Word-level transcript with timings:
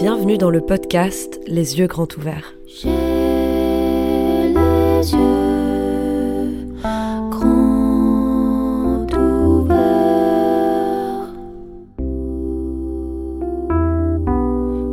Bienvenue 0.00 0.38
dans 0.38 0.48
le 0.48 0.62
podcast 0.62 1.38
Les 1.46 1.78
yeux 1.78 1.86
grands 1.86 2.08
ouverts. 2.16 2.54
Les. 2.66 2.94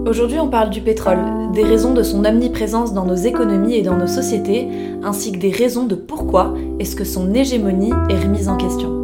Aujourd'hui, 0.06 0.40
on 0.40 0.50
parle 0.50 0.72
du 0.72 0.82
pétrole, 0.82 1.20
des 1.54 1.64
raisons 1.64 1.94
de 1.94 2.04
son 2.04 2.26
omniprésence 2.26 2.94
dans 2.94 3.06
nos 3.06 3.16
économies 3.16 3.76
et 3.76 3.84
dans 3.84 3.96
nos 3.96 4.08
sociétés, 4.08 4.68
ainsi 5.04 5.32
que 5.32 5.38
des 5.38 5.52
raisons 5.52 5.86
de 5.86 5.96
pourquoi 5.96 6.54
est-ce 6.80 6.98
que 6.98 7.06
son 7.06 7.34
hégémonie 7.34 7.94
est 8.10 8.20
remise 8.20 8.50
en 8.50 8.58
question. 8.58 8.97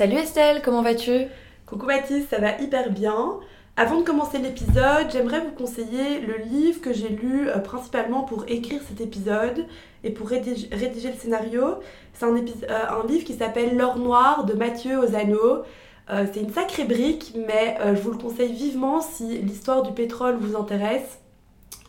Salut 0.00 0.16
Estelle, 0.16 0.62
comment 0.64 0.80
vas-tu? 0.80 1.26
Coucou 1.66 1.84
Baptiste, 1.84 2.30
ça 2.30 2.38
va 2.38 2.58
hyper 2.58 2.90
bien. 2.90 3.34
Avant 3.76 4.00
de 4.00 4.02
commencer 4.02 4.38
l'épisode, 4.38 5.10
j'aimerais 5.12 5.40
vous 5.40 5.50
conseiller 5.50 6.20
le 6.20 6.38
livre 6.38 6.80
que 6.80 6.94
j'ai 6.94 7.10
lu 7.10 7.50
euh, 7.50 7.58
principalement 7.58 8.22
pour 8.22 8.46
écrire 8.48 8.80
cet 8.88 9.02
épisode 9.02 9.66
et 10.02 10.08
pour 10.08 10.30
rédig- 10.30 10.74
rédiger 10.74 11.08
le 11.08 11.18
scénario. 11.18 11.74
C'est 12.14 12.24
euh, 12.24 12.30
un 12.30 13.06
livre 13.06 13.26
qui 13.26 13.34
s'appelle 13.34 13.76
L'or 13.76 13.98
noir 13.98 14.46
de 14.46 14.54
Mathieu 14.54 14.96
Ozano. 14.96 15.64
Euh, 16.08 16.24
c'est 16.32 16.40
une 16.40 16.50
sacrée 16.50 16.84
brique, 16.84 17.34
mais 17.36 17.76
je 17.84 18.00
vous 18.00 18.12
le 18.12 18.16
conseille 18.16 18.54
vivement 18.54 19.02
si 19.02 19.36
l'histoire 19.40 19.82
du 19.82 19.92
pétrole 19.92 20.36
vous 20.40 20.56
intéresse. 20.56 21.18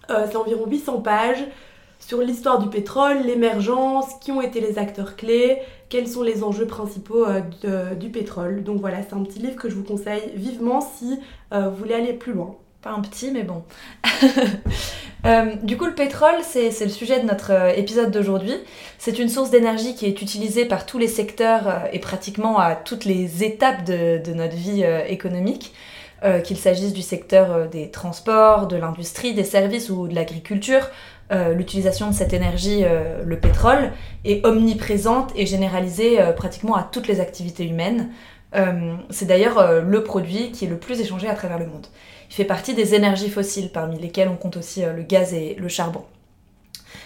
C'est 0.09 0.35
environ 0.35 0.65
800 0.67 0.99
pages 0.99 1.45
sur 1.99 2.19
l'histoire 2.19 2.59
du 2.59 2.67
pétrole, 2.67 3.19
l'émergence, 3.19 4.15
qui 4.19 4.33
ont 4.33 4.41
été 4.41 4.59
les 4.59 4.77
acteurs 4.77 5.15
clés, 5.15 5.59
quels 5.91 6.07
sont 6.07 6.23
les 6.23 6.41
enjeux 6.41 6.65
principaux 6.65 7.27
euh, 7.27 7.93
du 7.93 8.09
pétrole. 8.09 8.63
Donc 8.63 8.79
voilà, 8.79 8.99
c'est 9.07 9.13
un 9.13 9.23
petit 9.23 9.39
livre 9.39 9.57
que 9.57 9.69
je 9.69 9.75
vous 9.75 9.83
conseille 9.83 10.31
vivement 10.35 10.79
si 10.79 11.19
euh, 11.53 11.67
vous 11.69 11.75
voulez 11.75 11.93
aller 11.93 12.13
plus 12.13 12.33
loin. 12.33 12.55
Pas 12.81 12.91
un 12.91 13.01
petit, 13.01 13.29
mais 13.31 13.43
bon. 13.43 13.63
Euh, 15.23 15.53
du 15.61 15.77
coup, 15.77 15.85
le 15.85 15.93
pétrole, 15.93 16.39
c'est 16.41 16.71
le 16.81 16.89
sujet 16.89 17.19
de 17.19 17.27
notre 17.27 17.51
épisode 17.77 18.09
d'aujourd'hui. 18.09 18.55
C'est 18.97 19.19
une 19.19 19.29
source 19.29 19.51
d'énergie 19.51 19.93
qui 19.93 20.07
est 20.07 20.19
utilisée 20.19 20.65
par 20.65 20.87
tous 20.87 20.97
les 20.97 21.07
secteurs 21.07 21.83
et 21.93 21.99
pratiquement 21.99 22.57
à 22.57 22.73
toutes 22.73 23.05
les 23.05 23.43
étapes 23.43 23.83
de, 23.85 24.33
notre 24.33 24.55
vie 24.55 24.83
économique, 25.07 25.75
qu'il 26.43 26.57
s'agisse 26.57 26.91
du 26.91 27.03
secteur 27.03 27.69
des 27.69 27.91
transports, 27.91 28.65
de 28.65 28.77
l'industrie, 28.77 29.35
des 29.35 29.43
services 29.43 29.91
ou 29.91 30.07
de 30.07 30.15
l'agriculture. 30.15 30.89
Euh, 31.31 31.53
L'utilisation 31.53 32.09
de 32.09 32.13
cette 32.13 32.33
énergie, 32.33 32.81
euh, 32.83 33.23
le 33.25 33.39
pétrole, 33.39 33.91
est 34.25 34.45
omniprésente 34.45 35.31
et 35.35 35.45
généralisée 35.45 36.21
euh, 36.21 36.33
pratiquement 36.33 36.75
à 36.75 36.83
toutes 36.83 37.07
les 37.07 37.19
activités 37.19 37.65
humaines. 37.65 38.09
C'est 39.09 39.27
d'ailleurs 39.27 39.81
le 39.81 40.03
produit 40.03 40.51
qui 40.51 40.65
est 40.65 40.67
le 40.67 40.75
plus 40.75 40.99
échangé 40.99 41.29
à 41.29 41.35
travers 41.35 41.57
le 41.57 41.67
monde. 41.67 41.87
Il 42.29 42.33
fait 42.33 42.43
partie 42.43 42.73
des 42.73 42.95
énergies 42.95 43.29
fossiles, 43.29 43.71
parmi 43.71 43.97
lesquelles 43.97 44.27
on 44.27 44.35
compte 44.35 44.57
aussi 44.57 44.81
le 44.81 45.03
gaz 45.03 45.33
et 45.33 45.55
le 45.57 45.69
charbon. 45.69 46.03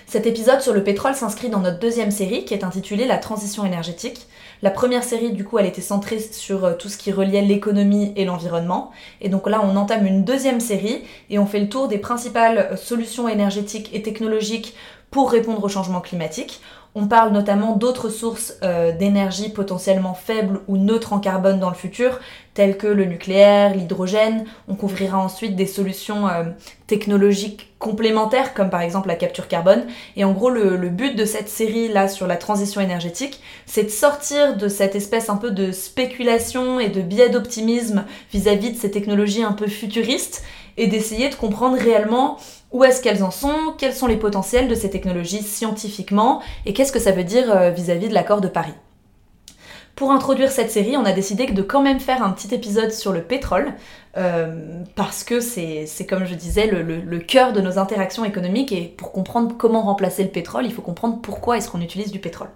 Cet 0.08 0.26
épisode 0.26 0.62
sur 0.62 0.74
le 0.74 0.84
pétrole 0.84 1.14
s'inscrit 1.14 1.50
dans 1.50 1.60
notre 1.60 1.78
deuxième 1.78 2.10
série 2.10 2.46
qui 2.46 2.56
est 2.56 2.64
intitulée 2.64 3.06
La 3.06 3.20
transition 3.20 3.64
énergétique. 3.64 4.26
La 4.62 4.72
première 4.72 5.04
série, 5.04 5.32
du 5.32 5.44
coup, 5.44 5.58
elle 5.58 5.66
était 5.66 5.82
centrée 5.82 6.20
sur 6.20 6.66
euh, 6.66 6.74
tout 6.74 6.90
ce 6.90 6.98
qui 6.98 7.12
reliait 7.12 7.42
l'économie 7.42 8.14
et 8.16 8.26
l'environnement. 8.26 8.92
Et 9.22 9.30
donc 9.30 9.48
là, 9.50 9.62
on 9.64 9.76
entame 9.76 10.06
une 10.06 10.24
deuxième 10.24 10.60
série 10.60 11.04
et 11.30 11.40
on 11.40 11.46
fait 11.46 11.60
le 11.60 11.70
tour 11.70 11.88
des 11.88 11.98
principales 11.98 12.70
euh, 12.72 12.76
solutions 12.76 13.28
énergétiques 13.28 13.90
et 13.94 14.02
technologiques 14.02 14.76
pour 15.12 15.32
répondre 15.32 15.64
au 15.64 15.70
changement 15.70 16.02
climatique. 16.02 16.62
On 16.98 17.08
parle 17.08 17.34
notamment 17.34 17.76
d'autres 17.76 18.08
sources 18.08 18.54
euh, 18.64 18.94
d'énergie 18.94 19.50
potentiellement 19.50 20.14
faibles 20.14 20.62
ou 20.70 20.78
neutres 20.78 21.12
en 21.12 21.20
carbone 21.20 21.60
dans 21.60 21.68
le 21.68 21.76
futur, 21.76 22.22
telles 22.54 22.78
que 22.78 22.88
le 22.88 23.04
nucléaire, 23.04 23.76
l'hydrogène. 23.76 24.46
On 24.70 24.76
couvrira 24.76 25.18
ensuite 25.20 25.58
des 25.58 25.66
solutions 25.66 26.30
euh, 26.30 26.46
technologiques 26.88 27.76
complémentaires, 27.80 28.54
comme 28.54 28.70
par 28.70 28.80
exemple 28.80 29.10
la 29.10 29.16
capture 29.16 29.50
carbone. 29.50 29.84
Et 30.16 30.24
en 30.24 30.32
gros, 30.32 30.50
le, 30.50 30.78
le 30.78 30.88
but 30.88 31.18
de 31.18 31.26
cette 31.26 31.50
série 31.50 31.90
là 31.90 32.08
sur 32.08 32.28
la 32.28 32.38
transition 32.38 32.80
énergétique, 32.80 33.42
c'est 33.66 33.84
de 33.84 33.90
sortir 33.90 34.56
de 34.56 34.70
cette 34.70 34.96
espèce 34.96 35.30
un 35.30 35.36
peu 35.36 35.52
de 35.52 35.74
spéculation 35.74 36.80
et 36.80 36.88
de 36.88 37.02
biais 37.02 37.30
d'optimisme 37.30 38.06
vis-à-vis 38.32 38.72
de 38.72 38.78
ces 38.78 38.90
technologies 38.90 39.44
un 39.44 39.52
peu 39.52 39.68
futuristes 39.68 40.44
et 40.78 40.88
d'essayer 40.88 41.30
de 41.30 41.36
comprendre 41.36 41.78
réellement 41.78 42.38
où 42.76 42.84
est-ce 42.84 43.02
qu'elles 43.02 43.24
en 43.24 43.32
sont, 43.32 43.74
quels 43.78 43.94
sont 43.94 44.06
les 44.06 44.18
potentiels 44.18 44.68
de 44.68 44.76
ces 44.76 44.90
technologies 44.90 45.44
scientifiquement? 45.44 46.42
Et 46.66 46.74
qu'est-ce 46.74 46.92
que 46.92 47.00
ça 47.00 47.14
veut 47.14 47.24
dire 47.24 47.50
euh, 47.50 47.70
vis-à-vis 47.70 48.10
de 48.10 48.14
l'accord 48.14 48.42
de 48.42 48.50
Paris? 48.50 48.74
Pour 49.96 50.12
introduire 50.12 50.52
cette 50.52 50.70
série, 50.70 50.98
on 50.98 51.06
a 51.06 51.14
décidé 51.14 51.46
de 51.46 51.62
quand 51.62 51.82
même 51.82 52.02
faire 52.02 52.22
un 52.22 52.32
petit 52.32 52.54
épisode 52.54 52.92
sur 52.92 53.14
le 53.14 53.22
pétrole, 53.22 53.72
euh, 54.18 54.84
parce 54.96 55.24
que 55.24 55.40
c'est, 55.40 55.88
comme 56.06 56.26
je 56.26 56.36
disais, 56.36 56.68
le 56.68 57.20
cœur 57.20 57.54
de 57.54 57.62
nos 57.62 57.80
interactions 57.80 58.26
économiques, 58.26 58.74
et 58.74 58.94
pour 58.98 59.14
comprendre 59.14 59.56
comment 59.58 59.84
remplacer 59.84 60.24
le 60.24 60.30
pétrole, 60.30 60.66
il 60.66 60.74
faut 60.74 60.82
comprendre 60.82 61.20
pourquoi 61.22 61.56
est-ce 61.56 61.72
qu'on 61.72 61.80
utilise 61.80 62.12
du 62.12 62.20
pétrole. 62.20 62.50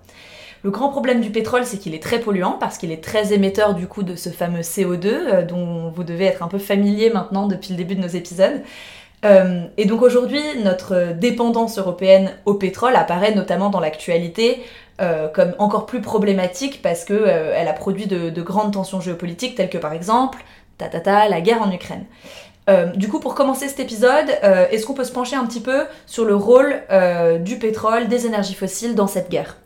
Le 0.62 0.72
grand 0.72 0.90
problème 0.90 1.22
du 1.22 1.30
pétrole, 1.30 1.64
c'est 1.64 1.78
qu'il 1.78 1.96
est 1.96 2.04
très 2.04 2.20
polluant, 2.20 2.58
parce 2.60 2.78
qu'il 2.78 2.92
est 2.92 3.02
très 3.02 3.32
émetteur 3.32 3.74
du 3.74 3.88
coup 3.88 4.04
de 4.04 4.16
ce 4.16 4.28
fameux 4.28 4.60
CO2, 4.60 5.06
euh, 5.06 5.46
dont 5.46 5.90
vous 5.90 6.04
devez 6.04 6.26
être 6.26 6.44
un 6.44 6.50
peu 6.50 6.58
familier 6.58 7.10
maintenant 7.10 7.48
depuis 7.48 7.70
le 7.70 7.78
début 7.78 7.96
de 7.96 8.02
nos 8.02 8.08
épisodes. 8.08 8.62
Euh, 9.26 9.66
et 9.78 9.86
donc 9.86 10.02
aujourd'hui, 10.02 10.42
notre 10.64 11.14
dépendance 11.14 11.78
européenne 11.78 12.32
au 12.46 12.54
pétrole 12.54 12.96
apparaît 12.96 13.36
notamment 13.36 13.70
dans 13.70 13.80
l'actualité 13.80 14.64
euh, 15.02 15.28
comme 15.28 15.54
encore 15.60 15.86
plus 15.86 16.02
problématique 16.02 16.82
parce 16.82 17.06
que 17.06 17.14
euh, 17.14 17.68
a 17.68 17.74
produit 17.74 18.08
de, 18.08 18.30
de 18.30 18.42
grandes 18.42 18.74
tensions 18.74 19.02
géopolitiques 19.02 19.56
telles 19.56 19.70
que 19.70 19.78
par 19.78 19.94
exemple 19.94 20.40
ta, 20.78 20.88
ta, 20.88 21.00
ta, 21.00 21.28
la 21.28 21.42
guerre 21.42 21.62
en 21.62 21.72
Ukraine. 21.72 22.06
Du 22.94 23.08
coup, 23.08 23.20
pour 23.20 23.34
commencer 23.34 23.68
cet 23.68 23.80
épisode, 23.80 24.30
est-ce 24.44 24.86
qu'on 24.86 24.94
peut 24.94 25.04
se 25.04 25.12
pencher 25.12 25.36
un 25.36 25.44
petit 25.48 25.60
peu 25.60 25.86
sur 26.06 26.24
le 26.24 26.36
rôle 26.36 26.84
du 27.40 27.58
pétrole, 27.58 28.08
des 28.08 28.28
énergies 28.28 28.54
fossiles 28.54 28.94
dans 28.94 29.08
cette 29.08 29.32
guerre? 29.32 29.58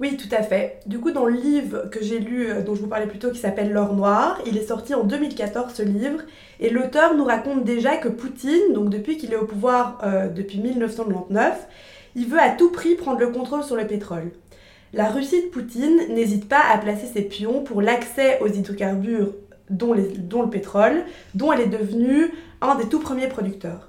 Oui, 0.00 0.16
tout 0.16 0.32
à 0.32 0.42
fait. 0.42 0.78
Du 0.86 1.00
coup, 1.00 1.10
dans 1.10 1.24
le 1.26 1.34
livre 1.34 1.90
que 1.90 2.00
j'ai 2.00 2.20
lu, 2.20 2.48
euh, 2.48 2.62
dont 2.62 2.76
je 2.76 2.80
vous 2.80 2.86
parlais 2.86 3.08
plus 3.08 3.18
tôt, 3.18 3.30
qui 3.32 3.40
s'appelle 3.40 3.72
L'or 3.72 3.94
noir, 3.94 4.40
il 4.46 4.56
est 4.56 4.68
sorti 4.68 4.94
en 4.94 5.02
2014 5.02 5.74
ce 5.74 5.82
livre, 5.82 6.20
et 6.60 6.70
l'auteur 6.70 7.16
nous 7.16 7.24
raconte 7.24 7.64
déjà 7.64 7.96
que 7.96 8.08
Poutine, 8.08 8.72
donc 8.74 8.90
depuis 8.90 9.16
qu'il 9.16 9.32
est 9.32 9.36
au 9.36 9.44
pouvoir 9.44 9.98
euh, 10.04 10.28
depuis 10.28 10.60
1999, 10.60 11.66
il 12.14 12.26
veut 12.28 12.38
à 12.38 12.50
tout 12.50 12.70
prix 12.70 12.94
prendre 12.94 13.18
le 13.18 13.28
contrôle 13.28 13.64
sur 13.64 13.74
le 13.74 13.88
pétrole. 13.88 14.30
La 14.92 15.08
Russie 15.08 15.42
de 15.42 15.48
Poutine 15.48 15.98
n'hésite 16.10 16.48
pas 16.48 16.62
à 16.72 16.78
placer 16.78 17.06
ses 17.06 17.22
pions 17.22 17.62
pour 17.64 17.82
l'accès 17.82 18.38
aux 18.40 18.46
hydrocarbures, 18.46 19.34
dont, 19.68 19.92
le 19.92 20.48
pétrole, 20.48 21.04
dont 21.34 21.52
elle 21.52 21.60
est 21.62 21.66
devenue 21.66 22.32
un 22.60 22.76
des 22.76 22.88
tout 22.88 23.00
premiers 23.00 23.28
producteurs. 23.28 23.87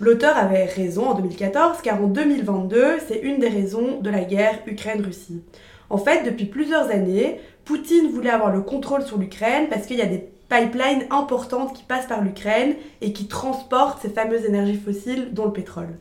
L'auteur 0.00 0.36
avait 0.36 0.64
raison 0.64 1.08
en 1.08 1.14
2014 1.14 1.78
car 1.82 2.00
en 2.02 2.06
2022, 2.06 2.98
c'est 3.08 3.18
une 3.18 3.38
des 3.38 3.48
raisons 3.48 4.00
de 4.00 4.10
la 4.10 4.22
guerre 4.22 4.60
Ukraine-Russie. 4.66 5.42
En 5.90 5.98
fait, 5.98 6.22
depuis 6.22 6.44
plusieurs 6.44 6.90
années, 6.90 7.40
Poutine 7.64 8.10
voulait 8.12 8.30
avoir 8.30 8.52
le 8.52 8.60
contrôle 8.60 9.02
sur 9.02 9.18
l'Ukraine 9.18 9.66
parce 9.68 9.86
qu'il 9.86 9.98
y 9.98 10.02
a 10.02 10.06
des 10.06 10.28
pipelines 10.48 11.04
importantes 11.10 11.74
qui 11.74 11.82
passent 11.82 12.06
par 12.06 12.22
l'Ukraine 12.22 12.74
et 13.00 13.12
qui 13.12 13.26
transportent 13.26 14.00
ces 14.00 14.10
fameuses 14.10 14.44
énergies 14.44 14.78
fossiles, 14.78 15.30
dont 15.32 15.46
le 15.46 15.52
pétrole. 15.52 15.98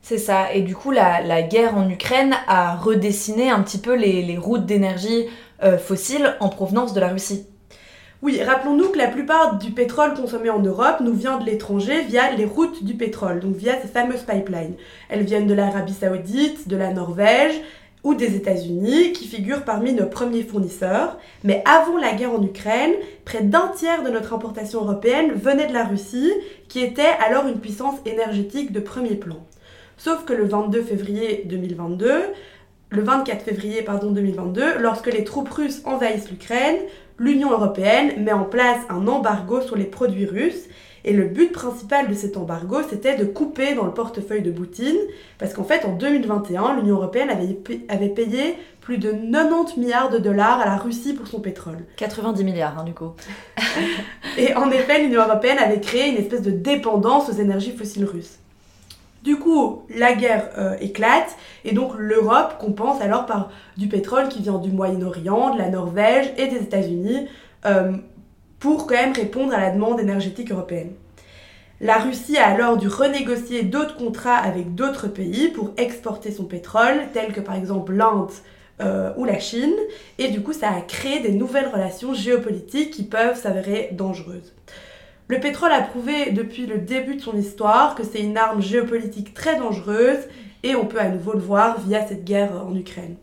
C'est 0.00 0.18
ça, 0.18 0.52
et 0.52 0.62
du 0.62 0.74
coup 0.74 0.90
la, 0.90 1.42
guerre 1.42 1.76
en 1.76 1.88
Ukraine 1.88 2.34
a 2.46 2.76
redessiné 2.76 3.50
un 3.50 3.62
petit 3.62 3.78
peu 3.78 3.94
les, 3.94 4.36
routes 4.38 4.66
d'énergie 4.66 5.26
euh, 5.62 5.78
fossiles 5.78 6.34
en 6.40 6.48
provenance 6.48 6.94
de 6.94 7.00
la 7.00 7.08
Russie. 7.08 7.46
Oui, 8.24 8.42
rappelons-nous 8.42 8.88
que 8.88 8.96
la 8.96 9.08
plupart 9.08 9.58
du 9.58 9.70
pétrole 9.70 10.14
consommé 10.14 10.48
en 10.48 10.60
Europe 10.60 11.00
nous 11.00 11.12
vient 11.12 11.36
de 11.36 11.44
l'étranger 11.44 12.04
via 12.04 12.30
les 12.34 12.46
routes 12.46 12.82
du 12.82 12.94
pétrole, 12.94 13.40
donc 13.40 13.54
via 13.54 13.78
ces 13.82 13.86
fameuses 13.86 14.22
pipelines. 14.22 14.76
Elles 15.10 15.24
viennent 15.24 15.46
de 15.46 15.52
l'Arabie 15.52 15.92
Saoudite, 15.92 16.66
de 16.66 16.74
la 16.74 16.94
Norvège 16.94 17.52
ou 18.02 18.14
des 18.14 18.34
États-Unis, 18.34 19.12
qui 19.12 19.28
figurent 19.28 19.66
parmi 19.66 19.92
nos 19.92 20.06
premiers 20.06 20.42
fournisseurs. 20.42 21.18
Mais 21.42 21.62
avant 21.66 21.98
la 21.98 22.14
guerre 22.14 22.32
en 22.32 22.42
Ukraine, 22.42 22.94
près 23.26 23.42
d'un 23.42 23.70
tiers 23.76 24.02
de 24.02 24.08
notre 24.08 24.32
importation 24.32 24.80
européenne 24.80 25.32
venait 25.34 25.66
de 25.66 25.74
la 25.74 25.84
Russie, 25.84 26.32
qui 26.70 26.80
était 26.80 27.02
alors 27.28 27.46
une 27.46 27.60
puissance 27.60 27.96
énergétique 28.06 28.72
de 28.72 28.80
premier 28.80 29.16
plan. 29.16 29.44
Sauf 29.98 30.24
que 30.24 30.32
le 30.32 30.46
22 30.46 30.82
février 30.82 31.42
2022, 31.44 32.22
le 32.88 33.02
24 33.02 33.42
février 33.42 33.82
pardon, 33.82 34.12
2022, 34.12 34.78
lorsque 34.78 35.12
les 35.12 35.24
troupes 35.24 35.50
russes 35.50 35.82
envahissent 35.84 36.30
l'Ukraine, 36.30 36.78
l'Union 37.18 37.50
européenne 37.50 38.22
met 38.22 38.32
en 38.32 38.44
place 38.44 38.78
un 38.88 39.06
embargo 39.06 39.60
sur 39.60 39.76
les 39.76 39.84
produits 39.84 40.26
russes. 40.26 40.68
Et 41.06 41.12
le 41.12 41.26
but 41.26 41.52
principal 41.52 42.08
de 42.08 42.14
cet 42.14 42.38
embargo, 42.38 42.78
c'était 42.88 43.14
de 43.14 43.26
couper 43.26 43.74
dans 43.74 43.84
le 43.84 43.92
portefeuille 43.92 44.40
de 44.40 44.50
Poutine, 44.50 44.96
parce 45.38 45.52
qu'en 45.52 45.64
fait, 45.64 45.84
en 45.84 45.92
2021, 45.92 46.76
l'Union 46.76 46.96
européenne 46.96 47.28
avait 47.88 48.08
payé 48.08 48.56
plus 48.80 48.96
de 48.96 49.10
90 49.10 49.76
milliards 49.76 50.08
de 50.08 50.16
dollars 50.16 50.60
à 50.60 50.64
la 50.64 50.76
Russie 50.78 51.12
pour 51.12 51.26
son 51.26 51.40
pétrole. 51.40 51.84
90 51.96 52.42
milliards 52.42 52.78
hein, 52.78 52.84
du 52.84 52.94
coup. 52.94 53.12
Et 54.38 54.54
en 54.54 54.70
effet, 54.70 55.02
l'Union 55.02 55.22
européenne 55.22 55.58
avait 55.58 55.80
créé 55.80 56.08
une 56.08 56.16
espèce 56.16 56.42
de 56.42 56.50
dépendance 56.50 57.28
aux 57.28 57.34
énergies 57.34 57.76
fossiles 57.76 58.06
russes. 58.06 58.38
Du 59.24 59.38
coup, 59.38 59.86
la 59.88 60.12
guerre 60.12 60.50
euh, 60.58 60.76
éclate 60.82 61.34
et 61.64 61.72
donc 61.72 61.92
l'Europe 61.96 62.58
compense 62.60 63.00
alors 63.00 63.24
par 63.24 63.48
du 63.78 63.88
pétrole 63.88 64.28
qui 64.28 64.42
vient 64.42 64.58
du 64.58 64.70
Moyen-Orient, 64.70 65.54
de 65.54 65.58
la 65.58 65.70
Norvège 65.70 66.30
et 66.36 66.46
des 66.48 66.58
États-Unis 66.58 67.26
euh, 67.64 67.92
pour 68.58 68.86
quand 68.86 68.96
même 68.96 69.14
répondre 69.14 69.54
à 69.54 69.60
la 69.60 69.70
demande 69.70 69.98
énergétique 69.98 70.52
européenne. 70.52 70.92
La 71.80 71.96
Russie 71.96 72.36
a 72.36 72.48
alors 72.48 72.76
dû 72.76 72.86
renégocier 72.86 73.62
d'autres 73.62 73.96
contrats 73.96 74.36
avec 74.36 74.74
d'autres 74.74 75.08
pays 75.08 75.48
pour 75.48 75.70
exporter 75.78 76.30
son 76.30 76.44
pétrole, 76.44 77.08
tels 77.14 77.32
que 77.32 77.40
par 77.40 77.54
exemple 77.54 77.94
l'Inde 77.94 78.28
euh, 78.82 79.10
ou 79.16 79.24
la 79.24 79.38
Chine, 79.38 79.74
et 80.18 80.28
du 80.28 80.42
coup 80.42 80.52
ça 80.52 80.68
a 80.68 80.82
créé 80.82 81.20
des 81.20 81.32
nouvelles 81.32 81.68
relations 81.68 82.12
géopolitiques 82.12 82.90
qui 82.90 83.04
peuvent 83.04 83.40
s'avérer 83.40 83.88
dangereuses. 83.92 84.52
Le 85.26 85.40
pétrole 85.40 85.72
a 85.72 85.80
prouvé 85.80 86.32
depuis 86.32 86.66
le 86.66 86.78
début 86.78 87.16
de 87.16 87.22
son 87.22 87.34
histoire 87.34 87.94
que 87.94 88.04
c'est 88.04 88.20
une 88.20 88.36
arme 88.36 88.60
géopolitique 88.60 89.32
très 89.32 89.56
dangereuse, 89.56 90.18
et 90.62 90.74
on 90.74 90.84
peut 90.84 91.00
à 91.00 91.08
nouveau 91.08 91.32
le 91.32 91.38
voir 91.38 91.80
via 91.80 92.06
cette 92.06 92.24
guerre 92.24 92.52
en 92.66 92.74
Ukraine. 92.74 93.16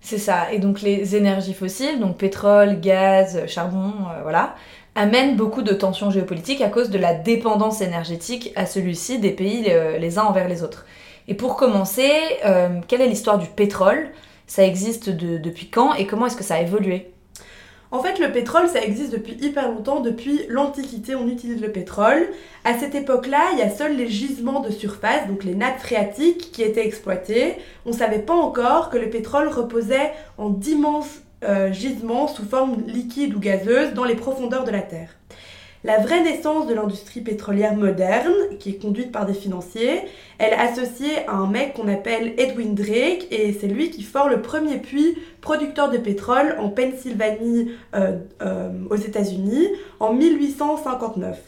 C'est 0.00 0.18
ça, 0.18 0.52
et 0.52 0.60
donc 0.60 0.80
les 0.80 1.16
énergies 1.16 1.54
fossiles, 1.54 1.98
donc 1.98 2.18
pétrole, 2.18 2.80
gaz, 2.80 3.46
charbon, 3.46 3.92
euh, 4.16 4.22
voilà, 4.22 4.54
amène 4.94 5.36
beaucoup 5.36 5.62
de 5.62 5.72
tensions 5.72 6.10
géopolitiques 6.10 6.60
à 6.60 6.68
cause 6.68 6.88
de 6.88 6.98
la 6.98 7.14
dépendance 7.14 7.80
énergétique 7.80 8.52
à 8.54 8.64
celui-ci 8.64 9.18
des 9.18 9.32
pays 9.32 9.66
euh, 9.68 9.98
les, 9.98 10.18
uns 10.18 10.24
envers 10.24 10.48
les 10.48 10.62
autres. 10.62 10.86
Et 11.26 11.34
pour 11.34 11.56
commencer, 11.56 12.12
euh, 12.44 12.80
quelle 12.86 13.00
est 13.00 13.08
l'histoire 13.08 13.38
du 13.38 13.48
pétrole? 13.48 14.10
Ça 14.46 14.64
existe 14.64 15.10
depuis 15.10 15.68
quand? 15.68 15.94
Et 15.94 16.06
comment 16.06 16.26
est-ce 16.26 16.36
que 16.36 16.44
ça 16.44 16.54
a 16.54 16.60
évolué? 16.60 17.10
En 17.90 18.02
fait, 18.02 18.18
le 18.18 18.30
pétrole, 18.32 18.68
ça 18.68 18.82
existe 18.82 19.12
depuis 19.12 19.34
hyper 19.40 19.68
longtemps, 19.68 20.00
depuis 20.00 20.42
l'Antiquité, 20.48 21.14
on 21.14 21.26
utilise 21.26 21.60
le 21.60 21.72
pétrole. 21.72 22.28
À 22.64 22.78
cette 22.78 22.94
époque-là, 22.94 23.40
il 23.52 23.58
y 23.58 23.62
a 23.62 23.70
seuls 23.70 23.96
les 23.96 24.08
gisements 24.08 24.60
de 24.60 24.70
surface, 24.70 25.26
donc 25.26 25.42
les 25.44 25.54
nappes 25.54 25.78
phréatiques, 25.78 26.52
qui 26.52 26.62
étaient 26.62 26.86
exploités. 26.86 27.56
On 27.86 27.90
ne 27.90 27.96
savait 27.96 28.18
pas 28.18 28.34
encore 28.34 28.90
que 28.90 28.98
le 28.98 29.08
pétrole 29.08 29.48
reposait 29.48 30.12
en 30.36 30.50
d'immenses 30.50 31.22
euh, 31.44 31.72
gisements 31.72 32.26
sous 32.26 32.44
forme 32.44 32.82
liquide 32.86 33.34
ou 33.34 33.38
gazeuse 33.38 33.94
dans 33.94 34.04
les 34.04 34.16
profondeurs 34.16 34.64
de 34.64 34.72
la 34.72 34.82
Terre. 34.82 35.10
La 35.84 35.98
vraie 35.98 36.24
naissance 36.24 36.66
de 36.66 36.74
l'industrie 36.74 37.20
pétrolière 37.20 37.76
moderne, 37.76 38.32
qui 38.58 38.70
est 38.70 38.82
conduite 38.82 39.12
par 39.12 39.26
des 39.26 39.34
financiers, 39.34 40.00
elle 40.38 40.52
est 40.52 40.56
associée 40.56 41.24
à 41.28 41.34
un 41.34 41.46
mec 41.46 41.74
qu'on 41.74 41.86
appelle 41.86 42.34
Edwin 42.36 42.74
Drake, 42.74 43.28
et 43.30 43.52
c'est 43.52 43.68
lui 43.68 43.90
qui 43.90 44.02
fort 44.02 44.28
le 44.28 44.42
premier 44.42 44.78
puits 44.78 45.16
producteur 45.40 45.88
de 45.88 45.98
pétrole 45.98 46.56
en 46.58 46.68
Pennsylvanie 46.68 47.70
euh, 47.94 48.18
euh, 48.42 48.70
aux 48.90 48.96
États-Unis 48.96 49.68
en 50.00 50.14
1859. 50.14 51.38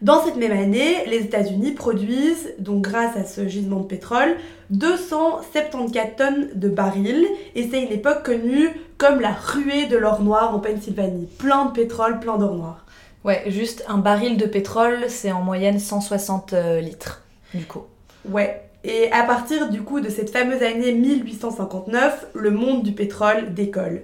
Dans 0.00 0.24
cette 0.24 0.36
même 0.36 0.52
année, 0.52 1.04
les 1.08 1.22
États-Unis 1.22 1.72
produisent, 1.72 2.54
donc 2.60 2.82
grâce 2.82 3.16
à 3.16 3.24
ce 3.24 3.48
gisement 3.48 3.80
de 3.80 3.86
pétrole, 3.86 4.36
274 4.70 6.06
tonnes 6.16 6.48
de 6.54 6.68
barils, 6.68 7.26
et 7.56 7.68
c'est 7.68 7.82
une 7.82 7.90
époque 7.90 8.22
connue 8.22 8.68
comme 8.96 9.20
la 9.20 9.32
ruée 9.32 9.86
de 9.86 9.96
l'or 9.96 10.22
noir 10.22 10.54
en 10.54 10.60
Pennsylvanie. 10.60 11.26
Plein 11.38 11.64
de 11.64 11.72
pétrole, 11.72 12.20
plein 12.20 12.38
d'or 12.38 12.54
noir. 12.54 12.84
Ouais, 13.24 13.44
juste 13.48 13.84
un 13.88 13.98
baril 13.98 14.36
de 14.36 14.46
pétrole, 14.46 15.04
c'est 15.08 15.32
en 15.32 15.42
moyenne 15.42 15.78
160 15.78 16.52
euh, 16.52 16.80
litres, 16.80 17.22
du 17.52 17.64
coup. 17.64 17.82
Ouais, 18.28 18.62
et 18.84 19.10
à 19.10 19.24
partir 19.24 19.70
du 19.70 19.82
coup 19.82 20.00
de 20.00 20.08
cette 20.08 20.30
fameuse 20.30 20.62
année 20.62 20.92
1859, 20.92 22.28
le 22.34 22.50
monde 22.50 22.82
du 22.82 22.92
pétrole 22.92 23.54
décolle. 23.54 24.02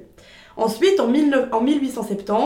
Ensuite, 0.57 0.99
en, 1.01 1.09
1870, 1.09 2.37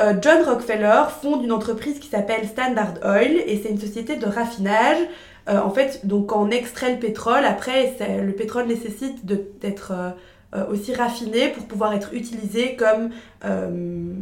euh, 0.00 0.14
John 0.20 0.42
Rockefeller 0.44 1.02
fonde 1.20 1.44
une 1.44 1.52
entreprise 1.52 1.98
qui 1.98 2.08
s'appelle 2.08 2.46
Standard 2.46 2.94
Oil 3.04 3.36
et 3.46 3.60
c'est 3.62 3.68
une 3.68 3.80
société 3.80 4.16
de 4.16 4.26
raffinage. 4.26 4.98
Euh, 5.48 5.60
en 5.60 5.70
fait, 5.70 6.06
donc 6.06 6.34
on 6.34 6.50
extrait 6.50 6.92
le 6.92 6.98
pétrole, 6.98 7.44
après, 7.44 7.94
le 8.00 8.32
pétrole 8.32 8.66
nécessite 8.66 9.26
d'être 9.26 9.92
euh, 10.54 10.66
aussi 10.66 10.94
raffiné 10.94 11.48
pour 11.48 11.64
pouvoir 11.64 11.94
être 11.94 12.12
utilisé 12.12 12.76
comme, 12.76 13.08
euh, 13.42 14.12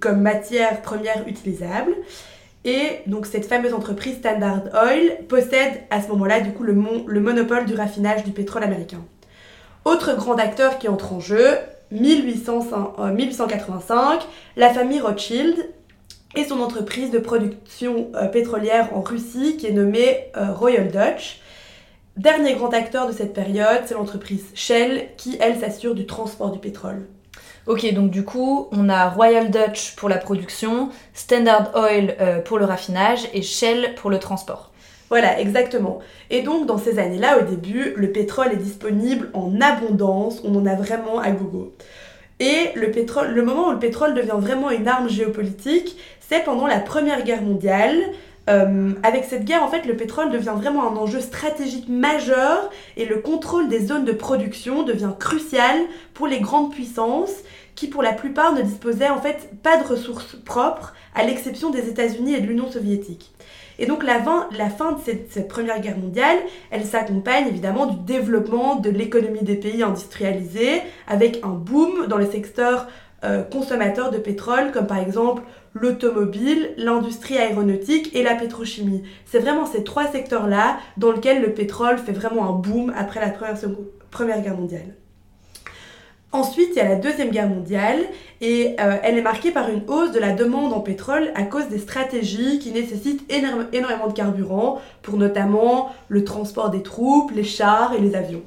comme 0.00 0.20
matière 0.20 0.82
première 0.82 1.28
utilisable. 1.28 1.92
Et 2.64 3.02
donc 3.06 3.26
cette 3.26 3.46
fameuse 3.46 3.72
entreprise 3.72 4.16
Standard 4.16 4.62
Oil 4.74 5.18
possède 5.28 5.84
à 5.90 6.02
ce 6.02 6.08
moment-là 6.08 6.40
du 6.40 6.50
coup 6.50 6.64
le, 6.64 6.76
le 7.06 7.20
monopole 7.20 7.66
du 7.66 7.74
raffinage 7.74 8.24
du 8.24 8.32
pétrole 8.32 8.64
américain. 8.64 9.04
Autre 9.84 10.16
grand 10.16 10.34
acteur 10.40 10.80
qui 10.80 10.88
entre 10.88 11.12
en 11.12 11.20
jeu, 11.20 11.56
1885, 11.92 13.94
euh, 13.94 14.16
la 14.56 14.70
famille 14.70 14.98
Rothschild 14.98 15.70
et 16.34 16.42
son 16.42 16.58
entreprise 16.58 17.12
de 17.12 17.20
production 17.20 18.10
pétrolière 18.32 18.88
en 18.92 19.02
Russie 19.02 19.56
qui 19.56 19.68
est 19.68 19.72
nommée 19.72 20.32
Royal 20.34 20.88
Dutch. 20.88 21.40
Dernier 22.16 22.54
grand 22.54 22.72
acteur 22.72 23.06
de 23.06 23.12
cette 23.12 23.34
période, 23.34 23.82
c'est 23.84 23.92
l'entreprise 23.92 24.46
Shell 24.54 25.08
qui, 25.18 25.36
elle, 25.38 25.60
s'assure 25.60 25.94
du 25.94 26.06
transport 26.06 26.50
du 26.50 26.58
pétrole. 26.58 27.06
Ok, 27.66 27.92
donc 27.92 28.10
du 28.10 28.24
coup, 28.24 28.68
on 28.72 28.88
a 28.88 29.10
Royal 29.10 29.50
Dutch 29.50 29.94
pour 29.96 30.08
la 30.08 30.16
production, 30.16 30.88
Standard 31.12 31.72
Oil 31.74 32.16
euh, 32.20 32.40
pour 32.40 32.58
le 32.58 32.64
raffinage 32.64 33.28
et 33.34 33.42
Shell 33.42 33.94
pour 33.96 34.08
le 34.08 34.18
transport. 34.18 34.72
Voilà, 35.10 35.38
exactement. 35.38 35.98
Et 36.30 36.40
donc, 36.40 36.64
dans 36.64 36.78
ces 36.78 36.98
années-là, 36.98 37.38
au 37.38 37.42
début, 37.42 37.92
le 37.96 38.10
pétrole 38.10 38.50
est 38.50 38.56
disponible 38.56 39.28
en 39.34 39.60
abondance, 39.60 40.40
on 40.42 40.54
en 40.56 40.64
a 40.64 40.74
vraiment 40.74 41.18
à 41.18 41.30
gogo. 41.32 41.74
Et 42.40 42.70
le, 42.76 42.90
pétrole, 42.90 43.32
le 43.32 43.42
moment 43.42 43.68
où 43.68 43.72
le 43.72 43.78
pétrole 43.78 44.14
devient 44.14 44.36
vraiment 44.38 44.70
une 44.70 44.88
arme 44.88 45.10
géopolitique, 45.10 45.98
c'est 46.20 46.44
pendant 46.44 46.66
la 46.66 46.80
Première 46.80 47.24
Guerre 47.24 47.42
mondiale, 47.42 47.94
euh, 48.48 48.92
avec 49.02 49.24
cette 49.24 49.44
guerre, 49.44 49.62
en 49.64 49.68
fait, 49.68 49.86
le 49.86 49.96
pétrole 49.96 50.30
devient 50.30 50.54
vraiment 50.56 50.88
un 50.90 50.96
enjeu 50.96 51.20
stratégique 51.20 51.88
majeur 51.88 52.70
et 52.96 53.04
le 53.04 53.16
contrôle 53.16 53.68
des 53.68 53.84
zones 53.86 54.04
de 54.04 54.12
production 54.12 54.84
devient 54.84 55.12
crucial 55.18 55.78
pour 56.14 56.26
les 56.28 56.40
grandes 56.40 56.72
puissances 56.72 57.34
qui, 57.74 57.88
pour 57.88 58.02
la 58.02 58.12
plupart, 58.12 58.54
ne 58.54 58.62
disposaient 58.62 59.10
en 59.10 59.20
fait 59.20 59.50
pas 59.62 59.76
de 59.82 59.86
ressources 59.86 60.36
propres, 60.44 60.94
à 61.14 61.24
l'exception 61.24 61.70
des 61.70 61.88
États-Unis 61.88 62.34
et 62.34 62.40
de 62.40 62.46
l'Union 62.46 62.70
soviétique. 62.70 63.32
Et 63.78 63.86
donc 63.86 64.04
la 64.04 64.22
fin, 64.22 64.48
la 64.56 64.70
fin 64.70 64.92
de 64.92 64.98
cette, 65.04 65.48
première 65.48 65.80
guerre 65.80 65.98
mondiale, 65.98 66.38
elle 66.70 66.84
s'accompagne 66.84 67.48
évidemment 67.48 67.86
du 67.86 67.96
développement 68.04 68.76
de 68.76 68.90
l'économie 68.90 69.42
des 69.42 69.56
pays 69.56 69.82
industrialisés, 69.82 70.82
avec 71.06 71.40
un 71.42 71.50
boom 71.50 72.06
dans 72.06 72.16
les 72.16 72.30
secteurs 72.30 72.86
euh, 73.24 73.42
consommateurs 73.42 74.10
de 74.10 74.18
pétrole, 74.18 74.72
comme 74.72 74.86
par 74.86 74.98
exemple 74.98 75.42
l'automobile, 75.80 76.70
l'industrie 76.76 77.38
aéronautique 77.38 78.14
et 78.14 78.22
la 78.22 78.34
pétrochimie. 78.34 79.02
C'est 79.26 79.38
vraiment 79.38 79.66
ces 79.66 79.84
trois 79.84 80.06
secteurs-là 80.06 80.78
dans 80.96 81.12
lesquels 81.12 81.42
le 81.42 81.52
pétrole 81.52 81.98
fait 81.98 82.12
vraiment 82.12 82.48
un 82.48 82.52
boom 82.52 82.92
après 82.96 83.20
la 83.20 83.30
Première, 84.10 84.40
Guerre 84.40 84.56
mondiale. 84.56 84.94
Ensuite, 86.32 86.70
il 86.72 86.76
y 86.76 86.80
a 86.80 86.88
la 86.88 86.96
Deuxième 86.96 87.30
Guerre 87.30 87.48
mondiale 87.48 87.98
et 88.40 88.76
euh, 88.80 88.96
elle 89.02 89.18
est 89.18 89.22
marquée 89.22 89.50
par 89.50 89.68
une 89.68 89.82
hausse 89.88 90.12
de 90.12 90.18
la 90.18 90.32
demande 90.32 90.72
en 90.72 90.80
pétrole 90.80 91.30
à 91.34 91.42
cause 91.42 91.68
des 91.68 91.78
stratégies 91.78 92.58
qui 92.58 92.72
nécessitent 92.72 93.30
énormément 93.30 94.08
de 94.08 94.12
carburant 94.12 94.80
pour 95.02 95.16
notamment 95.16 95.90
le 96.08 96.24
transport 96.24 96.70
des 96.70 96.82
troupes, 96.82 97.30
les 97.34 97.44
chars 97.44 97.94
et 97.96 98.00
les 98.00 98.14
avions. 98.14 98.42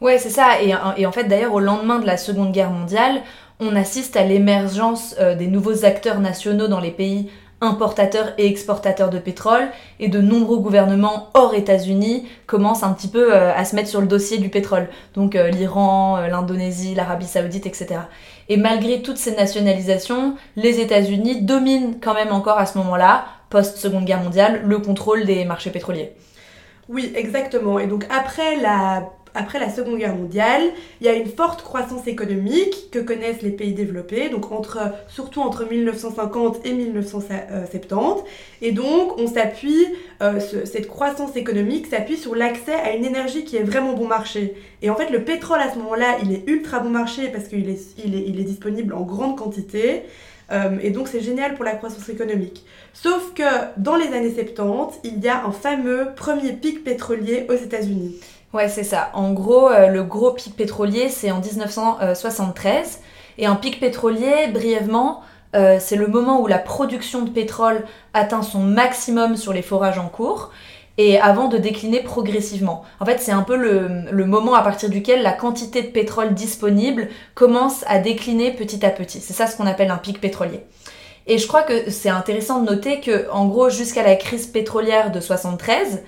Ouais, 0.00 0.18
c'est 0.18 0.30
ça. 0.30 0.62
Et, 0.62 0.74
et 0.96 1.06
en 1.06 1.12
fait, 1.12 1.24
d'ailleurs, 1.24 1.54
au 1.54 1.60
lendemain 1.60 1.98
de 1.98 2.06
la 2.06 2.16
Seconde 2.16 2.52
Guerre 2.52 2.70
mondiale, 2.70 3.22
on 3.60 3.76
assiste 3.76 4.16
à 4.16 4.24
l'émergence 4.24 5.14
euh, 5.20 5.34
des 5.34 5.46
nouveaux 5.46 5.84
acteurs 5.84 6.20
nationaux 6.20 6.68
dans 6.68 6.80
les 6.80 6.90
pays 6.90 7.30
importateurs 7.60 8.32
et 8.38 8.46
exportateurs 8.46 9.10
de 9.10 9.18
pétrole, 9.18 9.68
et 9.98 10.08
de 10.08 10.20
nombreux 10.22 10.58
gouvernements 10.58 11.28
hors 11.34 11.54
États-Unis 11.54 12.26
commencent 12.46 12.82
un 12.82 12.92
petit 12.94 13.08
peu 13.08 13.34
euh, 13.34 13.52
à 13.54 13.66
se 13.66 13.76
mettre 13.76 13.90
sur 13.90 14.00
le 14.00 14.06
dossier 14.06 14.38
du 14.38 14.48
pétrole. 14.48 14.88
Donc 15.14 15.36
euh, 15.36 15.50
l'Iran, 15.50 16.20
l'Indonésie, 16.26 16.94
l'Arabie 16.94 17.26
saoudite, 17.26 17.66
etc. 17.66 18.00
Et 18.48 18.56
malgré 18.56 19.02
toutes 19.02 19.18
ces 19.18 19.36
nationalisations, 19.36 20.36
les 20.56 20.80
États-Unis 20.80 21.42
dominent 21.42 21.96
quand 22.00 22.14
même 22.14 22.32
encore 22.32 22.58
à 22.58 22.64
ce 22.64 22.78
moment-là, 22.78 23.26
post-Seconde 23.50 24.06
Guerre 24.06 24.22
mondiale, 24.22 24.62
le 24.64 24.78
contrôle 24.78 25.26
des 25.26 25.44
marchés 25.44 25.70
pétroliers. 25.70 26.14
Oui, 26.88 27.12
exactement. 27.14 27.78
Et 27.78 27.86
donc 27.86 28.06
après 28.10 28.56
la 28.56 29.04
après 29.34 29.58
la 29.58 29.70
Seconde 29.70 29.98
Guerre 29.98 30.16
mondiale, 30.16 30.62
il 31.00 31.06
y 31.06 31.10
a 31.10 31.14
une 31.14 31.28
forte 31.28 31.62
croissance 31.62 32.06
économique 32.06 32.90
que 32.90 32.98
connaissent 32.98 33.42
les 33.42 33.50
pays 33.50 33.72
développés, 33.72 34.28
donc 34.28 34.50
entre, 34.52 34.78
surtout 35.08 35.40
entre 35.40 35.68
1950 35.68 36.66
et 36.66 36.72
1970. 36.72 38.24
Et 38.62 38.72
donc, 38.72 39.18
on 39.18 39.26
s'appuie, 39.26 39.86
euh, 40.22 40.40
cette 40.40 40.88
croissance 40.88 41.36
économique 41.36 41.86
s'appuie 41.86 42.16
sur 42.16 42.34
l'accès 42.34 42.74
à 42.74 42.94
une 42.94 43.04
énergie 43.04 43.44
qui 43.44 43.56
est 43.56 43.62
vraiment 43.62 43.94
bon 43.94 44.06
marché. 44.06 44.54
Et 44.82 44.90
en 44.90 44.96
fait, 44.96 45.10
le 45.10 45.24
pétrole 45.24 45.60
à 45.60 45.72
ce 45.72 45.78
moment-là, 45.78 46.18
il 46.22 46.32
est 46.32 46.48
ultra 46.48 46.80
bon 46.80 46.90
marché 46.90 47.28
parce 47.28 47.48
qu'il 47.48 47.68
est, 47.68 48.44
disponible 48.44 48.94
en 48.94 49.02
grande 49.02 49.36
quantité. 49.36 50.02
Euh, 50.50 50.78
et 50.82 50.90
donc 50.90 51.06
c'est 51.06 51.20
génial 51.20 51.54
pour 51.54 51.64
la 51.64 51.74
croissance 51.74 52.08
économique. 52.08 52.64
Sauf 52.92 53.34
que 53.34 53.42
dans 53.76 53.94
les 53.94 54.08
années 54.08 54.34
70, 54.34 55.00
il 55.04 55.20
y 55.20 55.28
a 55.28 55.44
un 55.44 55.52
fameux 55.52 56.08
premier 56.16 56.52
pic 56.52 56.82
pétrolier 56.82 57.46
aux 57.48 57.54
États-Unis. 57.54 58.16
Ouais, 58.52 58.68
c'est 58.68 58.84
ça. 58.84 59.10
En 59.14 59.32
gros, 59.32 59.68
euh, 59.68 59.86
le 59.86 60.02
gros 60.02 60.32
pic 60.32 60.56
pétrolier, 60.56 61.08
c'est 61.08 61.30
en 61.30 61.40
1973. 61.40 63.00
Et 63.38 63.46
un 63.46 63.54
pic 63.54 63.78
pétrolier, 63.78 64.48
brièvement, 64.52 65.22
euh, 65.54 65.78
c'est 65.80 65.96
le 65.96 66.08
moment 66.08 66.40
où 66.40 66.48
la 66.48 66.58
production 66.58 67.22
de 67.22 67.30
pétrole 67.30 67.84
atteint 68.12 68.42
son 68.42 68.60
maximum 68.60 69.36
sur 69.36 69.52
les 69.52 69.62
forages 69.62 69.98
en 69.98 70.08
cours. 70.08 70.50
et 70.98 71.18
avant 71.18 71.48
de 71.48 71.56
décliner 71.56 72.02
progressivement. 72.02 72.84
En 72.98 73.06
fait, 73.06 73.20
c'est 73.20 73.32
un 73.32 73.42
peu 73.42 73.56
le, 73.56 74.26
moment 74.26 74.54
à 74.54 74.62
partir 74.62 74.90
duquel 74.90 75.22
la 75.22 75.32
quantité 75.32 75.80
de 75.82 75.86
pétrole 75.86 76.34
disponible 76.34 77.08
commence 77.34 77.84
à 77.86 78.00
décliner 78.00 78.50
petit 78.50 78.84
à 78.84 78.90
petit. 78.90 79.20
C'est 79.20 79.32
ça 79.32 79.46
ce 79.46 79.56
qu'on 79.56 79.66
appelle 79.66 79.90
un 79.90 79.96
pic 79.96 80.20
pétrolier. 80.20 80.60
Et 81.26 81.38
je 81.38 81.46
crois 81.46 81.62
que 81.62 81.90
c'est 81.90 82.10
intéressant 82.10 82.60
de 82.60 82.70
noter 82.70 83.00
que, 83.00 83.30
en 83.30 83.46
gros, 83.46 83.70
jusqu'à 83.70 84.02
la 84.02 84.16
crise 84.16 84.46
pétrolière 84.46 85.10
de 85.10 85.20
73, 85.20 86.02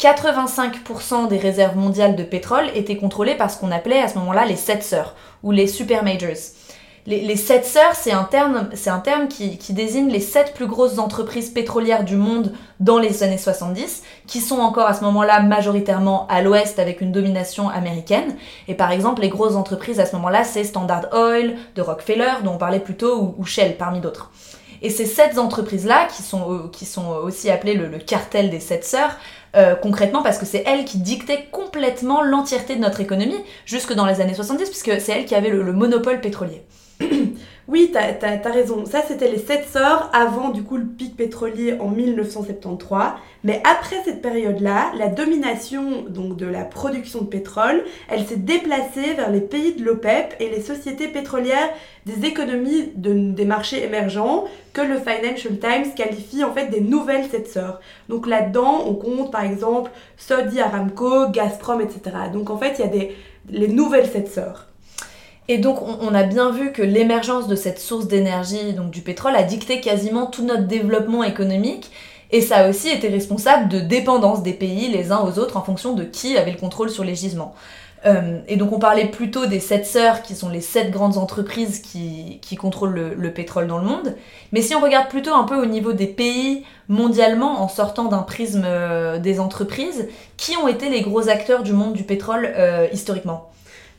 85% 0.00 1.28
des 1.28 1.38
réserves 1.38 1.76
mondiales 1.76 2.16
de 2.16 2.24
pétrole 2.24 2.70
étaient 2.74 2.96
contrôlées 2.96 3.36
par 3.36 3.50
ce 3.50 3.58
qu'on 3.58 3.70
appelait 3.70 4.00
à 4.00 4.08
ce 4.08 4.18
moment-là 4.18 4.44
les 4.44 4.56
sept 4.56 4.82
sœurs 4.82 5.14
ou 5.42 5.50
les 5.50 5.66
super 5.66 6.04
majors. 6.04 6.54
Les, 7.06 7.36
sept 7.36 7.66
sœurs, 7.66 7.94
c'est 7.94 8.12
un 8.12 8.24
terme, 8.24 9.28
qui, 9.28 9.72
désigne 9.74 10.08
les 10.08 10.20
sept 10.20 10.54
plus 10.54 10.66
grosses 10.66 10.98
entreprises 10.98 11.50
pétrolières 11.50 12.02
du 12.02 12.16
monde 12.16 12.54
dans 12.80 12.98
les 12.98 13.22
années 13.22 13.36
70, 13.36 14.02
qui 14.26 14.40
sont 14.40 14.58
encore 14.58 14.86
à 14.86 14.94
ce 14.94 15.04
moment-là 15.04 15.42
majoritairement 15.42 16.26
à 16.28 16.40
l'ouest 16.40 16.78
avec 16.78 17.02
une 17.02 17.12
domination 17.12 17.68
américaine. 17.68 18.36
Et 18.68 18.74
par 18.74 18.90
exemple, 18.90 19.20
les 19.20 19.28
grosses 19.28 19.54
entreprises 19.54 20.00
à 20.00 20.06
ce 20.06 20.16
moment-là, 20.16 20.44
c'est 20.44 20.64
Standard 20.64 21.08
Oil, 21.12 21.56
de 21.76 21.82
Rockefeller, 21.82 22.42
dont 22.42 22.54
on 22.54 22.58
parlait 22.58 22.80
plus 22.80 22.96
tôt, 22.96 23.34
ou, 23.36 23.44
Shell 23.44 23.76
parmi 23.76 24.00
d'autres. 24.00 24.32
Et 24.80 24.88
ces 24.88 25.04
sept 25.04 25.36
entreprises-là, 25.36 26.06
qui 26.06 26.22
sont, 26.22 26.52
euh, 26.54 26.70
qui 26.72 26.86
sont 26.86 27.08
aussi 27.22 27.50
appelées 27.50 27.74
le, 27.74 27.98
cartel 27.98 28.48
des 28.48 28.60
sept 28.60 28.82
sœurs, 28.82 29.18
euh, 29.56 29.74
concrètement 29.74 30.22
parce 30.22 30.38
que 30.38 30.46
c'est 30.46 30.64
elles 30.66 30.84
qui 30.84 30.98
dictaient 30.98 31.46
complètement 31.50 32.22
l'entièreté 32.22 32.76
de 32.76 32.80
notre 32.80 33.00
économie 33.00 33.38
jusque 33.66 33.92
dans 33.92 34.06
les 34.06 34.20
années 34.20 34.34
70, 34.34 34.68
puisque 34.70 35.00
c'est 35.00 35.12
elles 35.12 35.24
qui 35.24 35.34
avaient 35.34 35.50
le 35.50 35.72
monopole 35.72 36.20
pétrolier. 36.20 36.62
Oui, 37.66 37.90
t'as 37.94 38.12
as, 38.22 38.50
raison. 38.50 38.84
Ça, 38.84 39.00
c'était 39.08 39.30
les 39.30 39.38
sept 39.38 39.66
sœurs 39.66 40.10
avant 40.12 40.50
du 40.50 40.62
coup 40.62 40.76
le 40.76 40.84
pic 40.84 41.16
pétrolier 41.16 41.78
en 41.80 41.88
1973. 41.88 43.12
Mais 43.42 43.62
après 43.64 43.96
cette 44.04 44.20
période-là, 44.20 44.92
la 44.98 45.08
domination 45.08 46.02
donc 46.02 46.36
de 46.36 46.44
la 46.44 46.64
production 46.64 47.22
de 47.22 47.26
pétrole, 47.26 47.82
elle 48.10 48.26
s'est 48.26 48.36
déplacée 48.36 49.14
vers 49.16 49.30
les 49.30 49.40
pays 49.40 49.74
de 49.74 49.82
l'OPEP 49.82 50.34
et 50.40 50.50
les 50.50 50.60
sociétés 50.60 51.08
pétrolières 51.08 51.70
des 52.04 52.26
économies 52.26 52.92
des 52.96 53.44
marchés 53.46 53.82
émergents 53.82 54.44
que 54.74 54.82
le 54.82 54.98
Financial 54.98 55.58
Times 55.58 55.94
qualifie 55.96 56.44
en 56.44 56.52
fait 56.52 56.66
des 56.66 56.82
nouvelles 56.82 57.30
sept 57.30 57.48
sœurs. 57.48 57.80
Donc 58.10 58.26
là-dedans, 58.26 58.84
on 58.86 58.94
compte 58.94 59.32
par 59.32 59.44
exemple 59.44 59.90
Saudi 60.18 60.60
Aramco, 60.60 61.30
Gazprom, 61.30 61.80
etc. 61.80 62.00
Donc 62.30 62.50
en 62.50 62.58
fait, 62.58 62.74
il 62.78 62.80
y 62.82 62.88
a 62.88 62.90
des 62.90 63.16
les 63.50 63.68
nouvelles 63.68 64.08
sept 64.08 64.28
sœurs. 64.28 64.68
Et 65.48 65.58
donc 65.58 65.78
on, 65.82 66.14
a 66.14 66.22
bien 66.22 66.50
vu 66.50 66.72
que 66.72 66.80
l'émergence 66.80 67.48
de 67.48 67.54
cette 67.54 67.78
source 67.78 68.08
d'énergie, 68.08 68.72
donc 68.72 68.90
du 68.90 69.02
pétrole, 69.02 69.36
a 69.36 69.42
dicté 69.42 69.80
quasiment 69.80 70.26
tout 70.26 70.44
notre 70.44 70.66
développement 70.66 71.22
économique. 71.22 71.90
Et 72.30 72.40
ça 72.40 72.56
a 72.56 72.68
aussi 72.70 72.88
été 72.88 73.08
responsable 73.08 73.68
de 73.68 73.78
dépendance 73.78 74.42
des 74.42 74.54
pays 74.54 74.88
les 74.88 75.12
uns 75.12 75.20
aux 75.20 75.38
autres 75.38 75.56
en 75.56 75.62
fonction 75.62 75.92
de 75.92 76.02
qui 76.02 76.38
avait 76.38 76.52
le 76.52 76.58
contrôle 76.58 76.88
sur 76.88 77.04
les 77.04 77.14
gisements. 77.14 77.54
Euh, 78.06 78.40
et 78.48 78.56
donc 78.56 78.72
on 78.72 78.78
parlait 78.78 79.06
plutôt 79.06 79.46
des 79.46 79.60
sept 79.60 79.86
sœurs 79.86 80.22
qui 80.22 80.34
sont 80.34 80.50
les 80.50 80.60
sept 80.60 80.90
grandes 80.90 81.16
entreprises 81.16 81.80
qui, 81.80 82.40
contrôlent 82.56 83.14
le, 83.16 83.32
pétrole 83.32 83.66
dans 83.66 83.78
le 83.78 83.84
monde. 83.84 84.14
Mais 84.52 84.62
si 84.62 84.74
on 84.74 84.80
regarde 84.80 85.08
plutôt 85.08 85.34
un 85.34 85.44
peu 85.44 85.56
au 85.56 85.66
niveau 85.66 85.92
des 85.92 86.06
pays 86.06 86.64
mondialement 86.88 87.62
en 87.62 87.68
sortant 87.68 88.04
d'un 88.04 88.22
prisme 88.22 88.64
euh, 88.64 89.18
des 89.18 89.40
entreprises, 89.40 90.08
qui 90.36 90.56
ont 90.56 90.68
été 90.68 90.88
les 90.88 91.02
gros 91.02 91.28
acteurs 91.28 91.62
du 91.62 91.72
monde 91.72 91.92
du 91.92 92.04
pétrole 92.04 92.52
euh, 92.56 92.86
historiquement? 92.92 93.50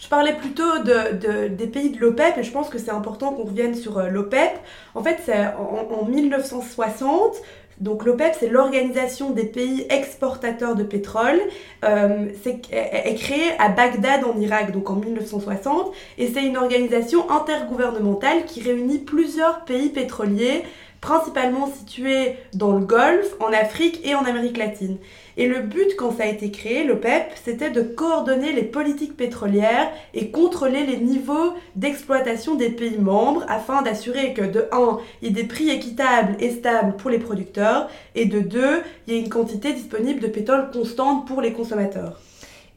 Je 0.05 0.09
parlais 0.11 0.33
plutôt 0.33 0.83
de, 0.83 1.47
des 1.47 1.65
pays 1.65 1.89
de 1.89 1.99
l'OPEP 1.99 2.37
et 2.37 2.43
je 2.43 2.51
pense 2.51 2.69
que 2.69 2.77
c'est 2.77 2.91
important 2.91 3.33
qu'on 3.33 3.45
revienne 3.45 3.73
sur 3.73 3.97
euh, 3.97 4.07
l'OPEP. 4.07 4.51
En 4.93 5.01
fait, 5.01 5.17
c'est 5.25 5.47
en, 5.57 6.05
1960, 6.05 7.37
donc 7.79 8.05
l'OPEP, 8.05 8.35
c'est 8.39 8.47
l'organisation 8.47 9.31
des 9.31 9.45
pays 9.45 9.87
exportateurs 9.89 10.75
de 10.75 10.83
pétrole. 10.83 11.39
Euh, 11.83 12.27
c'est 12.43 12.61
est 12.71 13.15
créée 13.15 13.53
à 13.57 13.69
Bagdad 13.69 14.23
en 14.25 14.39
Irak, 14.39 14.71
donc 14.71 14.91
en 14.91 14.97
1960, 14.97 15.91
et 16.19 16.27
c'est 16.31 16.43
une 16.43 16.57
organisation 16.57 17.27
intergouvernementale 17.31 18.45
qui 18.45 18.61
réunit 18.61 18.99
plusieurs 18.99 19.65
pays 19.65 19.89
pétroliers, 19.89 20.61
principalement 21.01 21.65
situés 21.65 22.35
dans 22.53 22.73
le 22.73 22.85
Golfe, 22.85 23.33
en 23.39 23.51
Afrique 23.51 24.05
et 24.05 24.13
en 24.13 24.23
Amérique 24.23 24.57
latine. 24.57 24.97
Et 25.37 25.47
le 25.47 25.61
but, 25.61 25.95
quand 25.97 26.15
ça 26.15 26.23
a 26.23 26.27
été 26.27 26.49
créé, 26.49 26.85
l'OPEP, 26.85 27.31
c'était 27.43 27.69
de 27.69 27.81
coordonner 27.81 28.53
les 28.53 28.63
politiques 28.63 29.17
pétrolières 29.17 29.91
et 30.13 30.29
contrôler 30.29 30.85
les 30.85 30.97
niveaux 30.97 31.53
d'exploitation 31.75 32.55
des 32.55 32.69
pays 32.69 32.97
membres 32.97 33.43
afin 33.49 33.81
d'assurer 33.81 34.33
que, 34.33 34.43
de 34.43 34.67
1, 34.71 34.99
il 35.21 35.27
y 35.27 35.31
ait 35.31 35.33
des 35.33 35.47
prix 35.47 35.69
équitables 35.69 36.37
et 36.39 36.51
stables 36.51 36.95
pour 36.95 37.09
les 37.09 37.19
producteurs, 37.19 37.89
et 38.15 38.25
de 38.25 38.39
2, 38.39 38.81
il 39.07 39.13
y 39.13 39.17
ait 39.17 39.19
une 39.19 39.29
quantité 39.29 39.73
disponible 39.73 40.21
de 40.21 40.27
pétrole 40.27 40.71
constante 40.71 41.27
pour 41.27 41.41
les 41.41 41.51
consommateurs. 41.51 42.19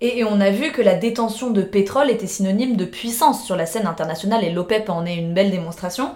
Et, 0.01 0.25
on 0.25 0.41
a 0.41 0.51
vu 0.51 0.73
que 0.73 0.83
la 0.83 0.95
détention 0.95 1.51
de 1.51 1.63
pétrole 1.63 2.11
était 2.11 2.27
synonyme 2.27 2.77
de 2.77 2.85
puissance 2.85 3.45
sur 3.45 3.55
la 3.55 3.67
scène 3.67 3.87
internationale, 3.87 4.45
et 4.45 4.51
l'OPEP 4.51 4.91
en 4.91 5.07
est 5.07 5.17
une 5.17 5.33
belle 5.33 5.53
démonstration 5.53 6.11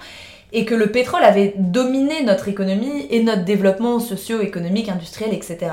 et 0.54 0.66
que 0.66 0.74
le 0.74 0.92
pétrole 0.92 1.24
avait 1.24 1.54
dominé 1.56 2.22
notre 2.22 2.46
économie 2.48 3.06
et 3.08 3.22
notre 3.22 3.44
développement 3.44 3.98
socio-économique, 4.00 4.90
industriel, 4.90 5.32
etc. 5.32 5.72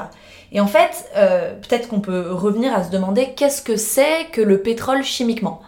Et 0.52 0.60
en 0.60 0.68
fait, 0.68 1.10
euh, 1.16 1.54
peut-être 1.56 1.88
qu'on 1.88 2.00
peut 2.00 2.32
revenir 2.32 2.74
à 2.74 2.84
se 2.84 2.90
demander 2.90 3.34
qu'est-ce 3.36 3.62
que 3.62 3.76
c'est 3.76 4.28
que 4.32 4.42
le 4.42 4.62
pétrole 4.62 5.04
chimiquement 5.04 5.62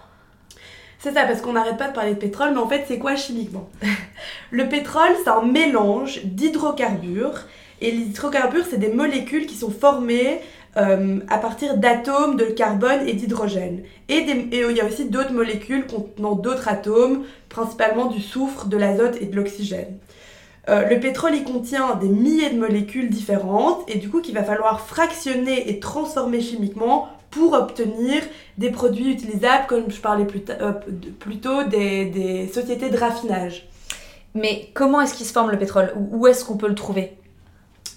c'est 1.03 1.13
ça, 1.13 1.23
parce 1.25 1.41
qu'on 1.41 1.53
n'arrête 1.53 1.77
pas 1.77 1.87
de 1.87 1.93
parler 1.93 2.13
de 2.13 2.19
pétrole, 2.19 2.51
mais 2.53 2.59
en 2.59 2.67
fait, 2.67 2.85
c'est 2.87 2.99
quoi 2.99 3.15
chimiquement? 3.15 3.67
Le 4.51 4.69
pétrole, 4.69 5.09
c'est 5.23 5.31
un 5.31 5.41
mélange 5.41 6.23
d'hydrocarbures. 6.25 7.47
Et 7.81 7.89
les 7.89 8.03
hydrocarbures, 8.03 8.65
c'est 8.69 8.77
des 8.77 8.93
molécules 8.93 9.47
qui 9.47 9.55
sont 9.55 9.71
formées 9.71 10.39
euh, 10.77 11.17
à 11.27 11.39
partir 11.39 11.77
d'atomes 11.77 12.37
de 12.37 12.45
carbone 12.45 13.07
et 13.07 13.13
d'hydrogène. 13.13 13.81
Et, 14.09 14.17
et, 14.17 14.63
il 14.69 14.77
y 14.77 14.79
a 14.79 14.85
aussi 14.85 15.09
d'autres 15.09 15.33
molécules 15.33 15.87
contenant 15.87 16.35
d'autres 16.35 16.67
atomes, 16.67 17.23
principalement 17.49 18.05
du 18.05 18.21
soufre, 18.21 18.67
de 18.67 18.77
l'azote 18.77 19.17
et 19.19 19.25
de 19.25 19.35
l'oxygène. 19.35 19.97
Euh, 20.69 20.87
le 20.87 20.99
pétrole, 20.99 21.33
il 21.35 21.43
contient 21.43 21.95
des 21.95 22.07
milliers 22.07 22.51
de 22.51 22.59
molécules 22.59 23.09
différentes 23.09 23.83
et 23.87 23.97
du 23.97 24.09
coup 24.09 24.21
qu'il 24.21 24.35
va 24.35 24.43
falloir 24.43 24.81
fractionner 24.81 25.69
et 25.69 25.79
transformer 25.79 26.39
chimiquement 26.39 27.09
pour 27.31 27.53
obtenir 27.53 28.21
des 28.57 28.69
produits 28.69 29.11
utilisables, 29.11 29.65
comme 29.67 29.89
je 29.89 29.99
parlais 30.01 30.25
plus, 30.25 30.43
euh, 30.49 30.73
tôt, 31.41 31.63
des, 31.63 32.49
sociétés 32.53 32.89
de 32.89 32.97
raffinage. 32.97 33.67
Mais 34.35 34.69
comment 34.73 35.01
est-ce 35.01 35.15
qu'il 35.15 35.25
se 35.25 35.33
forme 35.33 35.49
le 35.49 35.57
pétrole? 35.57 35.93
Où 35.95 36.27
est-ce 36.27 36.45
qu'on 36.45 36.57
peut 36.57 36.67
le 36.67 36.75
trouver? 36.75 37.13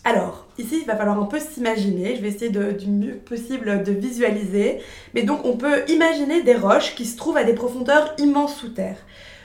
Alors, 0.04 0.47
ici, 0.59 0.78
il 0.80 0.87
va 0.87 0.97
falloir 0.97 1.18
un 1.18 1.26
peu 1.26 1.40
s'imaginer. 1.40 2.16
Je 2.16 2.23
vais 2.23 2.28
essayer 2.28 2.50
du 2.50 2.87
mieux 2.88 3.14
possible 3.14 3.83
de 3.83 3.92
visualiser. 3.92 4.80
Mais 5.14 5.23
donc, 5.23 5.44
on 5.44 5.56
peut 5.56 5.83
imaginer 5.88 6.42
des 6.42 6.54
roches 6.54 6.94
qui 6.94 7.04
se 7.04 7.16
trouvent 7.16 7.37
à 7.37 7.44
des 7.44 7.54
profondeurs 7.54 8.14
immenses 8.18 8.56
sous 8.56 8.68
terre. 8.68 8.99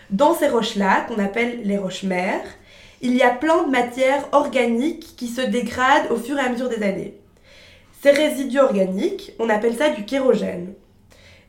Dans 0.10 0.34
ces 0.34 0.48
roches-là, 0.48 1.06
qu'on 1.08 1.24
appelle 1.24 1.62
les 1.64 1.78
roches 1.78 2.04
mères, 2.04 2.44
il 3.02 3.16
y 3.16 3.22
a 3.22 3.30
plein 3.30 3.64
de 3.64 3.72
matières 3.72 4.28
organiques 4.32 5.16
qui 5.16 5.28
se 5.28 5.42
dégradent 5.42 6.12
au 6.12 6.18
fur 6.18 6.38
et 6.38 6.42
à 6.42 6.50
mesure 6.50 6.70
des 6.70 6.84
années. 6.84 7.16
Ces 8.02 8.12
résidus 8.12 8.60
organiques, 8.60 9.34
on 9.40 9.50
appelle 9.50 9.76
ça 9.76 9.90
du 9.90 10.06
kérogène. 10.06 10.74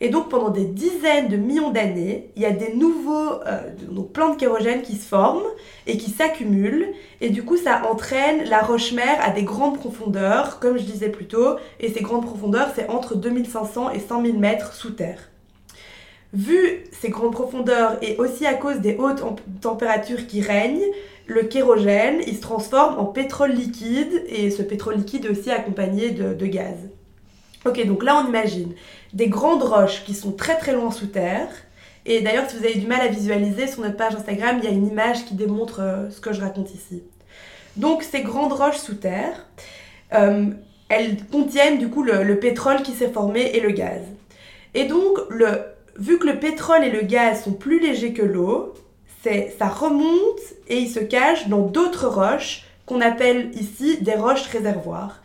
Et 0.02 0.08
donc 0.08 0.30
pendant 0.30 0.48
des 0.48 0.64
dizaines 0.64 1.28
de 1.28 1.36
millions 1.36 1.70
d'années, 1.70 2.30
il 2.34 2.42
y 2.42 2.46
a 2.46 2.52
des 2.52 2.72
nouveaux, 2.72 3.34
euh, 3.46 3.70
donc 3.90 4.12
plein 4.12 4.30
de 4.30 4.36
kérogène 4.36 4.80
qui 4.80 4.96
se 4.96 5.06
forment 5.06 5.46
et 5.86 5.98
qui 5.98 6.10
s'accumulent. 6.10 6.88
Et 7.20 7.28
du 7.28 7.44
coup, 7.44 7.58
ça 7.58 7.82
entraîne 7.90 8.44
la 8.44 8.62
roche-mère 8.62 9.18
à 9.20 9.30
des 9.30 9.42
grandes 9.42 9.78
profondeurs, 9.78 10.58
comme 10.58 10.78
je 10.78 10.84
disais 10.84 11.10
plus 11.10 11.26
tôt. 11.26 11.56
Et 11.80 11.92
ces 11.92 12.00
grandes 12.00 12.24
profondeurs, 12.24 12.70
c'est 12.74 12.88
entre 12.88 13.14
2500 13.14 13.90
et 13.90 14.00
100 14.00 14.24
000 14.24 14.38
mètres 14.38 14.72
sous 14.72 14.90
terre. 14.90 15.28
Vu 16.32 16.84
ces 16.92 17.10
grandes 17.10 17.32
profondeurs 17.32 17.98
et 18.02 18.16
aussi 18.16 18.46
à 18.46 18.54
cause 18.54 18.78
des 18.78 18.96
hautes 18.96 19.22
températures 19.60 20.26
qui 20.26 20.40
règnent, 20.40 20.86
le 21.30 21.44
kérogène, 21.44 22.20
il 22.26 22.34
se 22.34 22.40
transforme 22.40 22.98
en 22.98 23.04
pétrole 23.04 23.52
liquide 23.52 24.24
et 24.28 24.50
ce 24.50 24.62
pétrole 24.62 24.96
liquide 24.96 25.26
est 25.26 25.30
aussi 25.30 25.50
accompagné 25.52 26.10
de, 26.10 26.46
gaz. 26.46 26.74
Ok, 27.64 27.86
donc 27.86 28.02
là 28.02 28.20
on 28.24 28.28
imagine 28.28 28.74
des 29.12 29.28
grandes 29.28 29.62
roches 29.62 30.02
qui 30.04 30.14
sont 30.14 30.32
très 30.32 30.56
très 30.56 30.72
loin 30.72 30.90
sous 30.90 31.06
terre. 31.06 31.48
Et 32.04 32.20
d'ailleurs, 32.20 32.50
si 32.50 32.56
vous 32.56 32.64
avez 32.64 32.74
du 32.74 32.86
mal 32.86 33.00
à 33.00 33.06
visualiser, 33.06 33.68
sur 33.68 33.82
notre 33.82 33.96
page 33.96 34.16
Instagram, 34.16 34.58
il 34.58 34.64
y 34.64 34.66
a 34.66 34.74
une 34.74 34.88
image 34.88 35.24
qui 35.26 35.34
démontre 35.34 35.80
euh, 35.80 36.10
ce 36.10 36.20
que 36.20 36.32
je 36.32 36.40
raconte 36.40 36.74
ici. 36.74 37.04
Donc 37.76 38.02
ces 38.02 38.22
grandes 38.22 38.52
roches 38.52 38.78
sous 38.78 38.94
terre, 38.94 39.46
euh, 40.14 40.46
elles 40.88 41.24
contiennent 41.26 41.78
du 41.78 41.90
coup 41.90 42.02
le, 42.02 42.24
le 42.24 42.40
pétrole 42.40 42.82
qui 42.82 42.92
s'est 42.92 43.12
formé 43.12 43.52
et 43.54 43.60
le 43.60 43.70
gaz. 43.70 44.02
Et 44.74 44.86
donc, 44.86 45.18
vu 45.96 46.18
que 46.18 46.26
le 46.26 46.40
pétrole 46.40 46.82
et 46.82 46.90
le 46.90 47.02
gaz 47.02 47.44
sont 47.44 47.52
plus 47.52 47.78
légers 47.78 48.14
que 48.14 48.22
l'eau, 48.22 48.74
ça 49.22 49.68
remonte 49.68 50.40
et 50.68 50.78
il 50.78 50.88
se 50.88 51.00
cache 51.00 51.48
dans 51.48 51.60
d'autres 51.60 52.06
roches 52.06 52.64
qu'on 52.86 53.00
appelle 53.00 53.50
ici 53.54 53.98
des 54.00 54.14
roches 54.14 54.46
réservoirs. 54.46 55.22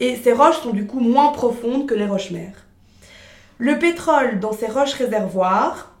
Et 0.00 0.16
ces 0.16 0.32
roches 0.32 0.60
sont 0.60 0.70
du 0.70 0.86
coup 0.86 1.00
moins 1.00 1.32
profondes 1.32 1.86
que 1.86 1.94
les 1.94 2.06
roches 2.06 2.30
mères. 2.30 2.64
Le 3.58 3.78
pétrole 3.78 4.40
dans 4.40 4.52
ces 4.52 4.66
roches 4.66 4.94
réservoirs, 4.94 5.92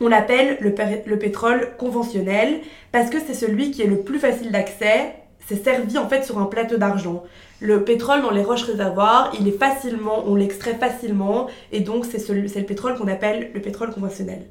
on 0.00 0.08
l'appelle 0.08 0.56
le, 0.60 0.74
le, 1.06 1.18
pétrole 1.18 1.76
conventionnel 1.78 2.60
parce 2.92 3.10
que 3.10 3.18
c'est 3.20 3.34
celui 3.34 3.70
qui 3.70 3.82
est 3.82 3.86
le 3.86 4.00
plus 4.00 4.18
facile 4.18 4.50
d'accès. 4.50 5.14
C'est 5.46 5.62
servi 5.62 5.98
en 5.98 6.08
fait 6.08 6.24
sur 6.24 6.38
un 6.38 6.46
plateau 6.46 6.76
d'argent. 6.76 7.22
Le 7.60 7.84
pétrole 7.84 8.22
dans 8.22 8.30
les 8.30 8.42
roches 8.42 8.64
réservoirs, 8.64 9.32
il 9.38 9.48
est 9.48 9.58
facilement, 9.58 10.24
on 10.26 10.34
l'extrait 10.34 10.74
facilement, 10.74 11.46
et 11.72 11.80
donc 11.80 12.04
c'est 12.04 12.28
le 12.28 12.64
pétrole 12.64 12.96
qu'on 12.98 13.08
appelle 13.08 13.50
le 13.54 13.60
pétrole 13.62 13.90
conventionnel. 13.90 14.42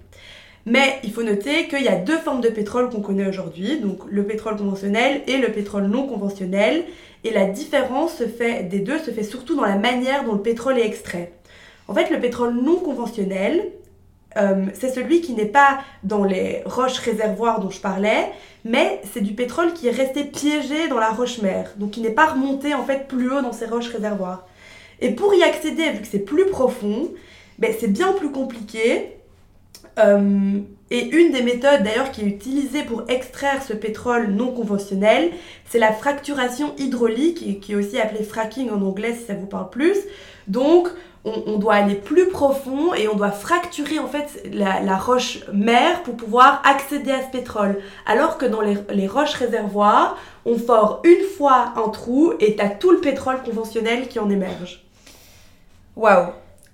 Mais 0.65 0.99
il 1.03 1.11
faut 1.11 1.21
noter 1.21 1.67
qu'il 1.67 1.83
y 1.83 1.87
a 1.87 1.95
deux 1.95 2.17
formes 2.17 2.41
de 2.41 2.49
pétrole 2.49 2.89
qu'on 2.89 3.01
connaît 3.01 3.27
aujourd'hui, 3.27 3.79
donc 3.79 3.99
le 4.09 4.23
pétrole 4.23 4.57
conventionnel 4.57 5.21
et 5.27 5.37
le 5.37 5.51
pétrole 5.51 5.83
non 5.83 6.07
conventionnel, 6.07 6.85
et 7.23 7.31
la 7.31 7.45
différence 7.45 8.15
se 8.17 8.27
fait, 8.27 8.63
des 8.63 8.79
deux 8.79 8.97
se 8.99 9.11
fait 9.11 9.23
surtout 9.23 9.55
dans 9.55 9.65
la 9.65 9.77
manière 9.77 10.23
dont 10.23 10.33
le 10.33 10.41
pétrole 10.41 10.79
est 10.79 10.85
extrait. 10.85 11.33
En 11.87 11.93
fait, 11.93 12.09
le 12.09 12.19
pétrole 12.19 12.55
non 12.55 12.77
conventionnel, 12.77 13.71
euh, 14.37 14.65
c'est 14.73 14.89
celui 14.89 15.21
qui 15.21 15.33
n'est 15.33 15.45
pas 15.45 15.79
dans 16.03 16.23
les 16.23 16.61
roches 16.65 16.97
réservoirs 16.97 17.59
dont 17.59 17.69
je 17.69 17.79
parlais, 17.79 18.31
mais 18.63 19.01
c'est 19.13 19.21
du 19.21 19.33
pétrole 19.33 19.73
qui 19.73 19.87
est 19.87 19.91
resté 19.91 20.23
piégé 20.23 20.87
dans 20.89 20.99
la 20.99 21.11
roche-mère, 21.11 21.73
donc 21.77 21.91
qui 21.91 22.01
n'est 22.01 22.09
pas 22.09 22.27
remonté 22.27 22.73
en 22.73 22.83
fait 22.83 23.07
plus 23.07 23.31
haut 23.31 23.41
dans 23.41 23.53
ces 23.53 23.65
roches 23.65 23.89
réservoirs. 23.89 24.47
Et 24.99 25.11
pour 25.11 25.33
y 25.33 25.43
accéder, 25.43 25.91
vu 25.91 26.01
que 26.01 26.07
c'est 26.07 26.19
plus 26.19 26.47
profond, 26.47 27.11
ben, 27.59 27.73
c'est 27.79 27.91
bien 27.91 28.13
plus 28.13 28.31
compliqué. 28.31 29.11
Euh, 29.99 30.59
et 30.91 31.07
une 31.07 31.31
des 31.31 31.41
méthodes 31.41 31.83
d'ailleurs 31.83 32.11
qui 32.11 32.21
est 32.21 32.25
utilisée 32.25 32.83
pour 32.83 33.03
extraire 33.07 33.63
ce 33.63 33.73
pétrole 33.73 34.27
non 34.27 34.51
conventionnel, 34.51 35.31
c'est 35.65 35.79
la 35.79 35.91
fracturation 35.91 36.75
hydraulique, 36.77 37.59
qui 37.61 37.71
est 37.71 37.75
aussi 37.75 37.99
appelée 37.99 38.23
fracking 38.23 38.69
en 38.69 38.81
anglais 38.81 39.15
si 39.15 39.25
ça 39.25 39.33
vous 39.33 39.47
parle 39.47 39.69
plus. 39.69 39.97
Donc 40.47 40.89
on, 41.25 41.57
doit 41.57 41.73
aller 41.73 41.95
plus 41.95 42.27
profond 42.27 42.93
et 42.93 43.07
on 43.07 43.15
doit 43.15 43.31
fracturer 43.31 43.97
en 43.97 44.07
fait 44.07 44.47
la, 44.53 44.97
roche 44.97 45.39
mère 45.51 46.03
pour 46.03 46.15
pouvoir 46.15 46.61
accéder 46.63 47.11
à 47.11 47.23
ce 47.23 47.31
pétrole. 47.31 47.79
Alors 48.05 48.37
que 48.37 48.45
dans 48.45 48.61
les, 48.61 49.07
roches 49.07 49.33
réservoirs, 49.33 50.17
on 50.45 50.57
fore 50.57 51.01
une 51.03 51.25
fois 51.35 51.73
un 51.77 51.89
trou 51.89 52.33
et 52.39 52.55
t'as 52.55 52.69
tout 52.69 52.91
le 52.91 52.99
pétrole 52.99 53.41
conventionnel 53.43 54.07
qui 54.07 54.19
en 54.19 54.29
émerge. 54.29 54.85
Waouh, 55.95 56.27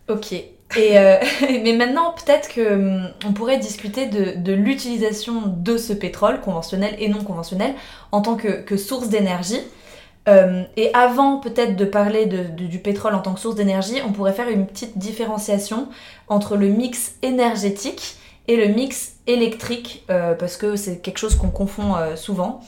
ok. 0.10 0.36
Et 0.78 0.98
euh, 0.98 1.18
mais 1.64 1.74
maintenant, 1.74 2.14
peut-être 2.14 2.50
que 2.50 2.74
hum, 2.74 3.10
on 3.26 3.34
pourrait 3.34 3.58
discuter 3.58 4.08
de, 4.08 4.54
l'utilisation 4.54 5.44
de 5.48 5.78
ce 5.78 5.94
pétrole 5.94 6.42
conventionnel 6.42 6.96
et 7.00 7.08
non 7.08 7.24
conventionnel 7.24 7.74
en 8.12 8.22
tant 8.22 8.36
que 8.36 8.78
source 8.78 9.10
d'énergie. 9.10 9.62
Euh, 10.30 10.64
et 10.78 10.94
avant 10.94 11.38
peut-être 11.38 11.76
de 11.76 11.86
parler 11.86 12.28
du 12.28 12.80
pétrole 12.80 13.16
en 13.16 13.20
tant 13.20 13.34
que 13.34 13.40
source 13.40 13.56
d'énergie, 13.56 14.02
on 14.06 14.12
pourrait 14.12 14.34
faire 14.34 14.50
une 14.50 14.68
petite 14.68 14.98
différenciation 14.98 15.88
entre 16.28 16.58
le 16.58 16.68
mix 16.68 17.16
énergétique 17.24 18.18
et 18.48 18.56
le 18.56 18.74
mix 18.74 19.14
électrique, 19.28 20.04
euh, 20.10 20.34
parce 20.34 20.58
que 20.58 20.76
c'est 20.76 21.00
quelque 21.00 21.18
chose 21.18 21.36
qu'on 21.36 21.50
confond 21.50 21.96
euh, 21.96 22.16
souvent. 22.16 22.62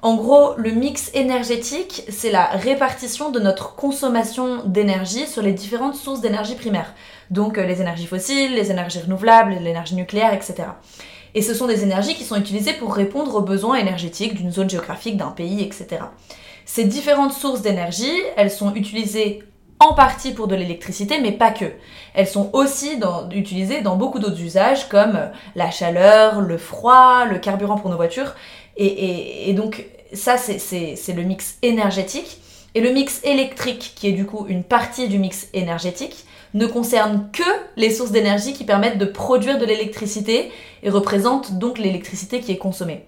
En 0.00 0.14
gros, 0.16 0.54
le 0.56 0.70
mix 0.70 1.10
énergétique, 1.12 2.04
c'est 2.08 2.30
la 2.30 2.46
répartition 2.46 3.30
de 3.30 3.40
notre 3.40 3.74
consommation 3.74 4.64
d'énergie 4.64 5.26
sur 5.26 5.42
les 5.42 5.52
différentes 5.52 5.96
sources 5.96 6.20
d'énergie 6.20 6.54
primaires. 6.54 6.94
Donc 7.30 7.56
les 7.56 7.80
énergies 7.80 8.06
fossiles, 8.06 8.54
les 8.54 8.70
énergies 8.70 9.00
renouvelables, 9.00 9.54
l'énergie 9.60 9.94
nucléaire, 9.94 10.32
etc. 10.32 10.68
Et 11.34 11.42
ce 11.42 11.54
sont 11.54 11.66
des 11.66 11.82
énergies 11.82 12.14
qui 12.14 12.24
sont 12.24 12.36
utilisées 12.36 12.72
pour 12.72 12.94
répondre 12.94 13.34
aux 13.34 13.42
besoins 13.42 13.76
énergétiques 13.76 14.34
d'une 14.34 14.50
zone 14.50 14.70
géographique, 14.70 15.16
d'un 15.16 15.30
pays, 15.30 15.62
etc. 15.62 16.02
Ces 16.64 16.84
différentes 16.84 17.32
sources 17.32 17.62
d'énergie, 17.62 18.12
elles 18.36 18.50
sont 18.50 18.74
utilisées 18.74 19.42
en 19.80 19.94
partie 19.94 20.32
pour 20.32 20.48
de 20.48 20.56
l'électricité, 20.56 21.20
mais 21.20 21.32
pas 21.32 21.50
que. 21.50 21.66
Elles 22.14 22.26
sont 22.26 22.50
aussi 22.52 22.98
utilisées 23.32 23.80
dans 23.80 23.96
beaucoup 23.96 24.18
d'autres 24.18 24.40
usages 24.40 24.88
comme 24.88 25.16
euh, 25.16 25.26
la 25.54 25.70
chaleur, 25.70 26.40
le 26.40 26.58
froid, 26.58 27.24
le 27.26 27.38
carburant 27.38 27.78
pour 27.78 27.90
nos 27.90 27.96
voitures. 27.96 28.34
Et, 28.76 29.52
donc 29.54 29.86
ça, 30.12 30.36
c'est 30.38 31.12
le 31.14 31.22
mix 31.22 31.56
énergétique. 31.62 32.40
Et 32.74 32.80
le 32.80 32.90
mix 32.90 33.20
électrique, 33.24 33.94
qui 33.96 34.08
est 34.08 34.12
du 34.12 34.24
coup 34.24 34.46
une 34.48 34.62
partie 34.62 35.08
du 35.08 35.18
mix 35.18 35.48
énergétique, 35.52 36.26
ne 36.54 36.66
concerne 36.66 37.28
que 37.32 37.42
les 37.76 37.90
sources 37.90 38.10
d'énergie 38.10 38.52
qui 38.52 38.64
permettent 38.64 38.98
de 38.98 39.04
produire 39.04 39.58
de 39.58 39.64
l'électricité 39.64 40.50
et 40.82 40.90
représente 40.90 41.58
donc 41.58 41.78
l'électricité 41.78 42.40
qui 42.40 42.52
est 42.52 42.58
consommée. 42.58 43.06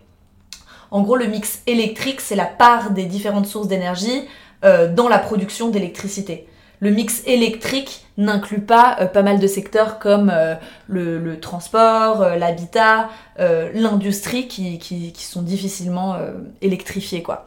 En 0.91 1.03
gros, 1.03 1.17
le 1.17 1.27
mix 1.27 1.63
électrique, 1.67 2.21
c'est 2.21 2.37
la 2.37 2.47
part 2.47 2.91
des 2.91 3.05
différentes 3.05 3.47
sources 3.47 3.69
d'énergie 3.69 4.23
euh, 4.65 4.93
dans 4.93 5.09
la 5.09 5.19
production 5.19 5.71
d'électricité. 5.71 6.47
Le 6.81 6.91
mix 6.91 7.23
électrique 7.27 8.07
n'inclut 8.17 8.61
pas 8.61 8.97
euh, 9.01 9.07
pas 9.07 9.23
mal 9.23 9.39
de 9.39 9.47
secteurs 9.47 9.99
comme 9.99 10.31
euh, 10.35 10.55
le, 10.89 11.39
transport, 11.39 12.37
l'habitat, 12.37 13.09
l'industrie 13.39 14.49
qui, 14.49 15.15
sont 15.17 15.43
difficilement 15.43 16.17
électrifiés. 16.61 17.23
Quoi. 17.23 17.47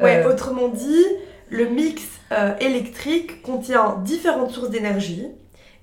Ouais, 0.00 0.24
autrement 0.26 0.68
dit, 0.68 1.04
le 1.54 1.66
mix 1.66 2.02
électrique 2.58 3.40
contient 3.42 4.00
différentes 4.04 4.50
sources 4.50 4.70
d'énergie 4.70 5.28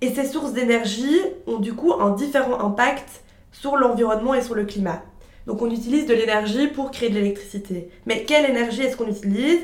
et 0.01 0.13
ces 0.13 0.25
sources 0.25 0.51
d'énergie 0.51 1.17
ont 1.47 1.60
du 1.60 1.73
coup 1.73 1.93
un 1.93 2.10
différent 2.10 2.60
impact 2.60 3.21
sur 3.53 3.77
l'environnement 3.77 4.34
et 4.34 4.41
sur 4.41 4.53
le 4.53 4.65
climat. 4.65 5.01
Donc 5.47 5.62
on 5.62 5.71
utilise 5.71 6.07
de 6.07 6.13
l'énergie 6.13 6.67
pour 6.67 6.91
créer 6.91 7.10
de 7.10 7.15
l'électricité. 7.15 7.89
Mais 8.05 8.25
quelle 8.25 8.49
énergie 8.49 8.81
est-ce 8.81 8.97
qu'on 8.97 9.07
utilise 9.07 9.60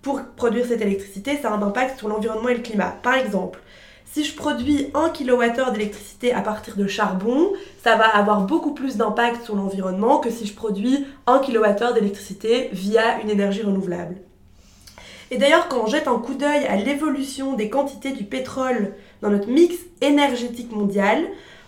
pour 0.00 0.22
produire 0.36 0.64
cette 0.64 0.80
électricité? 0.80 1.36
Ça 1.42 1.50
a 1.50 1.56
un 1.56 1.62
impact 1.62 1.98
sur 1.98 2.06
l'environnement 2.06 2.50
et 2.50 2.54
le 2.54 2.62
climat. 2.62 2.94
Par 3.02 3.14
exemple, 3.14 3.60
si 4.04 4.24
je 4.24 4.36
produis 4.36 4.86
1 4.94 5.10
kWh 5.10 5.72
d'électricité 5.72 6.32
à 6.32 6.40
partir 6.40 6.76
de 6.76 6.86
charbon, 6.86 7.52
ça 7.82 7.96
va 7.96 8.06
avoir 8.06 8.42
beaucoup 8.42 8.74
plus 8.74 8.96
d'impact 8.96 9.44
sur 9.44 9.56
l'environnement 9.56 10.18
que 10.18 10.30
si 10.30 10.46
je 10.46 10.54
produis 10.54 11.04
1 11.26 11.40
kWh 11.40 11.94
d'électricité 11.94 12.68
via 12.72 13.20
une 13.22 13.28
énergie 13.28 13.62
renouvelable. 13.62 14.18
Et 15.30 15.36
d'ailleurs, 15.36 15.68
quand 15.68 15.82
on 15.84 15.86
jette 15.86 16.08
un 16.08 16.18
coup 16.18 16.34
d'œil 16.34 16.64
à 16.66 16.76
l'évolution 16.76 17.54
des 17.54 17.68
quantités 17.68 18.12
du 18.12 18.24
pétrole 18.24 18.94
dans 19.20 19.30
notre 19.30 19.48
mix 19.48 19.74
énergétique 20.00 20.72
mondial, 20.72 21.26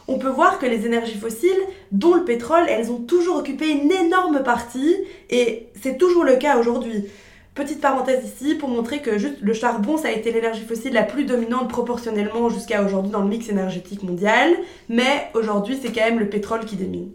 on 0.08 0.18
peut 0.18 0.28
voir 0.28 0.58
que 0.58 0.66
les 0.66 0.86
énergies 0.86 1.18
fossiles, 1.18 1.62
dont 1.92 2.14
le 2.14 2.24
pétrole, 2.24 2.64
elles 2.68 2.90
ont 2.90 2.98
toujours 2.98 3.36
occupé 3.36 3.68
une 3.68 3.92
énorme 3.92 4.42
partie, 4.42 4.96
et 5.28 5.68
c'est 5.80 5.98
toujours 5.98 6.24
le 6.24 6.36
cas 6.36 6.58
aujourd'hui. 6.58 7.06
Petite 7.54 7.80
parenthèse 7.80 8.24
ici 8.24 8.54
pour 8.54 8.68
montrer 8.68 9.02
que 9.02 9.18
juste 9.18 9.36
le 9.40 9.52
charbon, 9.52 9.96
ça 9.96 10.08
a 10.08 10.12
été 10.12 10.32
l'énergie 10.32 10.64
fossile 10.64 10.94
la 10.94 11.02
plus 11.02 11.24
dominante 11.24 11.68
proportionnellement 11.68 12.48
jusqu'à 12.48 12.82
aujourd'hui 12.82 13.10
dans 13.10 13.22
le 13.22 13.28
mix 13.28 13.48
énergétique 13.48 14.02
mondial, 14.02 14.56
mais 14.88 15.28
aujourd'hui 15.34 15.78
c'est 15.80 15.92
quand 15.92 16.04
même 16.04 16.18
le 16.18 16.28
pétrole 16.28 16.64
qui 16.64 16.76
domine. 16.76 17.10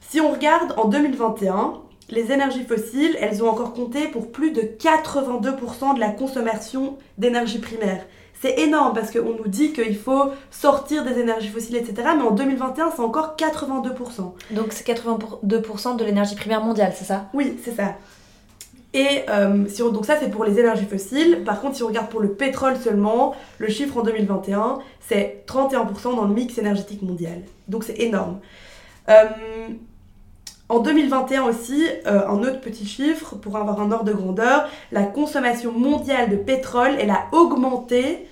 Si 0.00 0.20
on 0.20 0.30
regarde 0.30 0.74
en 0.76 0.86
2021, 0.88 1.80
les 2.14 2.32
énergies 2.32 2.64
fossiles, 2.64 3.16
elles 3.20 3.42
ont 3.42 3.48
encore 3.48 3.74
compté 3.74 4.08
pour 4.08 4.30
plus 4.30 4.52
de 4.52 4.62
82% 4.62 5.94
de 5.94 6.00
la 6.00 6.10
consommation 6.10 6.96
d'énergie 7.18 7.58
primaire 7.58 8.04
c'est 8.44 8.58
énorme 8.58 8.92
parce 8.92 9.10
qu'on 9.10 9.32
nous 9.32 9.48
dit 9.48 9.72
qu'il 9.72 9.96
faut 9.96 10.30
sortir 10.50 11.02
des 11.02 11.18
énergies 11.18 11.48
fossiles, 11.48 11.76
etc. 11.76 11.94
Mais 12.14 12.22
en 12.22 12.32
2021, 12.32 12.90
c'est 12.94 13.00
encore 13.00 13.36
82%. 13.38 14.34
Donc 14.50 14.66
c'est 14.72 14.86
82% 14.86 15.96
de 15.96 16.04
l'énergie 16.04 16.34
primaire 16.34 16.62
mondiale, 16.62 16.92
c'est 16.94 17.06
ça? 17.06 17.30
Oui, 17.32 17.58
c'est 17.64 17.74
ça. 17.74 17.94
Et 18.92 19.22
euh, 19.30 19.64
si 19.68 19.80
donc 19.80 20.04
ça, 20.04 20.16
c'est 20.20 20.30
pour 20.30 20.44
les 20.44 20.58
énergies 20.58 20.84
fossiles. 20.84 21.42
Par 21.46 21.62
contre, 21.62 21.76
si 21.76 21.82
on 21.82 21.86
regarde 21.86 22.10
pour 22.10 22.20
le 22.20 22.34
pétrole 22.34 22.76
seulement, 22.76 23.34
le 23.58 23.68
chiffre 23.68 23.96
en 23.96 24.02
2021, 24.02 24.78
c'est 25.00 25.42
31% 25.46 26.14
dans 26.14 26.26
le 26.26 26.34
mix 26.34 26.58
énergétique 26.58 27.00
mondial. 27.00 27.40
Donc 27.68 27.82
c'est 27.82 27.98
énorme. 27.98 28.40
Euh, 29.08 29.24
en 30.68 30.78
2021 30.78 31.42
aussi, 31.44 31.86
euh, 32.06 32.26
un 32.26 32.38
autre 32.42 32.60
petit 32.60 32.86
chiffre 32.86 33.36
pour 33.36 33.56
avoir 33.56 33.80
un 33.80 33.92
ordre 33.92 34.04
de 34.04 34.12
grandeur, 34.12 34.68
la 34.92 35.02
consommation 35.02 35.72
mondiale 35.72 36.30
de 36.30 36.36
pétrole, 36.36 36.92
elle 36.98 37.10
a 37.10 37.26
augmenté 37.32 38.26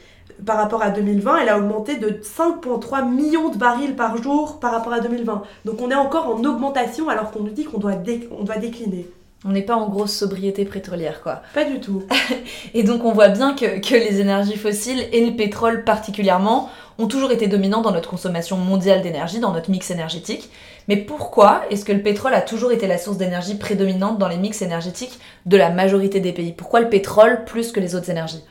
par 0.47 0.57
rapport 0.57 0.83
à 0.83 0.91
2020, 0.91 1.39
elle 1.43 1.49
a 1.51 1.59
augmenté 1.59 1.97
de 1.97 2.09
5,3 2.09 3.09
millions 3.09 3.51
de 3.51 3.59
barils 3.59 3.95
par 3.95 4.21
jour 4.23 4.59
par 4.61 4.73
rapport 4.73 4.95
à 4.95 5.01
2020. 5.01 5.43
Donc 5.67 5.81
on 5.81 5.91
est 5.91 5.95
encore 5.95 6.29
en 6.29 6.43
augmentation 6.45 7.09
alors 7.09 7.31
qu'on 7.31 7.43
nous 7.43 7.51
dit 7.51 7.65
qu'on 7.65 7.79
doit, 7.79 7.95
doit 7.95 8.57
décliner. 8.57 9.07
On 9.45 9.51
n'est 9.51 9.63
pas 9.63 9.75
en 9.75 9.89
grosse 9.89 10.13
sobriété 10.13 10.65
pétrolière, 10.65 11.21
quoi. 11.21 11.43
Pas 11.53 11.65
du 11.65 11.81
tout. 11.81 12.05
et 12.75 12.85
donc 12.85 13.05
on 13.05 13.13
voit 13.13 13.29
bien 13.29 13.55
que, 13.55 13.81
que, 13.81 13.95
les 13.95 14.21
énergies 14.21 14.57
fossiles, 14.57 15.09
et 15.11 15.27
le 15.27 15.35
pétrole 15.35 15.83
particulièrement, 15.83 16.71
ont 16.99 17.09
toujours 17.09 17.33
été 17.33 17.49
dominants 17.49 17.81
dans 17.81 17.91
notre 17.91 18.09
consommation 18.09 18.57
mondiale 18.57 19.03
d'énergie, 19.03 19.41
dans 19.41 19.53
notre 19.53 19.71
mix 19.71 19.91
énergétique. 19.91 20.49
Mais 20.89 20.97
pourquoi 20.97 21.63
est-ce 21.71 21.85
que 21.85 21.93
le 21.93 22.03
pétrole 22.03 22.35
a 22.35 22.41
toujours 22.41 22.71
été 22.71 22.87
la 22.87 22.99
source 22.99 23.17
d'énergie 23.17 23.57
prédominante 23.57 24.19
dans 24.19 24.29
les 24.29 24.37
mix 24.37 24.63
énergétiques 24.63 25.19
de 25.47 25.57
la 25.57 25.71
majorité 25.71 26.21
des 26.21 26.33
pays? 26.33 26.53
Pourquoi 26.53 26.81
le 26.81 26.89
pétrole 26.89 27.45
plus 27.45 27.73
que 27.73 27.81
les 27.81 27.95
autres 27.97 28.11
énergies? 28.11 28.45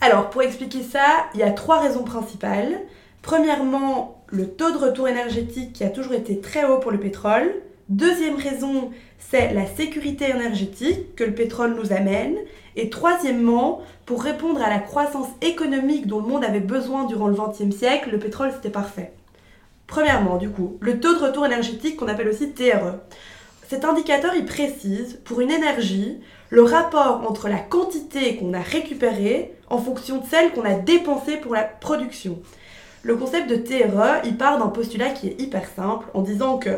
Alors, 0.00 0.30
pour 0.30 0.42
expliquer 0.42 0.82
ça, 0.82 1.04
il 1.34 1.40
y 1.40 1.44
a 1.44 1.50
trois 1.50 1.80
raisons 1.80 2.04
principales. 2.04 2.80
Premièrement, 3.22 4.22
le 4.26 4.48
taux 4.48 4.70
de 4.70 4.78
retour 4.78 5.08
énergétique 5.08 5.72
qui 5.72 5.84
a 5.84 5.88
toujours 5.88 6.14
été 6.14 6.40
très 6.40 6.64
haut 6.64 6.78
pour 6.78 6.90
le 6.90 7.00
pétrole. 7.00 7.50
Deuxième 7.88 8.34
raison, 8.34 8.90
c'est 9.18 9.54
la 9.54 9.64
sécurité 9.64 10.28
énergétique 10.28 11.14
que 11.14 11.22
le 11.22 11.34
pétrole 11.34 11.76
nous 11.76 11.92
amène. 11.92 12.36
Et 12.74 12.90
troisièmement, 12.90 13.80
pour 14.06 14.22
répondre 14.22 14.60
à 14.60 14.68
la 14.68 14.80
croissance 14.80 15.28
économique 15.40 16.08
dont 16.08 16.20
le 16.20 16.26
monde 16.26 16.44
avait 16.44 16.60
besoin 16.60 17.04
durant 17.04 17.28
le 17.28 17.36
XXe 17.36 17.74
siècle, 17.76 18.10
le 18.10 18.18
pétrole 18.18 18.50
c'était 18.52 18.70
parfait. 18.70 19.12
Premièrement, 19.86 20.36
du 20.36 20.50
coup, 20.50 20.78
le 20.80 20.98
taux 20.98 21.14
de 21.14 21.24
retour 21.24 21.46
énergétique 21.46 21.96
qu'on 21.96 22.08
appelle 22.08 22.28
aussi 22.28 22.50
TRE. 22.50 22.98
cet 23.68 23.84
indicateur, 23.84 24.34
il 24.34 24.44
précise, 24.44 25.20
pour 25.24 25.40
une 25.40 25.52
énergie, 25.52 26.18
le 26.50 26.62
rapport 26.64 27.24
entre 27.28 27.48
la 27.48 27.58
quantité 27.58 28.36
qu'on 28.36 28.52
a 28.52 28.60
récupérée 28.60 29.52
en 29.70 29.78
fonction 29.78 30.18
de 30.18 30.26
celle 30.26 30.52
qu'on 30.52 30.64
a 30.64 30.74
dépensée 30.74 31.36
pour 31.36 31.54
la 31.54 31.62
production. 31.62 32.40
Le 33.02 33.14
concept 33.14 33.48
de 33.48 33.56
TRE, 33.56 34.24
il 34.24 34.36
part 34.36 34.58
d'un 34.58 34.68
postulat 34.68 35.10
qui 35.10 35.28
est 35.28 35.40
hyper 35.40 35.68
simple 35.68 36.06
en 36.14 36.22
disant 36.22 36.58
que 36.58 36.70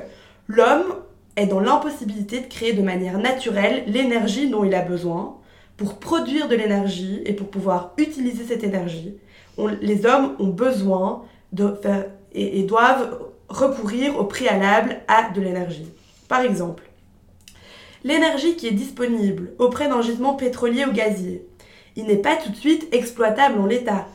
l'homme 0.48 0.94
est 1.36 1.46
dans 1.46 1.60
l'impossibilité 1.60 2.40
de 2.40 2.46
créer 2.46 2.72
de 2.72 2.82
manière 2.82 3.18
naturelle 3.18 3.84
l'énergie 3.86 4.50
dont 4.50 4.64
il 4.64 4.74
a 4.74 4.82
besoin. 4.82 5.36
Pour 5.76 6.00
produire 6.00 6.48
de 6.48 6.56
l'énergie 6.56 7.22
et 7.24 7.32
pour 7.32 7.48
pouvoir 7.48 7.92
utiliser 7.98 8.44
cette 8.44 8.64
énergie, 8.64 9.16
les 9.80 10.06
hommes 10.06 10.34
ont 10.40 10.48
besoin 10.48 11.22
de 11.52 11.78
et, 12.32 12.58
et 12.58 12.62
doivent 12.64 13.20
recourir 13.48 14.18
au 14.18 14.24
préalable 14.24 15.00
à 15.06 15.30
de 15.30 15.40
l'énergie. 15.40 15.86
Par 16.28 16.40
exemple, 16.40 16.82
l'énergie 18.04 18.56
qui 18.56 18.66
est 18.66 18.72
disponible 18.72 19.52
auprès 19.58 19.88
d'un 19.88 20.02
gisement 20.02 20.34
pétrolier 20.34 20.84
ou 20.84 20.92
gazier, 20.92 21.46
il 21.96 22.06
n'est 22.06 22.16
pas 22.16 22.36
tout 22.36 22.50
de 22.50 22.56
suite 22.56 22.86
exploitable 22.92 23.58
en 23.60 23.66
l'état. 23.66 24.06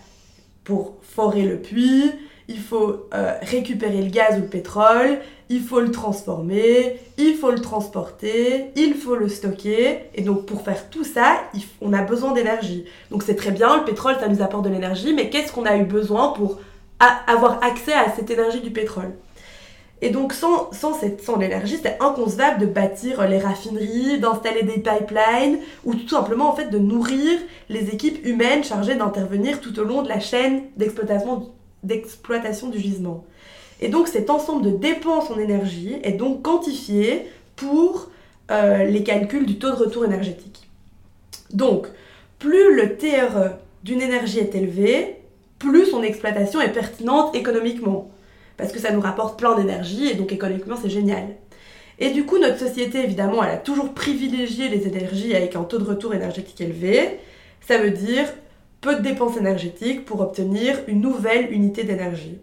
Pour 0.63 0.95
forer 1.01 1.43
le 1.43 1.59
puits, 1.59 2.11
il 2.47 2.59
faut 2.59 3.07
euh, 3.13 3.33
récupérer 3.41 4.01
le 4.01 4.09
gaz 4.09 4.37
ou 4.37 4.41
le 4.41 4.47
pétrole, 4.47 5.19
il 5.49 5.61
faut 5.61 5.79
le 5.79 5.91
transformer, 5.91 6.99
il 7.17 7.35
faut 7.35 7.51
le 7.51 7.59
transporter, 7.59 8.71
il 8.75 8.95
faut 8.95 9.15
le 9.15 9.29
stocker. 9.29 9.99
Et 10.15 10.21
donc 10.21 10.45
pour 10.45 10.61
faire 10.61 10.89
tout 10.89 11.03
ça, 11.03 11.43
on 11.81 11.93
a 11.93 12.01
besoin 12.01 12.33
d'énergie. 12.33 12.85
Donc 13.11 13.23
c'est 13.23 13.35
très 13.35 13.51
bien, 13.51 13.77
le 13.77 13.85
pétrole, 13.85 14.15
ça 14.19 14.27
nous 14.27 14.41
apporte 14.41 14.65
de 14.65 14.69
l'énergie, 14.69 15.13
mais 15.13 15.29
qu'est-ce 15.29 15.51
qu'on 15.51 15.65
a 15.65 15.77
eu 15.77 15.85
besoin 15.85 16.29
pour 16.29 16.59
avoir 17.27 17.63
accès 17.63 17.93
à 17.93 18.11
cette 18.15 18.29
énergie 18.29 18.61
du 18.61 18.71
pétrole? 18.71 19.11
Et 20.01 20.09
donc 20.09 20.33
sans, 20.33 20.69
sans, 20.73 20.99
sans 21.21 21.37
l'énergie, 21.37 21.77
c'est 21.81 21.97
inconcevable 22.01 22.59
de 22.59 22.65
bâtir 22.65 23.25
les 23.25 23.39
raffineries, 23.39 24.19
d'installer 24.19 24.63
des 24.63 24.81
pipelines 24.81 25.59
ou 25.85 25.95
tout 25.95 26.09
simplement 26.09 26.49
en 26.49 26.55
fait 26.55 26.69
de 26.69 26.77
nourrir 26.77 27.39
les 27.69 27.89
équipes 27.89 28.25
humaines 28.25 28.65
chargées 28.65 28.95
d'intervenir 28.95 29.61
tout 29.61 29.79
au 29.79 29.85
long 29.85 30.01
de 30.01 30.09
la 30.09 30.19
chaîne 30.19 30.63
d'exploitation, 30.75 31.53
d'exploitation 31.83 32.69
du 32.69 32.79
gisement. 32.79 33.25
Et 33.81 33.89
donc 33.89 34.07
cet 34.07 34.29
ensemble 34.29 34.65
de 34.65 34.77
dépenses 34.77 35.29
en 35.29 35.37
énergie 35.37 35.95
est 36.03 36.13
donc 36.13 36.41
quantifié 36.41 37.25
pour 37.55 38.09
euh, 38.51 38.83
les 38.85 39.03
calculs 39.03 39.45
du 39.45 39.57
taux 39.57 39.71
de 39.71 39.75
retour 39.75 40.05
énergétique. 40.05 40.67
Donc 41.51 41.87
plus 42.39 42.75
le 42.75 42.97
TRE 42.97 43.57
d'une 43.83 44.01
énergie 44.01 44.39
est 44.39 44.55
élevé, 44.55 45.17
plus 45.59 45.85
son 45.85 46.03
exploitation 46.03 46.61
est 46.61 46.71
pertinente 46.71 47.35
économiquement 47.35 48.09
parce 48.57 48.71
que 48.71 48.79
ça 48.79 48.91
nous 48.91 49.01
rapporte 49.01 49.37
plein 49.39 49.55
d'énergie 49.55 50.07
et 50.07 50.15
donc 50.15 50.31
économiquement 50.31 50.75
c'est 50.81 50.89
génial. 50.89 51.27
Et 51.99 52.09
du 52.09 52.25
coup, 52.25 52.39
notre 52.39 52.57
société, 52.57 53.03
évidemment, 53.03 53.43
elle 53.43 53.51
a 53.51 53.57
toujours 53.57 53.93
privilégié 53.93 54.67
les 54.67 54.87
énergies 54.87 55.35
avec 55.35 55.55
un 55.55 55.63
taux 55.63 55.77
de 55.77 55.83
retour 55.83 56.13
énergétique 56.13 56.59
élevé. 56.59 57.19
Ça 57.61 57.77
veut 57.77 57.91
dire 57.91 58.25
peu 58.83 58.95
de 58.95 59.01
dépenses 59.01 59.37
énergétiques 59.37 60.05
pour 60.05 60.19
obtenir 60.21 60.77
une 60.87 61.01
nouvelle 61.01 61.51
unité 61.51 61.83
d'énergie. 61.83 62.37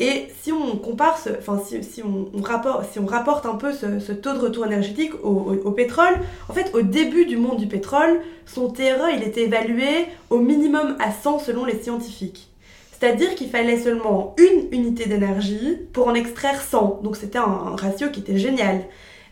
Et 0.00 0.26
si 0.40 0.50
on 0.50 0.76
compare, 0.76 1.16
enfin 1.38 1.62
si, 1.64 2.02
on, 2.02 2.42
rapporte, 2.42 2.92
si 2.92 2.98
on 2.98 3.06
rapporte 3.06 3.46
un 3.46 3.54
peu 3.54 3.72
ce, 3.72 4.12
taux 4.12 4.32
de 4.32 4.38
retour 4.38 4.66
énergétique 4.66 5.12
au, 5.22 5.54
au, 5.64 5.70
pétrole, 5.70 6.14
en 6.48 6.52
fait 6.52 6.74
au 6.74 6.82
début 6.82 7.24
du 7.24 7.36
monde 7.36 7.58
du 7.58 7.66
pétrole, 7.66 8.20
son 8.44 8.68
TRE 8.68 9.10
il 9.14 9.22
était 9.22 9.42
évalué 9.42 10.06
au 10.28 10.38
minimum 10.38 10.96
à 10.98 11.12
100 11.12 11.38
selon 11.38 11.64
les 11.64 11.80
scientifiques. 11.80 12.48
C'est-à-dire 12.90 13.34
qu'il 13.36 13.48
fallait 13.48 13.78
seulement 13.78 14.34
une 14.38 14.68
unité 14.72 15.06
d'énergie 15.06 15.78
pour 15.92 16.08
en 16.08 16.14
extraire 16.14 16.60
100. 16.60 17.00
Donc 17.04 17.16
c'était 17.16 17.38
un, 17.38 17.76
ratio 17.76 18.10
qui 18.10 18.20
était 18.20 18.38
génial. 18.38 18.80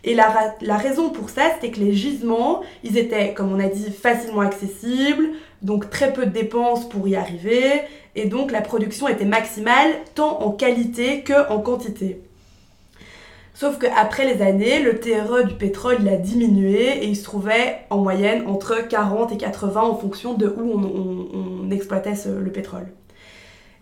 Et 0.02 0.14
la, 0.14 0.56
la 0.60 0.76
raison 0.76 1.10
pour 1.10 1.30
ça, 1.30 1.42
c'était 1.54 1.70
que 1.70 1.80
les 1.80 1.92
gisements, 1.92 2.62
ils 2.84 2.96
étaient, 2.96 3.34
comme 3.34 3.52
on 3.52 3.60
a 3.60 3.68
dit, 3.68 3.90
facilement 3.90 4.40
accessibles, 4.40 5.30
donc 5.62 5.90
très 5.90 6.12
peu 6.12 6.26
de 6.26 6.30
dépenses 6.30 6.88
pour 6.88 7.06
y 7.08 7.16
arriver, 7.16 7.82
et 8.16 8.26
donc 8.26 8.52
la 8.52 8.60
production 8.60 9.08
était 9.08 9.24
maximale 9.24 9.90
tant 10.14 10.40
en 10.40 10.50
qualité 10.50 11.22
que 11.22 11.50
en 11.50 11.60
quantité. 11.60 12.20
Sauf 13.60 13.78
qu'après 13.78 14.24
les 14.24 14.40
années, 14.40 14.80
le 14.80 14.98
TRE 14.98 15.46
du 15.46 15.54
pétrole 15.54 15.98
il 16.00 16.08
a 16.08 16.16
diminué 16.16 17.04
et 17.04 17.04
il 17.04 17.14
se 17.14 17.24
trouvait 17.24 17.80
en 17.90 17.98
moyenne 17.98 18.46
entre 18.46 18.88
40 18.88 19.32
et 19.32 19.36
80 19.36 19.82
en 19.82 19.96
fonction 19.96 20.32
de 20.32 20.46
où 20.46 20.80
on, 20.80 21.70
exploitait 21.70 22.14
le 22.26 22.50
pétrole. 22.50 22.86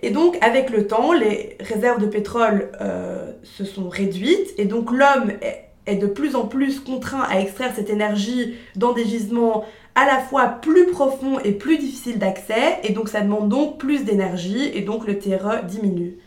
Et 0.00 0.10
donc, 0.10 0.36
avec 0.40 0.70
le 0.70 0.88
temps, 0.88 1.12
les 1.12 1.56
réserves 1.60 2.00
de 2.00 2.06
pétrole 2.06 2.72
euh, 2.80 3.32
se 3.44 3.64
sont 3.64 3.88
réduites 3.88 4.52
et 4.58 4.64
donc 4.64 4.90
l'homme 4.90 5.32
est, 5.86 5.94
de 5.94 6.06
plus 6.08 6.34
en 6.34 6.46
plus 6.46 6.80
contraint 6.80 7.22
à 7.30 7.40
extraire 7.40 7.72
cette 7.74 7.88
énergie 7.88 8.56
dans 8.74 8.92
des 8.92 9.04
gisements 9.04 9.64
à 9.98 10.06
la 10.06 10.20
fois 10.20 10.46
plus 10.46 10.86
profonds 10.86 11.40
et 11.40 11.50
plus 11.50 11.76
difficiles 11.76 12.20
d'accès 12.20 12.78
et 12.84 12.92
donc 12.92 13.08
ça 13.08 13.20
demande 13.20 13.48
donc 13.48 13.78
plus 13.78 14.04
d'énergie 14.04 14.70
et 14.72 14.82
donc 14.82 15.04
le 15.08 15.18
TRE 15.18 15.64
diminue. 15.64 16.18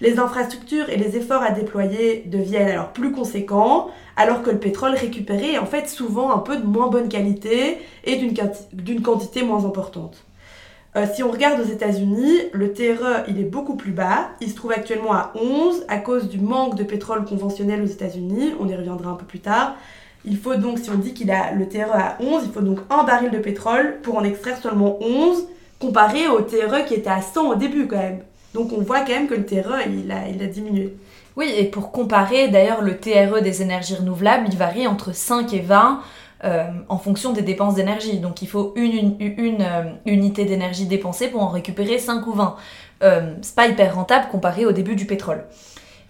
Les 0.00 0.20
infrastructures 0.20 0.88
et 0.90 0.96
les 0.96 1.16
efforts 1.16 1.42
à 1.42 1.50
déployer 1.50 2.22
deviennent 2.26 2.68
alors 2.68 2.92
plus 2.92 3.10
conséquents, 3.10 3.88
alors 4.16 4.42
que 4.42 4.50
le 4.50 4.60
pétrole 4.60 4.94
récupéré 4.94 5.54
est 5.54 5.58
en 5.58 5.66
fait 5.66 5.88
souvent 5.88 6.30
un 6.30 6.38
peu 6.38 6.56
de 6.56 6.64
moins 6.64 6.86
bonne 6.86 7.08
qualité 7.08 7.78
et 8.04 8.16
d'une 8.16 9.02
quantité 9.02 9.42
moins 9.42 9.64
importante. 9.64 10.24
Euh, 10.94 11.06
si 11.12 11.24
on 11.24 11.30
regarde 11.30 11.60
aux 11.60 11.68
États-Unis, 11.68 12.42
le 12.52 12.72
TRE 12.72 13.24
il 13.26 13.40
est 13.40 13.50
beaucoup 13.50 13.74
plus 13.74 13.92
bas. 13.92 14.28
Il 14.40 14.50
se 14.50 14.54
trouve 14.54 14.70
actuellement 14.70 15.14
à 15.14 15.32
11 15.34 15.84
à 15.88 15.98
cause 15.98 16.28
du 16.28 16.38
manque 16.38 16.76
de 16.76 16.84
pétrole 16.84 17.24
conventionnel 17.24 17.82
aux 17.82 17.86
États-Unis. 17.86 18.54
On 18.60 18.68
y 18.68 18.76
reviendra 18.76 19.10
un 19.10 19.16
peu 19.16 19.26
plus 19.26 19.40
tard. 19.40 19.74
Il 20.26 20.38
faut 20.38 20.56
donc, 20.56 20.78
si 20.78 20.90
on 20.90 20.96
dit 20.96 21.14
qu'il 21.14 21.30
a 21.30 21.52
le 21.52 21.68
TRE 21.68 21.94
à 21.94 22.16
11, 22.20 22.42
il 22.46 22.52
faut 22.52 22.60
donc 22.60 22.80
un 22.90 23.04
baril 23.04 23.30
de 23.30 23.38
pétrole 23.38 23.98
pour 24.02 24.16
en 24.16 24.24
extraire 24.24 24.58
seulement 24.60 24.98
11, 25.00 25.46
comparé 25.78 26.28
au 26.28 26.40
TRE 26.40 26.84
qui 26.86 26.94
était 26.94 27.10
à 27.10 27.22
100 27.22 27.50
au 27.50 27.54
début 27.54 27.86
quand 27.86 27.96
même. 27.96 28.20
Donc 28.54 28.72
on 28.72 28.80
voit 28.80 29.00
quand 29.00 29.12
même 29.12 29.28
que 29.28 29.34
le 29.34 29.44
TRE 29.44 29.86
il 29.86 30.10
a, 30.10 30.28
il 30.28 30.42
a 30.42 30.46
diminué. 30.46 30.96
Oui, 31.36 31.52
et 31.56 31.64
pour 31.64 31.92
comparer, 31.92 32.48
d'ailleurs, 32.48 32.80
le 32.80 32.96
TRE 32.96 33.42
des 33.42 33.60
énergies 33.60 33.94
renouvelables, 33.94 34.46
il 34.48 34.56
varie 34.56 34.86
entre 34.86 35.14
5 35.14 35.52
et 35.52 35.60
20. 35.60 36.00
Euh, 36.44 36.64
en 36.90 36.98
fonction 36.98 37.32
des 37.32 37.40
dépenses 37.40 37.76
d'énergie. 37.76 38.18
Donc 38.18 38.42
il 38.42 38.48
faut 38.48 38.74
une, 38.76 39.16
euh, 39.62 39.84
unité 40.04 40.44
d'énergie 40.44 40.84
dépensée 40.84 41.28
pour 41.28 41.42
en 41.42 41.48
récupérer 41.48 41.98
5 41.98 42.26
ou 42.26 42.32
20. 42.32 42.56
Euh, 43.02 43.34
c'est 43.40 43.54
pas 43.54 43.66
hyper 43.66 43.94
rentable 43.94 44.28
comparé 44.30 44.66
au 44.66 44.72
début 44.72 44.96
du 44.96 45.06
pétrole. 45.06 45.44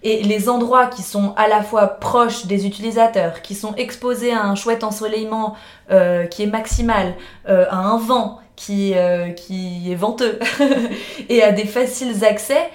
Et 0.03 0.23
les 0.23 0.47
endroits 0.47 0.87
qui 0.87 1.01
sont 1.01 1.33
à 1.37 1.47
la 1.47 1.63
fois 1.63 1.87
proches 1.87 2.45
des 2.45 2.67
utilisateurs, 2.67 3.41
qui 3.41 3.55
sont 3.55 3.75
exposés 3.75 4.31
à 4.31 4.43
un 4.43 4.55
chouette 4.55 4.83
ensoleillement 4.83 5.55
qui 5.89 6.43
est 6.43 6.49
maximal, 6.51 7.15
à 7.47 7.77
un 7.77 7.97
vent 7.97 8.39
qui, 8.55 8.93
qui 9.35 9.91
est 9.91 9.95
venteux 9.95 10.39
et 11.29 11.41
à 11.41 11.51
des 11.51 11.65
faciles 11.65 12.23
accès, 12.23 12.69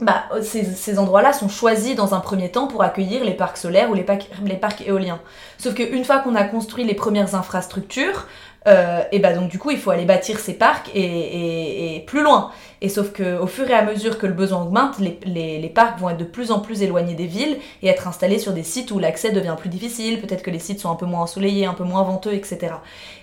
bah, 0.00 0.26
ces, 0.42 0.98
endroits-là 1.00 1.32
sont 1.32 1.48
choisis 1.48 1.96
dans 1.96 2.14
un 2.14 2.20
premier 2.20 2.52
temps 2.52 2.68
pour 2.68 2.84
accueillir 2.84 3.24
les 3.24 3.34
parcs 3.34 3.56
solaires 3.56 3.90
ou 3.90 3.94
les, 3.94 4.04
parcs, 4.04 4.80
éoliens. 4.86 5.20
Sauf 5.58 5.74
qu'une 5.74 6.04
fois 6.04 6.20
qu'on 6.20 6.36
a 6.36 6.44
construit 6.44 6.84
les 6.84 6.94
premières 6.94 7.34
infrastructures, 7.34 8.28
euh, 8.66 9.02
et 9.12 9.18
bah 9.18 9.32
donc 9.32 9.48
du 9.48 9.58
coup 9.58 9.70
il 9.70 9.78
faut 9.78 9.90
aller 9.90 10.04
bâtir 10.04 10.38
ces 10.40 10.54
parcs 10.54 10.90
et, 10.94 12.04
plus 12.06 12.22
loin. 12.22 12.50
Et 12.80 12.88
sauf 12.88 13.12
qu'au 13.12 13.46
fur 13.46 13.68
et 13.68 13.74
à 13.74 13.82
mesure 13.82 14.18
que 14.18 14.26
le 14.26 14.32
besoin 14.32 14.62
augmente, 14.62 14.98
les, 14.98 15.72
parcs 15.74 15.98
vont 15.98 16.10
être 16.10 16.18
de 16.18 16.24
plus 16.24 16.50
en 16.50 16.60
plus 16.60 16.82
éloignés 16.82 17.14
des 17.14 17.26
villes 17.26 17.58
et 17.82 17.88
être 17.88 18.06
installés 18.06 18.38
sur 18.38 18.52
des 18.52 18.62
sites 18.62 18.90
où 18.90 18.98
l'accès 18.98 19.32
devient 19.32 19.56
plus 19.58 19.68
difficile, 19.68 20.20
peut-être 20.20 20.42
que 20.42 20.50
les 20.50 20.58
sites 20.58 20.80
sont 20.80 20.90
un 20.90 20.94
peu 20.94 21.06
moins 21.06 21.22
ensoleillés, 21.22 21.66
un 21.66 21.74
peu 21.74 21.84
moins 21.84 22.02
venteux, 22.02 22.34
etc. 22.34 22.74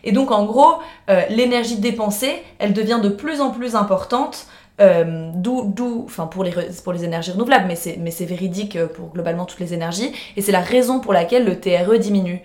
Et 0.04 0.12
donc 0.12 0.32
en 0.32 0.46
gros, 0.46 0.76
euh, 1.10 1.22
l'énergie 1.30 1.78
dépensée, 1.78 2.44
elle 2.60 2.74
devient 2.74 3.00
de 3.02 3.10
plus 3.10 3.42
en 3.42 3.52
plus 3.52 3.76
importante 3.76 4.48
euh, 4.82 5.32
d'où, 5.34 6.04
enfin 6.06 6.28
pour 6.28 6.44
les, 6.44 6.52
pour 6.84 6.92
les 6.92 7.06
énergies 7.06 7.32
renouvelables, 7.32 7.66
mais 7.68 7.78
c'est, 7.78 7.98
mais 7.98 8.12
c'est 8.12 8.26
véridique 8.26 8.78
pour 8.88 9.10
globalement 9.14 9.46
toutes 9.46 9.62
les 9.62 9.74
énergies, 9.74 10.12
et 10.36 10.42
c'est 10.42 10.52
la 10.52 10.60
raison 10.60 11.00
pour 11.00 11.14
laquelle 11.14 11.46
le 11.46 11.60
TRE 11.60 11.98
diminue. 11.98 12.42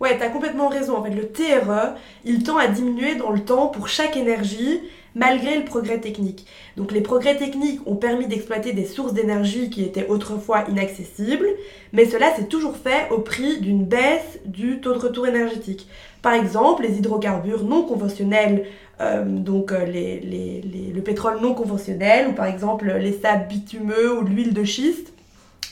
Ouais, 0.00 0.16
t'as 0.16 0.28
complètement 0.28 0.68
raison. 0.68 0.96
En 0.96 1.02
fait, 1.02 1.10
le 1.10 1.28
TRE, 1.28 1.94
il 2.24 2.44
tend 2.44 2.56
à 2.56 2.68
diminuer 2.68 3.16
dans 3.16 3.30
le 3.30 3.40
temps 3.40 3.66
pour 3.66 3.88
chaque 3.88 4.16
énergie, 4.16 4.80
malgré 5.16 5.56
le 5.58 5.64
progrès 5.64 5.98
technique. 5.98 6.46
Donc 6.76 6.92
les 6.92 7.00
progrès 7.00 7.36
techniques 7.36 7.80
ont 7.86 7.96
permis 7.96 8.26
d'exploiter 8.26 8.72
des 8.72 8.84
sources 8.84 9.12
d'énergie 9.12 9.70
qui 9.70 9.82
étaient 9.82 10.06
autrefois 10.06 10.64
inaccessibles, 10.68 11.48
mais 11.92 12.06
cela 12.06 12.32
s'est 12.36 12.46
toujours 12.46 12.76
fait 12.76 13.08
au 13.10 13.18
prix 13.18 13.60
d'une 13.60 13.84
baisse 13.84 14.38
du 14.44 14.80
taux 14.80 14.92
de 14.92 14.98
retour 14.98 15.26
énergétique. 15.26 15.88
Par 16.22 16.34
exemple, 16.34 16.84
les 16.84 16.98
hydrocarbures 16.98 17.64
non 17.64 17.82
conventionnels 17.82 18.66
euh, 19.00 19.24
donc 19.24 19.70
euh, 19.70 19.84
le 19.86 21.00
pétrole 21.00 21.40
non 21.40 21.54
conventionnel 21.54 22.28
ou 22.28 22.32
par 22.32 22.46
exemple 22.46 22.92
les 23.00 23.12
sables 23.12 23.46
bitumeux 23.48 24.18
ou 24.18 24.22
l'huile 24.22 24.52
de 24.52 24.64
schiste, 24.64 25.12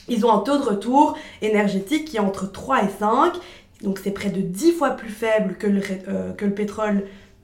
ils 0.07 0.25
ont 0.25 0.31
un 0.31 0.39
taux 0.39 0.57
de 0.57 0.63
retour 0.63 1.17
énergétique 1.41 2.05
qui 2.05 2.17
est 2.17 2.21
entre 2.21 2.49
3 2.49 2.83
et 2.83 2.89
5, 2.99 3.33
donc 3.83 3.99
c'est 4.03 4.11
près 4.11 4.29
de 4.29 4.41
10 4.41 4.73
fois 4.73 4.91
plus 4.91 5.09
faible 5.09 5.55
que 5.57 5.67
le, 5.67 5.81
euh, 6.07 6.49
pétrole 6.55 7.03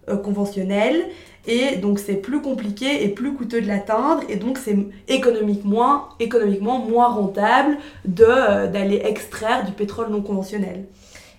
euh, 0.10 0.18
conventionnel. 0.18 1.06
Et 1.46 1.76
donc 1.76 2.00
c'est 2.00 2.16
plus 2.16 2.42
compliqué 2.42 3.04
et 3.04 3.10
plus 3.10 3.34
coûteux 3.34 3.62
de 3.62 3.68
l'atteindre. 3.68 4.24
Et 4.30 4.38
donc 4.38 4.58
c'est 4.58 4.78
économiquement, 5.08 6.08
moins 6.20 7.08
rentable 7.08 7.78
de, 8.06 8.68
d'aller 8.68 9.02
extraire 9.06 9.66
du 9.66 9.74
pétrole 9.74 10.10
non 10.10 10.22
conventionnel. 10.22 10.86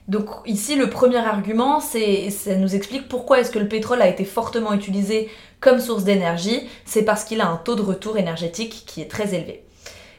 Donc 0.06 0.28
ici, 0.44 0.76
le 0.76 0.90
premier 0.90 1.16
argument, 1.16 1.80
c'est 1.80 2.28
ça 2.28 2.54
nous 2.56 2.74
explique 2.74 3.08
pourquoi 3.08 3.40
est-ce 3.40 3.50
que 3.50 3.58
le 3.58 3.68
pétrole 3.68 4.02
a 4.02 4.08
été 4.08 4.26
fortement 4.26 4.74
utilisé 4.74 5.30
comme 5.60 5.80
source 5.80 6.04
d'énergie. 6.04 6.60
C'est 6.84 7.04
parce 7.04 7.24
qu'il 7.24 7.40
a 7.40 7.48
un 7.48 7.56
taux 7.56 7.74
de 7.74 7.80
retour 7.80 8.18
énergétique 8.18 8.84
qui 8.86 9.00
est 9.00 9.10
très 9.10 9.34
élevé. 9.34 9.64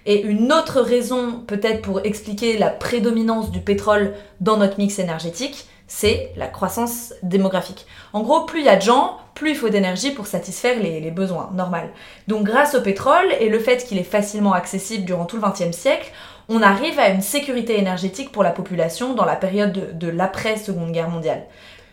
Et 0.05 0.21
une 0.21 0.53
autre 0.53 0.81
raison, 0.81 1.43
peut-être 1.47 1.81
pour 1.81 2.05
expliquer 2.05 2.57
la 2.57 2.69
prédominance 2.69 3.51
du 3.51 3.59
pétrole 3.59 4.13
dans 4.39 4.57
notre 4.57 4.77
mix 4.77 4.99
énergétique, 4.99 5.67
c'est 5.87 6.31
la 6.35 6.47
croissance 6.47 7.13
démographique. 7.23 7.85
En 8.13 8.21
gros, 8.21 8.45
plus 8.45 8.61
il 8.61 8.65
y 8.65 8.69
a 8.69 8.75
de 8.75 8.81
gens, 8.81 9.17
plus 9.33 9.51
il 9.51 9.55
faut 9.55 9.69
d'énergie 9.69 10.11
pour 10.11 10.27
satisfaire 10.27 10.79
les, 10.79 11.11
besoins, 11.11 11.51
normal. 11.53 11.89
Donc 12.27 12.43
grâce 12.43 12.75
au 12.75 12.81
pétrole 12.81 13.33
et 13.39 13.49
le 13.49 13.59
fait 13.59 13.85
qu'il 13.85 13.97
est 13.97 14.03
facilement 14.03 14.53
accessible 14.53 15.05
durant 15.05 15.25
tout 15.25 15.37
le 15.37 15.43
XXe 15.43 15.75
siècle, 15.75 16.11
on 16.49 16.61
arrive 16.61 16.99
à 16.99 17.09
une 17.09 17.21
sécurité 17.21 17.77
énergétique 17.77 18.31
pour 18.31 18.43
la 18.43 18.51
population 18.51 19.13
dans 19.13 19.25
la 19.25 19.35
période 19.35 19.97
de, 19.97 20.07
l'après-seconde 20.07 20.91
guerre 20.91 21.09
mondiale. 21.09 21.43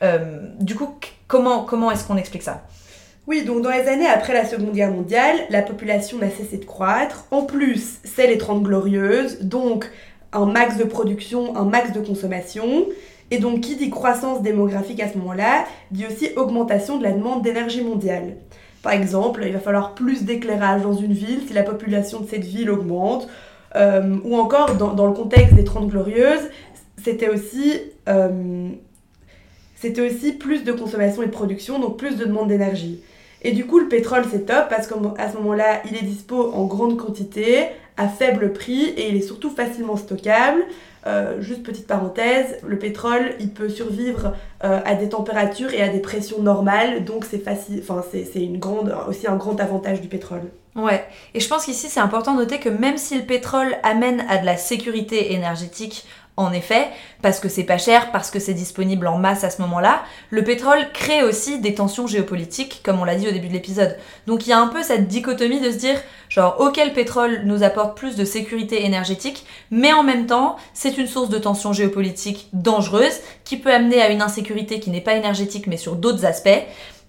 Euh, 0.03 0.41
du 0.61 0.75
coup, 0.75 0.99
comment, 1.27 1.65
comment 1.65 1.91
est-ce 1.91 2.05
qu'on 2.07 2.17
explique 2.17 2.43
ça? 2.43 2.63
Oui, 3.29 3.45
donc 3.45 3.63
dans 3.63 3.71
les 3.71 3.87
années 3.89 4.07
après 4.07 4.33
la 4.33 4.45
Seconde 4.45 4.73
Guerre 4.73 4.91
mondiale, 4.91 5.37
la 5.49 5.63
population 5.63 6.19
n'a 6.19 6.29
cessé 6.29 6.59
de 6.59 6.65
croître. 6.65 7.27
En 7.31 7.43
plus, 7.43 7.99
c'est 8.03 8.27
les 8.27 8.37
Trente 8.37 8.65
Glorieuses, 8.65 9.43
donc 9.43 9.89
un 10.33 10.47
max 10.47 10.77
de 10.77 10.85
production, 10.85 11.57
un 11.57 11.65
max 11.65 11.93
de 11.93 12.01
consommation. 12.01 12.87
Et 13.31 13.39
donc, 13.39 13.61
qui 13.61 13.77
dit 13.77 13.91
croissance 13.91 14.43
démographique 14.43 15.01
à 15.01 15.09
ce 15.09 15.17
moment-là, 15.19 15.65
dit 15.91 16.05
aussi 16.05 16.31
augmentation 16.37 16.99
de 16.99 17.05
la 17.05 17.13
demande 17.13 17.43
d'énergie 17.43 17.83
mondiale. 17.83 18.37
Par 18.83 18.93
exemple, 18.93 19.45
il 19.47 19.53
va 19.53 19.61
falloir 19.61 19.95
plus 19.95 20.25
d'éclairage 20.25 20.83
dans 20.83 20.93
une 20.93 21.13
ville 21.13 21.43
si 21.47 21.55
la 21.55 21.63
population 21.63 22.21
de 22.21 22.29
cette 22.29 22.45
ville 22.45 22.71
augmente, 22.71 23.29
euh, 23.77 24.17
ou 24.25 24.37
encore, 24.37 24.75
dans, 24.75 25.07
le 25.07 25.13
contexte 25.13 25.55
des 25.55 25.65
Trente 25.65 25.89
Glorieuses, 25.89 26.51
c'était 27.03 27.29
aussi, 27.29 27.81
euh, 28.09 28.69
c'était 29.77 30.03
aussi 30.03 30.33
plus 30.33 30.65
de 30.65 30.73
consommation 30.73 31.23
et 31.23 31.27
de 31.27 31.31
production, 31.31 31.79
donc 31.79 31.97
plus 31.97 32.17
de 32.17 32.25
demande 32.25 32.49
d'énergie. 32.49 33.01
Et 33.43 33.53
du 33.53 33.67
coup, 33.67 33.79
le 33.79 33.89
pétrole, 33.89 34.25
c'est 34.31 34.47
top 34.47 34.69
parce 34.71 34.87
qu'à 34.87 35.31
ce 35.31 35.37
moment-là, 35.37 35.83
il 35.91 35.97
est 35.97 36.03
dispo 36.03 36.53
en 36.55 36.65
grande 36.65 36.97
quantité, 36.97 37.67
à 37.97 38.09
faible 38.09 38.53
prix, 38.53 38.85
et 38.97 39.11
il 39.11 39.17
est 39.17 39.23
surtout 39.23 39.51
facilement 39.51 39.97
stockable. 39.97 40.63
Euh, 41.05 41.41
juste 41.41 41.65
petite 41.65 41.89
parenthèse, 41.89 42.59
le 42.65 42.79
pétrole, 42.79 43.35
il 43.41 43.51
peut 43.51 43.69
survivre 43.69 44.35
à 44.61 44.95
des 44.95 45.09
températures 45.09 45.75
et 45.75 45.83
à 45.83 45.89
des 45.89 45.99
pressions 45.99 46.41
normales, 46.41 47.05
donc 47.05 47.25
c'est 47.29 47.41
facile, 47.41 47.83
enfin 47.83 48.05
c'est 48.13 48.41
une 48.41 48.59
grande, 48.59 48.97
aussi 49.09 49.27
un 49.27 49.35
grand 49.35 49.59
avantage 49.59 50.01
du 50.01 50.07
pétrole. 50.07 50.43
Ouais, 50.75 51.05
et 51.35 51.41
je 51.41 51.49
pense 51.49 51.67
qu'ici 51.67 51.89
c'est 51.89 52.01
important 52.01 52.33
de 52.33 52.39
noter 52.39 52.59
que 52.59 52.71
même 52.71 52.97
si 52.97 53.19
le 53.19 53.25
pétrole 53.25 53.77
amène 53.83 54.25
à 54.29 54.39
de 54.39 54.47
la 54.47 54.57
sécurité 54.57 55.35
énergétique, 55.35 56.07
en 56.37 56.53
effet, 56.53 56.89
parce 57.21 57.41
que 57.41 57.49
c'est 57.49 57.65
pas 57.65 57.77
cher, 57.77 58.11
parce 58.11 58.31
que 58.31 58.39
c'est 58.39 58.55
disponible 58.55 59.07
en 59.07 59.19
masse 59.19 59.45
à 59.45 59.51
ce 59.51 59.61
moment-là, 59.63 60.03
le 60.31 60.43
pétrole 60.43 60.91
crée 60.95 61.23
aussi 61.23 61.61
des 61.61 61.75
tensions 61.75 62.07
géopolitiques, 62.07 62.81
comme 62.83 63.01
on 63.01 63.05
l'a 63.05 63.17
dit 63.17 63.29
au 63.29 63.33
début 63.33 63.49
de 63.49 63.53
l'épisode. 63.53 63.99
Donc 64.27 64.47
il 64.47 64.51
y 64.51 64.53
a 64.53 64.59
un 64.59 64.69
peu 64.69 64.83
cette 64.83 65.09
dichotomie 65.09 65.61
de 65.61 65.71
se 65.71 65.77
dire, 65.77 66.01
genre, 66.31 66.57
ok, 66.59 66.81
le 66.83 66.93
pétrole 66.95 67.43
nous 67.45 67.63
apporte 67.63 67.97
plus 67.99 68.17
de 68.17 68.25
sécurité 68.25 68.87
énergétique, 68.87 69.45
mais 69.71 69.93
en 69.93 70.03
même 70.03 70.27
temps, 70.27 70.57
c'est 70.73 70.97
une 70.97 71.07
source 71.07 71.29
de 71.29 71.39
tensions 71.39 71.75
géopolitiques 71.75 72.49
dangereuse 72.55 73.21
qui 73.45 73.59
peut 73.59 73.73
amener 73.73 74.01
à 74.01 74.11
une 74.11 74.23
insécurité 74.23 74.81
qui 74.81 74.91
n'est 74.91 75.03
pas 75.03 75.15
énergétique, 75.15 75.67
mais 75.67 75.77
sur 75.77 75.97
d'autres 75.97 76.25
aspects. 76.25 76.49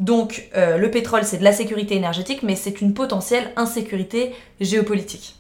Donc 0.02 0.50
euh, 0.58 0.78
le 0.78 0.92
pétrole, 0.92 1.24
c'est 1.24 1.38
de 1.38 1.44
la 1.46 1.54
sécurité 1.54 1.96
énergétique, 1.96 2.44
mais 2.44 2.56
c'est 2.56 2.82
une 2.82 2.94
potentielle 2.94 3.52
insécurité 3.56 4.34
géopolitique. 4.60 5.36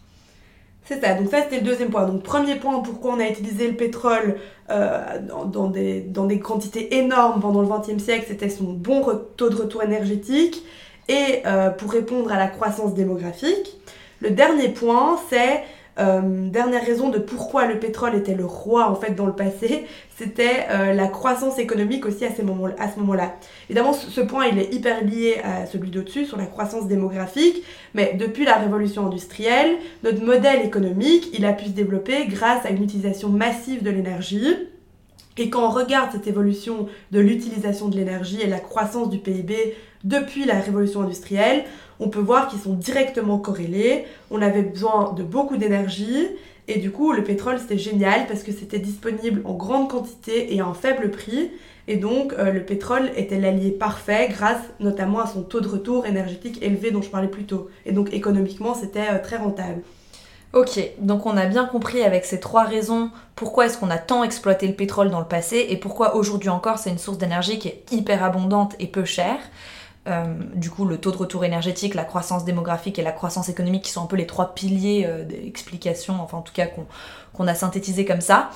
C'est 0.85 1.01
ça, 1.01 1.13
donc 1.13 1.29
ça 1.29 1.41
c'était 1.43 1.59
le 1.59 1.65
deuxième 1.65 1.89
point. 1.89 2.05
Donc 2.05 2.23
premier 2.23 2.55
point, 2.55 2.79
pourquoi 2.81 3.13
on 3.13 3.19
a 3.19 3.27
utilisé 3.27 3.69
le 3.69 3.75
pétrole 3.77 4.37
euh, 4.69 5.19
dans, 5.45 5.67
des, 5.67 6.01
dans, 6.01 6.25
des, 6.25 6.39
quantités 6.39 6.95
énormes 6.97 7.41
pendant 7.41 7.61
le 7.61 7.67
XXe 7.67 8.03
siècle, 8.03 8.25
c'était 8.27 8.49
son 8.49 8.65
bon 8.65 9.03
taux 9.37 9.49
de 9.49 9.55
retour 9.55 9.83
énergétique 9.83 10.63
et 11.07 11.41
euh, 11.45 11.69
pour 11.69 11.91
répondre 11.91 12.31
à 12.31 12.37
la 12.37 12.47
croissance 12.47 12.93
démographique. 12.93 13.77
Le 14.19 14.31
dernier 14.31 14.69
point, 14.69 15.19
c'est 15.29 15.63
euh, 15.99 16.49
dernière 16.49 16.83
raison 16.83 17.09
de 17.09 17.19
pourquoi 17.19 17.67
le 17.67 17.79
pétrole 17.79 18.15
était 18.15 18.33
le 18.33 18.45
roi 18.45 18.89
en 18.89 18.95
fait 18.95 19.11
dans 19.11 19.27
le 19.27 19.33
passé, 19.33 19.85
c'était 20.17 20.65
euh, 20.69 20.93
la 20.93 21.07
croissance 21.07 21.59
économique 21.59 22.05
aussi 22.05 22.25
à, 22.25 22.29
à 22.29 22.91
ce 22.91 22.99
moment-là. 22.99 23.35
Évidemment, 23.69 23.93
ce, 23.93 24.21
point 24.21 24.47
il 24.47 24.57
est 24.57 24.73
hyper 24.73 25.03
lié 25.03 25.37
à 25.43 25.65
celui 25.67 25.91
d'au-dessus 25.91 26.25
sur 26.25 26.37
la 26.37 26.45
croissance 26.45 26.87
démographique, 26.87 27.63
mais 27.93 28.15
depuis 28.19 28.45
la 28.45 28.55
révolution 28.55 29.05
industrielle, 29.05 29.75
notre 30.03 30.23
modèle 30.23 30.65
économique 30.65 31.29
il 31.33 31.45
a 31.45 31.53
pu 31.53 31.65
se 31.65 31.71
développer 31.71 32.25
grâce 32.27 32.65
à 32.65 32.71
une 32.71 32.83
utilisation 32.83 33.29
massive 33.29 33.83
de 33.83 33.91
l'énergie. 33.91 34.55
Et 35.37 35.49
quand 35.49 35.65
on 35.65 35.69
regarde 35.69 36.11
cette 36.11 36.27
évolution 36.27 36.87
de 37.11 37.19
l'utilisation 37.19 37.87
de 37.87 37.95
l'énergie 37.95 38.39
et 38.41 38.47
la 38.47 38.59
croissance 38.59 39.09
du 39.09 39.17
PIB 39.17 39.75
depuis 40.03 40.45
la 40.45 40.59
révolution 40.59 41.01
industrielle, 41.01 41.63
on 42.03 42.09
peut 42.09 42.19
voir 42.19 42.47
qu'ils 42.47 42.59
sont 42.59 42.73
directement 42.73 43.37
corrélés. 43.37 44.05
On 44.29 44.41
avait 44.41 44.61
besoin 44.61 45.13
de 45.13 45.23
beaucoup 45.23 45.57
d'énergie 45.57 46.27
et 46.67 46.79
du 46.79 46.91
coup 46.91 47.11
le 47.11 47.23
pétrole 47.23 47.59
c'était 47.59 47.77
génial 47.77 48.27
parce 48.27 48.43
que 48.43 48.51
c'était 48.51 48.79
disponible 48.79 49.41
en 49.45 49.53
grande 49.53 49.89
quantité 49.89 50.53
et 50.53 50.59
à 50.59 50.65
un 50.65 50.73
faible 50.73 51.11
prix. 51.11 51.51
Et 51.87 51.97
donc 51.97 52.33
euh, 52.33 52.51
le 52.51 52.63
pétrole 52.63 53.11
était 53.15 53.39
l'allié 53.39 53.71
parfait 53.71 54.27
grâce 54.29 54.61
notamment 54.79 55.19
à 55.19 55.27
son 55.27 55.43
taux 55.43 55.61
de 55.61 55.67
retour 55.67 56.05
énergétique 56.05 56.61
élevé 56.61 56.91
dont 56.91 57.01
je 57.01 57.09
parlais 57.09 57.27
plus 57.27 57.45
tôt. 57.45 57.69
Et 57.85 57.91
donc 57.91 58.13
économiquement 58.13 58.73
c'était 58.73 59.07
euh, 59.11 59.21
très 59.21 59.37
rentable. 59.37 59.81
Ok, 60.53 60.79
donc 60.99 61.25
on 61.25 61.35
a 61.35 61.47
bien 61.47 61.65
compris 61.65 62.03
avec 62.03 62.25
ces 62.25 62.39
trois 62.39 62.63
raisons 62.63 63.09
pourquoi 63.35 63.65
est-ce 63.65 63.77
qu'on 63.77 63.89
a 63.89 63.97
tant 63.97 64.23
exploité 64.23 64.67
le 64.67 64.75
pétrole 64.75 65.09
dans 65.09 65.19
le 65.19 65.25
passé 65.25 65.65
et 65.69 65.77
pourquoi 65.77 66.15
aujourd'hui 66.15 66.49
encore 66.49 66.77
c'est 66.77 66.91
une 66.91 66.99
source 66.99 67.17
d'énergie 67.17 67.57
qui 67.59 67.69
est 67.69 67.83
hyper 67.91 68.23
abondante 68.23 68.75
et 68.79 68.87
peu 68.87 69.03
chère. 69.03 69.39
Euh, 70.07 70.25
du 70.53 70.69
coup, 70.69 70.85
le 70.85 70.97
taux 70.97 71.11
de 71.11 71.17
retour 71.17 71.45
énergétique, 71.45 71.95
la 71.95 72.03
croissance 72.03 72.43
démographique 72.43 72.99
et 72.99 73.03
la 73.03 73.13
croissance 73.13 73.47
économique, 73.49 73.83
qui 73.83 73.91
sont 73.91 74.03
un 74.03 74.07
peu 74.07 74.17
les 74.17 74.27
trois 74.27 74.53
piliers 74.53 75.05
euh, 75.07 75.23
d'explication, 75.23 76.15
enfin 76.21 76.37
en 76.37 76.41
tout 76.41 76.53
cas 76.53 76.67
qu'on 77.33 77.47
a 77.47 77.55
synthétisé 77.55 78.03
comme 78.03 78.21
ça. 78.21 78.49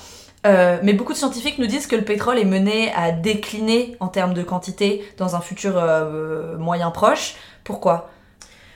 Euh, 0.46 0.78
mais 0.84 0.94
beaucoup 0.94 1.14
de 1.14 1.18
scientifiques 1.18 1.58
nous 1.58 1.68
disent 1.68 1.88
que 1.88 1.96
le 1.96 2.04
pétrole 2.04 2.38
est 2.38 2.46
mené 2.46 2.92
à 2.94 3.12
décliner 3.12 3.96
en 4.00 4.08
termes 4.08 4.34
de 4.34 4.44
quantité 4.44 5.04
dans 5.18 5.36
un 5.36 5.42
futur 5.42 5.82
moyen 6.60 6.92
proche. 6.92 7.36
Pourquoi? 7.64 8.10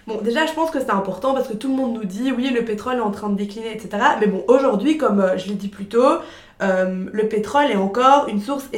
Bon, 0.08 0.20
déjà, 0.22 0.48
je 0.48 0.54
pense 0.54 0.72
que 0.72 0.80
c'est 0.80 0.90
important 0.90 1.34
parce 1.34 1.48
que 1.48 1.54
tout 1.54 1.70
le 1.70 1.76
monde 1.76 1.94
nous 1.94 2.06
dit 2.06 2.32
oui, 2.32 2.50
le 2.50 2.66
pétrole 2.66 2.98
est 2.98 3.02
en 3.02 3.12
train 3.12 3.30
de 3.30 3.36
décliner, 3.36 3.72
etc. 3.72 4.04
Mais 4.20 4.28
bon, 4.28 4.44
aujourd'hui, 4.48 4.98
comme 4.98 5.34
je 5.38 5.48
l'ai 5.48 5.54
dit 5.54 5.68
plus 5.68 5.86
tôt, 5.86 6.20
euh, 6.62 7.06
le 7.12 7.28
pétrole 7.28 7.72
est 7.72 7.76
encore 7.76 8.28
une 8.28 8.40
source 8.40 8.70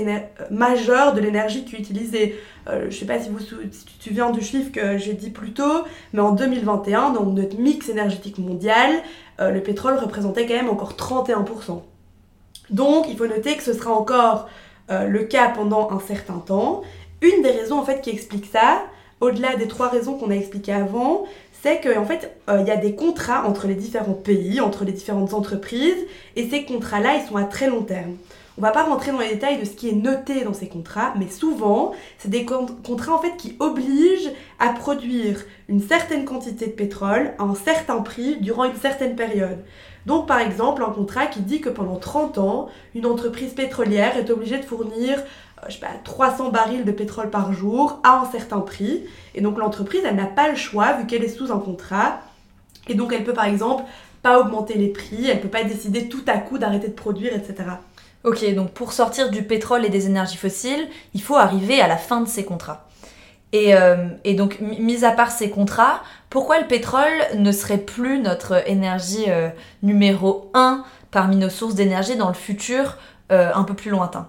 majeure 0.50 1.14
de 1.14 1.20
l'énergie 1.20 1.66
qui 1.66 1.76
est 1.76 1.80
utilisée. 1.80 2.40
Euh, 2.68 2.82
je 2.84 2.86
ne 2.86 2.92
sais 2.92 3.06
pas 3.06 3.20
si 3.20 3.30
vous 3.30 3.40
si 3.40 3.86
tu 3.86 3.98
te 3.98 4.04
souviens 4.04 4.32
du 4.32 4.42
chiffre 4.42 4.72
que 4.72 4.98
j'ai 4.98 5.14
dit 5.14 5.30
plus 5.30 5.52
tôt, 5.52 5.84
mais 6.14 6.22
en 6.22 6.32
2021, 6.32 7.12
dans 7.12 7.26
notre 7.26 7.58
mix 7.60 7.90
énergétique 7.90 8.38
mondial, 8.38 8.92
euh, 9.42 9.52
le 9.52 9.62
pétrole 9.62 9.98
représentait 9.98 10.46
quand 10.46 10.56
même 10.56 10.70
encore 10.70 10.94
31%. 10.94 11.82
Donc 12.70 13.06
il 13.10 13.18
faut 13.18 13.28
noter 13.28 13.58
que 13.58 13.64
ce 13.64 13.74
sera 13.74 13.92
encore 13.92 14.48
le 14.90 15.24
cas 15.24 15.50
pendant 15.50 15.90
un 15.92 16.00
certain 16.00 16.38
temps. 16.38 16.82
Une 17.22 17.42
des 17.42 17.52
raisons 17.52 17.80
en 17.80 17.84
fait 17.84 18.02
qui 18.02 18.10
explique 18.10 18.46
ça, 18.46 18.84
au-delà 19.22 19.56
des 19.56 19.68
trois 19.68 19.88
raisons 19.88 20.18
qu'on 20.18 20.30
a 20.30 20.36
expliquées 20.36 20.74
avant, 20.74 21.24
c'est 21.64 21.80
qu'en 21.80 22.04
fait, 22.04 22.36
euh, 22.50 22.58
il 22.60 22.68
y 22.68 22.72
a 22.72 22.76
des 22.76 22.94
contrats 22.94 23.48
entre 23.48 23.68
les 23.68 23.76
différents 23.76 24.14
pays, 24.14 24.60
entre 24.60 24.84
les 24.84 24.92
différentes 24.92 25.34
entreprises, 25.34 26.06
et 26.36 26.50
ces 26.50 26.66
contrats-là, 26.66 27.16
ils 27.16 27.26
sont 27.26 27.38
à 27.38 27.46
très 27.46 27.70
long 27.70 27.84
terme. 27.84 28.18
On 28.58 28.62
va 28.62 28.72
pas 28.72 28.84
rentrer 28.84 29.14
dans 29.14 29.20
les 29.20 29.30
détails 29.30 29.60
de 29.60 29.66
ce 29.66 29.72
qui 29.72 29.90
est 29.90 29.94
noté 29.94 30.44
dans 30.44 30.54
ces 30.54 30.68
contrats, 30.68 31.14
mais 31.18 31.30
souvent, 31.30 31.94
c'est 32.20 32.30
des 32.30 32.46
contrats 32.46 33.16
en 33.16 33.20
fait 33.20 33.36
qui 33.38 33.56
obligent 33.60 34.32
à 34.60 34.70
produire 34.74 35.40
une 35.70 35.82
certaine 35.82 36.26
quantité 36.26 36.68
de 36.68 36.72
pétrole 36.72 37.32
à 37.40 37.44
un 37.44 37.56
certain 37.56 38.02
prix 38.02 38.36
durant 38.42 38.66
une 38.66 38.76
certaine 38.76 39.16
période. 39.16 39.64
Donc 40.06 40.28
par 40.28 40.40
exemple, 40.40 40.84
un 40.84 40.92
contrat 40.92 41.28
qui 41.28 41.40
dit 41.40 41.62
que 41.62 41.70
pendant 41.70 41.96
30 41.96 42.38
ans, 42.38 42.68
une 42.94 43.06
entreprise 43.06 43.54
pétrolière 43.54 44.18
est 44.18 44.30
obligée 44.30 44.58
de 44.58 44.66
fournir 44.66 45.18
je 45.68 45.74
sais 45.74 45.80
pas, 45.80 45.88
300 46.04 46.50
barils 46.50 46.86
de 46.86 46.92
pétrole 46.92 47.30
par 47.30 47.54
jour 47.54 48.00
à 48.04 48.20
un 48.20 48.32
certain 48.32 48.60
prix. 48.60 49.04
Et 49.36 49.42
donc 49.42 49.58
l'entreprise, 49.58 50.02
elle 50.06 50.16
n'a 50.16 50.26
pas 50.26 50.50
le 50.50 50.56
choix 50.56 50.94
vu 50.94 51.06
qu'elle 51.06 51.24
est 51.24 51.30
sous 51.30 51.52
un 51.52 51.60
contrat. 51.60 52.20
Et 52.88 52.96
donc 52.96 53.14
elle 53.14 53.24
peut 53.24 53.34
par 53.34 53.46
exemple 53.46 53.84
pas 54.22 54.40
augmenter 54.40 54.76
les 54.76 54.88
prix, 54.88 55.30
elle 55.30 55.42
peut 55.42 55.50
pas 55.50 55.64
décider 55.64 56.08
tout 56.08 56.24
à 56.28 56.38
coup 56.38 56.58
d'arrêter 56.58 56.88
de 56.88 56.94
produire, 56.94 57.34
etc. 57.34 57.70
Ok, 58.24 58.54
donc 58.56 58.72
pour 58.72 58.94
sortir 58.94 59.30
du 59.30 59.44
pétrole 59.44 59.86
et 59.86 59.90
des 59.90 60.08
énergies 60.08 60.38
fossiles, 60.38 60.88
il 61.14 61.22
faut 61.22 61.36
arriver 61.36 61.82
à 61.82 61.88
la 61.88 61.98
fin 61.98 62.22
de 62.22 62.28
ces 62.28 62.46
contrats. 62.46 62.88
Et, 63.52 63.76
euh, 63.76 64.08
donc, 64.36 64.60
mis 64.62 65.06
à 65.06 65.12
part 65.12 65.30
ces 65.30 65.50
contrats, 65.50 66.02
pourquoi 66.30 66.60
le 66.60 66.68
pétrole 66.68 67.04
ne 67.38 67.52
serait 67.52 67.78
plus 67.78 68.20
notre 68.20 68.68
énergie 68.68 69.26
euh, 69.28 69.50
numéro 69.84 70.50
1 70.56 70.84
parmi 71.12 71.36
nos 71.36 71.50
sources 71.50 71.76
d'énergie 71.76 72.16
dans 72.16 72.30
le 72.30 72.34
futur 72.34 72.98
un 73.30 73.64
peu 73.64 73.74
plus 73.74 73.90
lointain? 73.90 74.28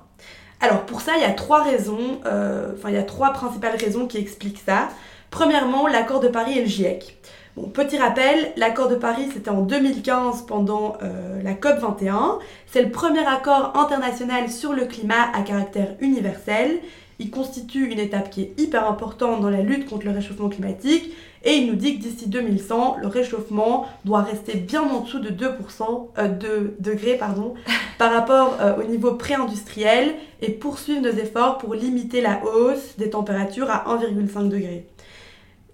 Alors 0.64 0.86
pour 0.86 1.02
ça, 1.02 1.12
il 1.16 1.20
y 1.20 1.26
a 1.26 1.32
trois 1.32 1.62
raisons, 1.62 2.22
euh, 2.24 2.72
enfin 2.74 2.88
il 2.88 2.94
y 2.94 2.98
a 2.98 3.02
trois 3.02 3.34
principales 3.34 3.76
raisons 3.76 4.06
qui 4.06 4.16
expliquent 4.16 4.62
ça. 4.64 4.88
Premièrement, 5.30 5.86
l'accord 5.86 6.20
de 6.20 6.28
Paris 6.28 6.58
et 6.58 6.62
le 6.62 6.66
GIEC. 6.66 7.18
Bon, 7.54 7.68
petit 7.68 7.98
rappel, 7.98 8.50
l'accord 8.56 8.88
de 8.88 8.94
Paris 8.94 9.28
c'était 9.34 9.50
en 9.50 9.60
2015 9.60 10.46
pendant 10.46 10.96
euh, 11.02 11.42
la 11.42 11.52
COP 11.52 11.80
21. 11.80 12.38
C'est 12.72 12.82
le 12.82 12.90
premier 12.90 13.26
accord 13.26 13.76
international 13.76 14.48
sur 14.48 14.72
le 14.72 14.86
climat 14.86 15.30
à 15.34 15.42
caractère 15.42 15.96
universel. 16.00 16.78
Il 17.18 17.30
constitue 17.30 17.92
une 17.92 17.98
étape 17.98 18.30
qui 18.30 18.40
est 18.40 18.58
hyper 18.58 18.88
importante 18.88 19.42
dans 19.42 19.50
la 19.50 19.60
lutte 19.60 19.86
contre 19.86 20.06
le 20.06 20.12
réchauffement 20.12 20.48
climatique 20.48 21.12
et 21.44 21.56
il 21.56 21.66
nous 21.66 21.76
dit 21.76 21.98
que 21.98 22.02
d'ici 22.02 22.28
2100, 22.28 22.96
le 23.02 23.06
réchauffement 23.06 23.86
doit 24.04 24.22
rester 24.22 24.54
bien 24.54 24.82
en 24.82 25.00
dessous 25.00 25.18
de 25.20 25.28
2% 25.28 26.08
euh, 26.18 26.28
de 26.28 26.74
degrés 26.80 27.16
pardon, 27.16 27.54
par 27.98 28.12
rapport 28.12 28.56
euh, 28.60 28.76
au 28.76 28.84
niveau 28.84 29.12
pré-industriel 29.14 30.14
et 30.40 30.50
poursuivre 30.52 31.02
nos 31.02 31.12
efforts 31.12 31.58
pour 31.58 31.74
limiter 31.74 32.22
la 32.22 32.40
hausse 32.44 32.96
des 32.96 33.10
températures 33.10 33.70
à 33.70 33.84
1,5 33.88 34.48
degré. 34.48 34.86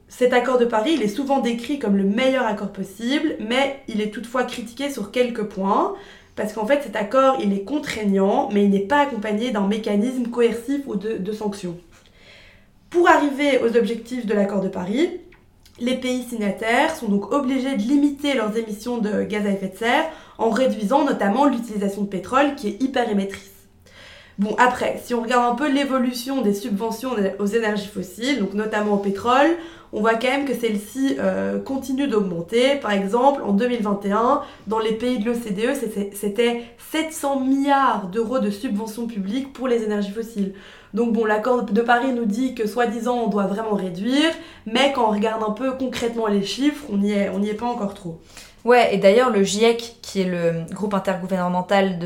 Cet 0.09 0.33
accord 0.33 0.59
de 0.59 0.65
Paris, 0.65 0.95
il 0.95 1.03
est 1.03 1.09
souvent 1.09 1.39
décrit 1.39 1.79
comme 1.79 1.97
le 1.97 2.03
meilleur 2.03 2.45
accord 2.45 2.73
possible, 2.73 3.37
mais 3.39 3.81
il 3.87 4.01
est 4.01 4.11
toutefois 4.11 4.43
critiqué 4.43 4.91
sur 4.91 5.13
quelques 5.13 5.45
points, 5.45 5.95
parce 6.35 6.53
qu'en 6.53 6.67
fait 6.67 6.83
cet 6.83 6.97
accord, 6.97 7.39
il 7.41 7.53
est 7.53 7.63
contraignant, 7.63 8.49
mais 8.53 8.65
il 8.65 8.71
n'est 8.71 8.81
pas 8.81 9.03
accompagné 9.03 9.53
d'un 9.53 9.69
mécanisme 9.69 10.27
coercif 10.27 10.81
ou 10.87 10.97
de, 10.97 11.17
de 11.17 11.33
sanctions. 11.33 11.79
Pour 12.91 13.09
arriver 13.09 13.61
aux 13.63 13.77
objectifs 13.77 14.27
de 14.27 14.35
l'accord 14.35 14.61
de 14.61 14.69
Paris, 14.69 15.21
les 15.81 15.97
pays 15.97 16.23
signataires 16.23 16.95
sont 16.95 17.09
donc 17.09 17.33
obligés 17.33 17.77
de 17.77 17.83
limiter 17.83 18.35
leurs 18.35 18.57
émissions 18.57 18.99
de 18.99 19.23
gaz 19.23 19.47
à 19.47 19.51
effet 19.51 19.69
de 19.69 19.77
serre 19.77 20.05
en 20.39 20.51
réduisant 20.51 21.05
notamment 21.05 21.47
l'utilisation 21.47 22.03
de 22.03 22.09
pétrole 22.09 22.55
qui 22.55 22.69
est 22.69 22.83
hyper 22.83 23.09
émettrice. 23.09 23.51
Bon, 24.39 24.55
après, 24.59 25.01
si 25.05 25.13
on 25.13 25.21
regarde 25.21 25.53
un 25.53 25.55
peu 25.55 25.71
l'évolution 25.71 26.41
des 26.41 26.55
subventions 26.55 27.11
aux 27.39 27.47
énergies 27.47 27.89
fossiles, 27.89 28.39
donc 28.39 28.55
notamment 28.55 28.95
au 28.95 28.99
pétrole, 28.99 29.51
on 29.93 30.01
voit 30.01 30.15
quand 30.15 30.29
même 30.29 30.47
que 30.47 30.55
celle-ci 30.55 31.17
euh, 31.19 31.59
continue 31.59 32.07
d'augmenter. 32.07 32.77
Par 32.77 32.93
exemple, 32.93 33.43
en 33.43 33.53
2021, 33.53 34.43
dans 34.67 34.79
les 34.79 34.93
pays 34.93 35.19
de 35.19 35.27
l'OCDE, 35.27 35.75
c'était 36.15 36.63
700 36.91 37.41
milliards 37.41 38.07
d'euros 38.07 38.39
de 38.39 38.51
subventions 38.51 39.07
publiques 39.07 39.53
pour 39.53 39.69
les 39.69 39.83
énergies 39.83 40.13
fossiles. 40.13 40.55
Donc 40.95 41.13
bon, 41.13 41.25
l'accord 41.25 41.65
de 41.65 41.81
Paris 41.83 42.13
nous 42.13 42.25
dit 42.25 42.55
que 42.55 42.67
soi-disant 42.67 43.17
on 43.25 43.29
doit 43.29 43.47
vraiment 43.47 43.75
réduire, 43.75 44.31
mais 44.67 44.93
quand 44.95 45.09
on 45.09 45.13
regarde 45.13 45.43
un 45.43 45.53
peu 45.53 45.73
concrètement 45.73 46.27
les 46.27 46.43
chiffres, 46.43 46.85
on 46.91 46.97
n'y 46.99 47.13
est, 47.13 47.55
pas 47.55 47.67
encore 47.67 47.95
trop. 47.95 48.21
Ouais, 48.65 48.95
et 48.95 48.99
d'ailleurs 48.99 49.31
le 49.31 49.43
GIEC, 49.43 49.97
qui 50.03 50.21
est 50.21 50.27
le 50.27 50.65
groupe 50.75 50.93
intergouvernemental 50.93 51.99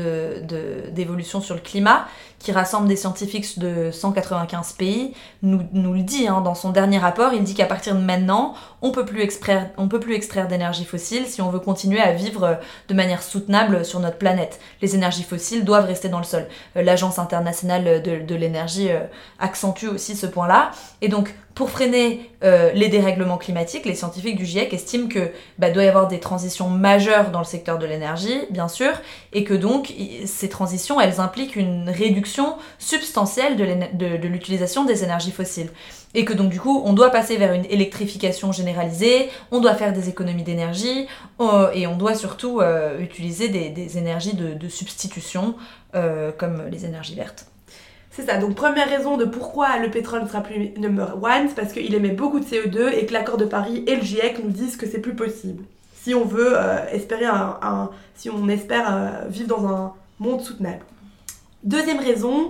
d'évolution 0.93 1.41
sur 1.41 1.55
le 1.55 1.61
climat, 1.61 2.05
qui 2.45 2.51
rassemble 2.51 2.87
des 2.87 2.95
scientifiques 2.95 3.57
de 3.57 3.89
195 3.89 4.73
pays, 4.73 5.15
nous, 5.41 5.63
nous 5.73 5.93
le 5.93 6.03
dit 6.03 6.27
hein, 6.27 6.41
dans 6.41 6.53
son 6.53 6.69
dernier 6.69 6.99
rapport. 6.99 7.33
Il 7.33 7.41
dit 7.43 7.55
qu'à 7.55 7.65
partir 7.65 7.95
de 7.95 8.01
maintenant, 8.01 8.53
on 8.83 8.91
peut 8.91 9.03
peut 9.03 9.99
plus 9.99 10.13
extraire 10.13 10.47
d'énergie 10.47 10.85
fossile 10.85 11.25
si 11.25 11.41
on 11.41 11.49
veut 11.49 11.59
continuer 11.59 11.99
à 11.99 12.11
vivre 12.11 12.59
de 12.87 12.93
manière 12.93 13.23
soutenable 13.23 13.83
sur 13.83 13.99
notre 13.99 14.17
planète. 14.17 14.59
Les 14.81 14.93
énergies 14.93 15.23
fossiles 15.23 15.65
doivent 15.65 15.87
rester 15.87 16.07
dans 16.07 16.19
le 16.19 16.23
sol. 16.23 16.45
Euh, 16.77 16.83
L'Agence 16.83 17.17
internationale 17.17 18.03
de, 18.03 18.21
de 18.21 18.35
l'énergie 18.35 18.91
euh, 18.91 18.99
accentue 19.39 19.87
aussi 19.87 20.15
ce 20.15 20.27
point-là. 20.27 20.71
Et 21.01 21.07
donc, 21.07 21.33
pour 21.55 21.69
freiner 21.69 22.29
euh, 22.43 22.73
les 22.73 22.89
dérèglements 22.89 23.37
climatiques, 23.37 23.85
les 23.85 23.95
scientifiques 23.95 24.35
du 24.35 24.45
GIEC 24.45 24.73
estiment 24.73 25.07
que 25.07 25.31
bah, 25.57 25.71
doit 25.71 25.85
y 25.85 25.87
avoir 25.87 26.09
des 26.09 26.19
transitions 26.19 26.69
majeures 26.69 27.31
dans 27.31 27.39
le 27.39 27.45
secteur 27.45 27.79
de 27.79 27.85
l'énergie, 27.85 28.41
bien 28.49 28.67
sûr, 28.67 28.91
et 29.31 29.45
que 29.45 29.53
donc 29.53 29.93
ces 30.25 30.49
transitions, 30.49 30.99
elles 30.99 31.21
impliquent 31.21 31.55
une 31.55 31.89
réduction 31.89 32.34
substantielle 32.79 33.55
de 33.57 34.27
l'utilisation 34.27 34.85
des 34.85 35.03
énergies 35.03 35.31
fossiles. 35.31 35.69
Et 36.13 36.23
que 36.23 36.33
donc 36.33 36.49
du 36.49 36.59
coup, 36.59 36.81
on 36.85 36.93
doit 36.93 37.09
passer 37.09 37.35
vers 37.35 37.53
une 37.53 37.65
électrification 37.65 38.51
généralisée, 38.51 39.29
on 39.51 39.59
doit 39.59 39.75
faire 39.75 39.91
des 39.91 40.07
économies 40.07 40.43
d'énergie, 40.43 41.07
euh, 41.41 41.69
et 41.73 41.87
on 41.87 41.97
doit 41.97 42.15
surtout 42.15 42.61
euh, 42.61 42.99
utiliser 42.99 43.49
des, 43.49 43.97
énergies 43.97 44.33
de, 44.33 44.69
substitution, 44.69 45.55
comme 46.37 46.63
les 46.69 46.85
énergies 46.85 47.15
vertes. 47.15 47.47
C'est 48.15 48.25
ça, 48.25 48.37
donc 48.37 48.55
première 48.55 48.87
raison 48.89 49.17
de 49.17 49.25
pourquoi 49.25 49.77
le 49.77 49.91
pétrole 49.91 50.23
ne 50.23 50.27
sera 50.27 50.39
plus 50.39 50.71
number 50.77 51.21
one, 51.21 51.49
c'est 51.49 51.55
parce 51.55 51.73
qu'il 51.73 51.93
émet 51.93 52.11
beaucoup 52.11 52.39
de 52.39 52.45
CO2 52.45 52.93
et 52.93 53.05
que 53.05 53.11
l'accord 53.11 53.35
de 53.35 53.43
Paris 53.43 53.83
et 53.87 53.97
le 53.97 54.01
GIEC 54.01 54.41
nous 54.41 54.51
disent 54.51 54.77
que 54.77 54.87
c'est 54.87 55.01
plus 55.01 55.15
possible. 55.15 55.65
Si 55.93 56.15
on 56.15 56.23
veut 56.23 56.53
euh, 56.55 56.87
espérer 56.91 57.25
un, 57.25 57.89
si 58.15 58.29
on 58.29 58.47
espère 58.47 58.85
euh, 58.89 59.27
vivre 59.27 59.49
dans 59.49 59.67
un 59.67 59.93
monde 60.19 60.39
soutenable. 60.39 60.85
Deuxième 61.65 61.97
raison, 61.97 62.49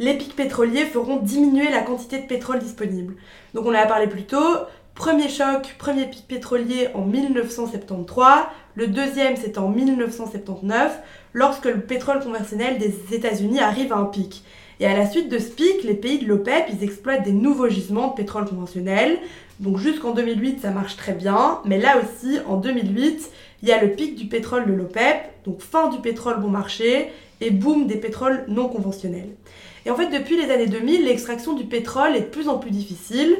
les 0.00 0.14
pics 0.14 0.34
pétroliers 0.34 0.86
feront 0.86 1.18
diminuer 1.18 1.70
la 1.70 1.82
quantité 1.82 2.18
de 2.18 2.26
pétrole 2.26 2.58
disponible. 2.58 3.14
Donc 3.54 3.64
on 3.64 3.70
en 3.70 3.74
a 3.74 3.86
parlé 3.86 4.08
plus 4.08 4.24
tôt. 4.24 4.56
Premier 4.96 5.28
choc, 5.28 5.76
premier 5.78 6.06
pic 6.06 6.24
pétrolier 6.26 6.88
en 6.94 7.02
1973. 7.02 8.26
Le 8.74 8.88
deuxième, 8.88 9.36
c'est 9.36 9.56
en 9.58 9.68
1979, 9.68 10.98
lorsque 11.32 11.66
le 11.66 11.80
pétrole 11.80 12.18
conventionnel 12.18 12.78
des 12.78 13.14
États-Unis 13.14 13.60
arrive 13.60 13.92
à 13.92 13.98
un 13.98 14.06
pic. 14.06 14.42
Et 14.80 14.86
à 14.86 14.96
la 14.96 15.08
suite 15.08 15.28
de 15.28 15.38
ce 15.38 15.50
pic, 15.50 15.84
les 15.84 15.94
pays 15.94 16.18
de 16.18 16.26
l'OPEP, 16.26 16.64
ils 16.72 16.82
exploitent 16.82 17.22
des 17.22 17.32
nouveaux 17.32 17.68
gisements 17.68 18.08
de 18.08 18.14
pétrole 18.14 18.46
conventionnel. 18.46 19.18
Donc 19.60 19.78
jusqu'en 19.78 20.10
2008, 20.12 20.62
ça 20.62 20.70
marche 20.70 20.96
très 20.96 21.12
bien. 21.12 21.60
Mais 21.64 21.78
là 21.78 21.98
aussi, 21.98 22.40
en 22.48 22.56
2008, 22.56 23.30
il 23.62 23.68
y 23.68 23.72
a 23.72 23.80
le 23.80 23.92
pic 23.92 24.16
du 24.16 24.26
pétrole 24.26 24.66
de 24.66 24.72
l'OPEP, 24.72 25.44
donc 25.44 25.60
fin 25.60 25.88
du 25.88 25.98
pétrole 25.98 26.40
bon 26.40 26.48
marché 26.48 27.12
et 27.40 27.50
boom 27.50 27.86
des 27.86 27.96
pétroles 27.96 28.44
non 28.48 28.68
conventionnels. 28.68 29.30
Et 29.84 29.90
en 29.90 29.96
fait, 29.96 30.08
depuis 30.08 30.36
les 30.36 30.50
années 30.50 30.66
2000, 30.66 31.04
l'extraction 31.04 31.54
du 31.54 31.64
pétrole 31.64 32.16
est 32.16 32.22
de 32.22 32.26
plus 32.26 32.48
en 32.48 32.58
plus 32.58 32.70
difficile. 32.70 33.36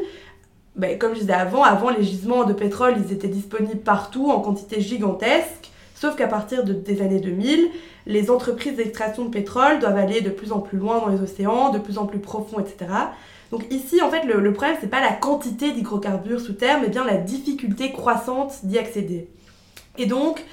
Ben, 0.76 0.98
comme 0.98 1.14
je 1.14 1.20
disais 1.20 1.32
avant, 1.32 1.62
avant 1.62 1.90
les 1.90 2.04
gisements 2.04 2.44
de 2.44 2.52
pétrole, 2.52 2.94
ils 3.04 3.12
étaient 3.12 3.28
disponibles 3.28 3.80
partout 3.80 4.30
en 4.30 4.40
quantité 4.40 4.80
gigantesque. 4.80 5.70
Sauf 5.94 6.14
qu'à 6.14 6.26
partir 6.26 6.62
des 6.62 7.00
années 7.00 7.20
2000, 7.20 7.70
les 8.06 8.30
entreprises 8.30 8.76
d'extraction 8.76 9.24
de 9.24 9.30
pétrole 9.30 9.78
doivent 9.78 9.96
aller 9.96 10.20
de 10.20 10.28
plus 10.28 10.52
en 10.52 10.60
plus 10.60 10.76
loin 10.76 10.98
dans 10.98 11.08
les 11.08 11.20
océans, 11.22 11.70
de 11.70 11.78
plus 11.78 11.96
en 11.96 12.04
plus 12.04 12.18
profond, 12.18 12.60
etc. 12.60 12.90
Donc 13.50 13.64
ici, 13.72 14.02
en 14.02 14.10
fait, 14.10 14.24
le, 14.24 14.40
le 14.40 14.52
problème, 14.52 14.76
c'est 14.80 14.90
pas 14.90 15.00
la 15.00 15.12
quantité 15.12 15.72
d'hydrocarbures 15.72 16.40
sous 16.40 16.52
terre, 16.52 16.80
mais 16.80 16.88
bien 16.88 17.04
la 17.04 17.16
difficulté 17.16 17.92
croissante 17.92 18.64
d'y 18.64 18.78
accéder. 18.78 19.28
Et 19.98 20.06
donc, 20.06 20.44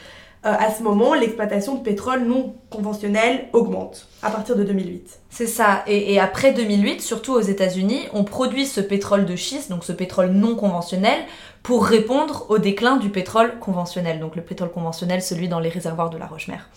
euh, 0.45 0.53
à 0.57 0.71
ce 0.71 0.83
moment, 0.83 1.13
l'exploitation 1.13 1.75
de 1.75 1.83
pétrole 1.83 2.23
non 2.23 2.55
conventionnel 2.69 3.47
augmente 3.53 4.09
à 4.21 4.29
partir 4.29 4.57
de 4.57 4.63
2008. 4.63 5.19
C'est 5.29 5.47
ça. 5.47 5.83
Et, 5.87 6.19
après 6.19 6.51
2008, 6.51 7.01
surtout 7.01 7.31
aux 7.31 7.41
États-Unis, 7.41 8.01
on 8.13 8.25
produit 8.25 8.65
ce 8.65 8.81
pétrole 8.81 9.25
de 9.25 9.37
schiste, 9.37 9.69
donc 9.69 9.85
ce 9.85 9.93
pétrole 9.93 10.31
non 10.31 10.55
conventionnel, 10.55 11.17
pour 11.63 11.85
répondre 11.85 12.45
au 12.49 12.57
déclin 12.57 12.97
du 12.97 13.09
pétrole 13.09 13.57
conventionnel. 13.59 14.19
Donc 14.19 14.35
le 14.35 14.41
pétrole 14.41 14.69
conventionnel, 14.69 15.21
celui 15.21 15.47
dans 15.47 15.61
les 15.61 15.69
réservoirs 15.69 16.09
de 16.09 16.17
la 16.17 16.25
Roche-Mère. 16.25 16.69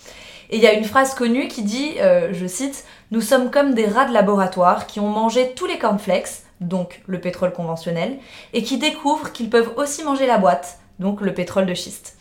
Et 0.51 0.59
il 0.59 0.63
y 0.63 0.67
a 0.69 0.75
une 0.75 0.85
phrase 0.85 1.15
connue 1.15 1.49
qui 1.49 1.63
dit, 1.63 1.95
euh, 2.01 2.29
je 2.33 2.47
cite, 2.47 2.85
Nous 3.11 3.21
sommes 3.21 3.51
comme 3.51 3.75
des 3.75 3.87
rats 3.87 4.05
de 4.05 4.13
laboratoire 4.13 4.87
qui 4.87 5.01
ont 5.01 5.09
mangé 5.09 5.55
tous 5.57 5.67
les 5.67 5.79
cornflakes, 5.79 6.45
donc 6.61 7.03
le 7.07 7.21
pétrole 7.21 7.53
conventionnel, 7.53 8.19
et 8.53 8.63
qui 8.63 8.79
découvrent 8.79 9.33
qu'ils 9.33 9.51
peuvent 9.51 9.73
aussi 9.77 10.05
manger 10.05 10.27
la 10.27 10.39
boîte, 10.39 10.79
donc 11.01 11.21
le 11.21 11.35
pétrole 11.35 11.67
de 11.67 11.75
schiste. 11.75 12.16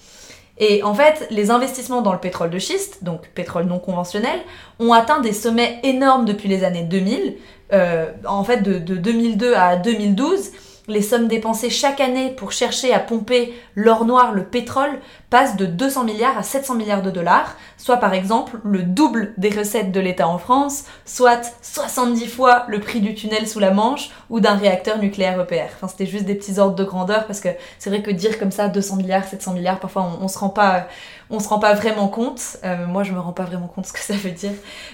Et 0.58 0.84
en 0.84 0.94
fait, 0.94 1.28
les 1.32 1.52
investissements 1.52 2.02
dans 2.02 2.14
le 2.14 2.20
pétrole 2.20 2.50
de 2.50 2.60
schiste, 2.60 3.04
donc 3.04 3.28
pétrole 3.30 3.66
non 3.66 3.80
conventionnel, 3.80 4.40
ont 4.80 4.94
atteint 4.94 5.20
des 5.20 5.34
sommets 5.34 5.80
énormes 5.84 6.26
depuis 6.26 6.48
les 6.48 6.64
années 6.64 6.84
2000. 6.84 7.36
Euh, 7.74 8.12
en 8.26 8.44
fait, 8.44 8.62
de, 8.62 8.80
de 8.80 8.96
2002 8.96 9.54
à 9.54 9.76
2012, 9.76 10.52
les 10.88 11.02
sommes 11.02 11.28
dépensées 11.28 11.70
chaque 11.70 12.00
année 12.00 12.30
pour 12.30 12.52
chercher 12.52 12.94
à 12.94 13.00
pomper 13.00 13.54
l'or 13.74 14.06
noir, 14.06 14.34
le 14.34 14.46
pétrole, 14.46 15.00
passent 15.30 15.58
de 15.58 15.66
200 15.66 16.04
milliards 16.04 16.38
à 16.38 16.44
700 16.44 16.76
milliards 16.76 17.02
de 17.02 17.12
dollars, 17.12 17.56
soit 17.86 17.98
par 17.98 18.16
exemple 18.16 18.58
le 18.64 18.82
double 18.82 19.36
des 19.38 19.52
recettes 19.52 19.92
de 19.92 20.00
l'État 20.00 20.28
en 20.28 20.40
France, 20.40 20.86
soit 21.06 21.54
70 21.62 22.26
fois 22.26 22.66
le 22.68 22.80
prix 22.80 23.00
du 23.00 23.14
tunnel 23.14 23.48
sous 23.48 23.60
la 23.60 23.70
Manche 23.70 24.10
ou 24.32 24.40
d'un 24.40 24.56
réacteur 24.56 24.98
nucléaire 24.98 25.40
EPR. 25.40 25.72
Enfin, 25.76 25.88
c'était 25.88 26.08
juste 26.08 26.26
des 26.26 26.34
petits 26.34 26.58
ordres 26.58 26.74
de 26.74 26.84
grandeur 26.84 27.28
parce 27.28 27.42
que 27.42 27.50
c'est 27.78 27.92
vrai 27.92 28.02
que 28.02 28.10
dire 28.10 28.40
comme 28.40 28.50
ça 28.50 28.70
200 28.70 28.96
milliards, 28.96 29.26
700 29.26 29.54
milliards, 29.54 29.80
parfois 29.80 30.18
on, 30.20 30.28
se 30.28 30.40
rend 30.40 30.50
pas, 30.50 30.88
on 31.30 31.40
se 31.40 31.48
rend 31.48 31.60
pas 31.60 31.76
vraiment 31.76 32.08
compte. 32.08 32.58
Euh, 32.64 32.88
moi, 32.88 33.04
je 33.04 33.12
me 33.12 33.20
rends 33.20 33.34
pas 33.34 33.44
vraiment 33.44 33.68
compte 33.68 33.86
ce 33.86 33.94
que 33.94 34.00
ça 34.00 34.16
veut 34.16 34.32
dire. 34.32 34.54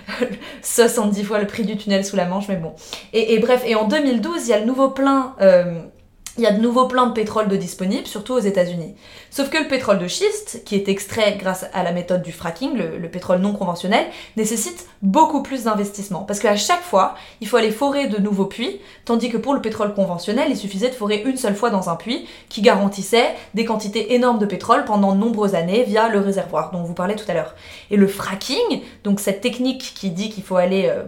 70 0.61 1.23
fois 1.23 1.39
le 1.39 1.47
prix 1.47 1.63
du 1.63 1.77
tunnel 1.77 2.03
sous 2.03 2.17
la 2.17 2.25
Manche, 2.25 2.49
mais 2.49 2.57
bon. 2.57 2.73
Et, 3.13 3.39
bref, 3.39 3.63
et 3.65 3.75
en 3.75 3.87
2012, 3.87 4.47
il 4.47 4.49
y 4.49 4.53
a 4.53 4.59
le 4.59 4.65
nouveau 4.65 4.89
plein. 4.89 5.33
Euh, 5.39 5.81
il 6.37 6.43
y 6.43 6.47
a 6.47 6.51
de 6.51 6.61
nouveaux 6.61 6.87
plans 6.87 7.07
de 7.07 7.13
pétrole 7.13 7.49
de 7.49 7.57
disponibles, 7.57 8.07
surtout 8.07 8.33
aux 8.33 8.39
États-Unis. 8.39 8.95
Sauf 9.31 9.49
que 9.49 9.57
le 9.57 9.67
pétrole 9.67 9.99
de 9.99 10.07
schiste, 10.07 10.61
qui 10.65 10.75
est 10.75 10.87
extrait 10.87 11.37
grâce 11.37 11.65
à 11.73 11.83
la 11.83 11.91
méthode 11.91 12.21
du 12.21 12.31
fracking, 12.31 12.73
le, 12.73 13.09
pétrole 13.09 13.39
non 13.39 13.51
conventionnel, 13.51 14.05
nécessite 14.37 14.87
beaucoup 15.01 15.43
plus 15.43 15.65
d'investissement. 15.65 16.23
Parce 16.23 16.39
qu'à 16.39 16.55
chaque 16.55 16.83
fois, 16.83 17.15
il 17.41 17.47
faut 17.47 17.57
aller 17.57 17.71
forer 17.71 18.07
de 18.07 18.17
nouveaux 18.17 18.45
puits, 18.45 18.79
tandis 19.03 19.29
que 19.29 19.35
pour 19.35 19.53
le 19.53 19.61
pétrole 19.61 19.93
conventionnel, 19.93 20.47
il 20.49 20.55
suffisait 20.55 20.89
de 20.89 20.95
forer 20.95 21.21
une 21.25 21.35
seule 21.35 21.55
fois 21.55 21.69
dans 21.69 21.89
un 21.89 21.97
puits, 21.97 22.25
qui 22.47 22.61
garantissait 22.61 23.35
des 23.53 23.65
quantités 23.65 24.13
énormes 24.13 24.39
de 24.39 24.45
pétrole 24.45 24.85
pendant 24.85 25.13
de 25.13 25.19
nombreuses 25.19 25.55
années 25.55 25.83
via 25.83 26.07
le 26.07 26.19
réservoir 26.19 26.71
dont 26.71 26.79
on 26.79 26.83
vous 26.83 26.93
parlait 26.93 27.15
tout 27.15 27.29
à 27.29 27.33
l'heure. 27.33 27.55
Et 27.89 27.97
le 27.97 28.07
fracking, 28.07 28.81
donc 29.03 29.19
cette 29.19 29.41
technique 29.41 29.93
qui 29.95 30.09
dit 30.11 30.29
qu'il 30.29 30.43
faut 30.43 30.55
aller 30.55 30.85
euh, 30.87 31.03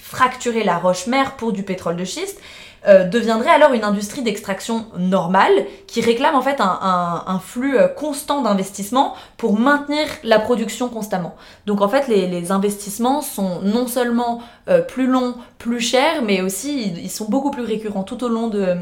fracturer 0.00 0.64
la 0.64 0.76
roche-mère 0.76 1.36
pour 1.36 1.52
du 1.52 1.62
pétrole 1.62 1.96
de 1.96 2.04
schiste, 2.04 2.40
euh, 2.88 3.04
deviendrait 3.04 3.50
alors 3.50 3.72
une 3.72 3.82
industrie 3.82 4.22
d'extraction 4.22 4.86
normale 4.96 5.66
qui 5.88 6.00
réclame 6.00 6.36
en 6.36 6.42
fait 6.42 6.58
un, 6.60 7.40
flux 7.44 7.76
euh, 7.76 7.88
constant 7.88 8.42
d'investissement 8.42 9.14
pour 9.38 9.58
maintenir 9.58 10.06
la 10.22 10.38
production 10.38 10.88
constamment. 10.88 11.34
Donc 11.66 11.80
en 11.80 11.88
fait 11.88 12.06
les, 12.06 12.52
investissements 12.52 13.22
sont 13.22 13.60
non 13.62 13.88
seulement 13.88 14.40
euh, 14.68 14.82
plus 14.82 15.08
longs, 15.08 15.34
plus 15.58 15.80
chers, 15.80 16.22
mais 16.22 16.42
aussi 16.42 16.92
ils, 17.02 17.10
sont 17.10 17.24
beaucoup 17.24 17.50
plus 17.50 17.64
récurrents 17.64 18.04
tout 18.04 18.22
au 18.22 18.28
long 18.28 18.46
de, 18.46 18.76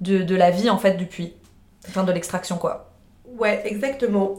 de, 0.00 0.34
la 0.34 0.50
vie 0.50 0.70
en 0.70 0.78
fait 0.78 0.94
du 0.94 1.04
puits, 1.04 1.34
enfin 1.88 2.04
de 2.04 2.12
l'extraction 2.12 2.56
quoi. 2.56 2.90
Ouais, 3.38 3.60
exactement. 3.66 4.38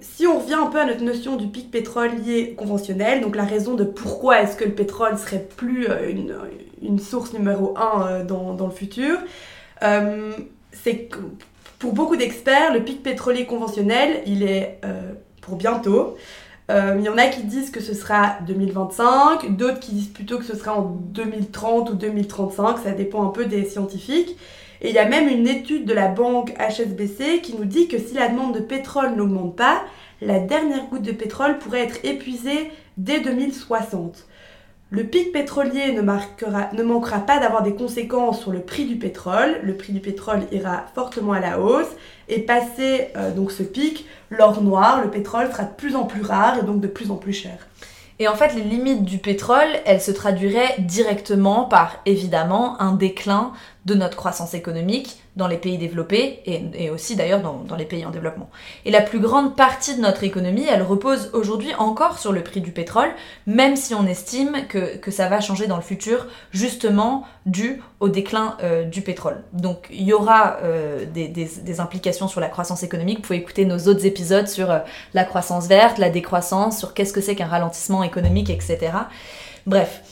si 0.00 0.26
on 0.26 0.38
revient 0.38 0.54
un 0.54 0.66
peu 0.66 0.80
à 0.80 0.86
notre 0.86 1.02
notion 1.02 1.36
du 1.36 1.48
pic 1.48 1.70
pétrolier 1.70 2.54
conventionnel, 2.54 3.20
donc 3.20 3.36
la 3.36 3.44
raison 3.44 3.74
de 3.74 3.84
pourquoi 3.84 4.40
est-ce 4.40 4.56
que 4.56 4.64
le 4.64 4.72
pétrole 4.72 5.18
serait 5.18 5.46
plus 5.56 5.88
une, 6.08 6.34
une 6.82 6.98
source 6.98 7.32
numéro 7.32 7.74
1 7.76 8.06
euh, 8.06 8.24
dans, 8.24 8.54
dans, 8.54 8.66
le 8.66 8.72
futur, 8.72 9.18
euh, 9.82 10.32
c'est 10.72 11.08
pour 11.78 11.92
beaucoup 11.92 12.16
d'experts, 12.16 12.72
le 12.72 12.80
pic 12.80 13.02
pétrolier 13.02 13.46
conventionnel, 13.46 14.22
il 14.26 14.42
est 14.42 14.78
euh, 14.84 15.12
pour 15.40 15.56
bientôt. 15.56 16.16
Il 16.70 17.02
y 17.02 17.08
en 17.10 17.18
a 17.18 17.26
qui 17.26 17.42
disent 17.42 17.70
que 17.70 17.82
ce 17.82 17.92
sera 17.92 18.38
2025, 18.46 19.58
d'autres 19.58 19.78
qui 19.78 19.92
disent 19.92 20.08
plutôt 20.08 20.38
que 20.38 20.44
ce 20.44 20.56
sera 20.56 20.74
en 20.74 20.84
2030 20.84 21.90
ou 21.90 21.94
2035, 21.94 22.78
ça 22.78 22.92
dépend 22.92 23.26
un 23.26 23.28
peu 23.28 23.44
des 23.44 23.66
scientifiques. 23.66 24.38
Et 24.80 24.88
il 24.88 24.94
y 24.94 24.98
a 24.98 25.06
même 25.06 25.28
une 25.28 25.46
étude 25.46 25.84
de 25.84 25.92
la 25.92 26.08
banque 26.08 26.54
HSBC 26.58 27.42
qui 27.42 27.56
nous 27.58 27.66
dit 27.66 27.88
que 27.88 27.98
si 27.98 28.14
la 28.14 28.28
demande 28.28 28.54
de 28.54 28.60
pétrole 28.60 29.14
n'augmente 29.16 29.54
pas, 29.54 29.82
la 30.22 30.38
dernière 30.38 30.86
goutte 30.86 31.02
de 31.02 31.12
pétrole 31.12 31.58
pourrait 31.58 31.82
être 31.82 32.04
épuisée 32.04 32.70
dès 32.96 33.20
2060. 33.20 34.26
Le 34.94 35.04
pic 35.04 35.32
pétrolier 35.32 35.92
ne, 35.92 36.02
manquera 36.02 37.20
pas 37.20 37.38
d'avoir 37.38 37.62
des 37.62 37.74
conséquences 37.74 38.42
sur 38.42 38.50
le 38.50 38.60
prix 38.60 38.84
du 38.84 38.96
pétrole. 38.96 39.58
Le 39.62 39.74
prix 39.74 39.94
du 39.94 40.00
pétrole 40.00 40.42
ira 40.52 40.84
fortement 40.94 41.32
à 41.32 41.40
la 41.40 41.60
hausse. 41.60 41.88
Et 42.28 42.40
passé 42.40 43.08
euh, 43.16 43.30
donc 43.30 43.52
ce 43.52 43.62
pic, 43.62 44.04
l'or 44.28 44.60
noir, 44.60 45.00
le 45.02 45.10
pétrole 45.10 45.50
sera 45.50 45.62
de 45.62 45.74
plus 45.74 45.96
en 45.96 46.04
plus 46.04 46.20
rare 46.20 46.58
et 46.58 46.62
donc 46.62 46.82
de 46.82 46.88
plus 46.88 47.10
en 47.10 47.16
plus 47.16 47.32
cher. 47.32 47.56
Et 48.18 48.28
en 48.28 48.34
fait, 48.34 48.52
les 48.54 48.60
limites 48.60 49.02
du 49.02 49.16
pétrole, 49.16 49.80
elles 49.86 50.02
se 50.02 50.10
traduiraient 50.10 50.76
directement 50.80 51.64
par, 51.64 52.02
évidemment, 52.04 52.78
un 52.78 52.92
déclin 52.92 53.52
de 53.86 53.94
notre 53.94 54.18
croissance 54.18 54.52
économique 54.52 55.21
dans 55.36 55.48
les 55.48 55.56
pays 55.56 55.78
développés 55.78 56.40
et, 56.44 56.90
aussi 56.90 57.16
d'ailleurs 57.16 57.40
dans, 57.40 57.76
les 57.76 57.86
pays 57.86 58.04
en 58.04 58.10
développement. 58.10 58.50
Et 58.84 58.90
la 58.90 59.00
plus 59.00 59.18
grande 59.18 59.56
partie 59.56 59.96
de 59.96 60.00
notre 60.00 60.24
économie, 60.24 60.66
elle 60.68 60.82
repose 60.82 61.30
aujourd'hui 61.32 61.74
encore 61.78 62.18
sur 62.18 62.32
le 62.32 62.42
prix 62.42 62.60
du 62.60 62.70
pétrole, 62.70 63.08
même 63.46 63.76
si 63.76 63.94
on 63.94 64.06
estime 64.06 64.66
que, 64.68 65.10
ça 65.10 65.28
va 65.28 65.40
changer 65.40 65.66
dans 65.66 65.76
le 65.76 65.82
futur, 65.82 66.26
justement 66.50 67.24
dû 67.46 67.80
au 68.00 68.08
déclin 68.08 68.56
euh, 68.62 68.84
du 68.84 69.00
pétrole. 69.00 69.42
Donc 69.52 69.86
il 69.90 70.02
y 70.02 70.12
aura 70.12 70.58
euh, 70.62 71.06
des, 71.06 71.80
implications 71.80 72.28
sur 72.28 72.40
la 72.40 72.48
croissance 72.48 72.82
économique. 72.82 73.18
Vous 73.18 73.22
pouvez 73.22 73.38
écouter 73.38 73.64
nos 73.64 73.78
autres 73.88 74.04
épisodes 74.04 74.48
sur 74.48 74.70
euh, 74.70 74.80
la 75.14 75.24
croissance 75.24 75.66
verte, 75.66 75.96
la 75.98 76.10
décroissance, 76.10 76.78
sur 76.78 76.92
qu'est-ce 76.92 77.12
que 77.12 77.22
c'est 77.22 77.34
qu'un 77.34 77.46
ralentissement 77.46 78.02
économique, 78.02 78.50
etc. 78.50 78.92
Bref. 79.66 80.02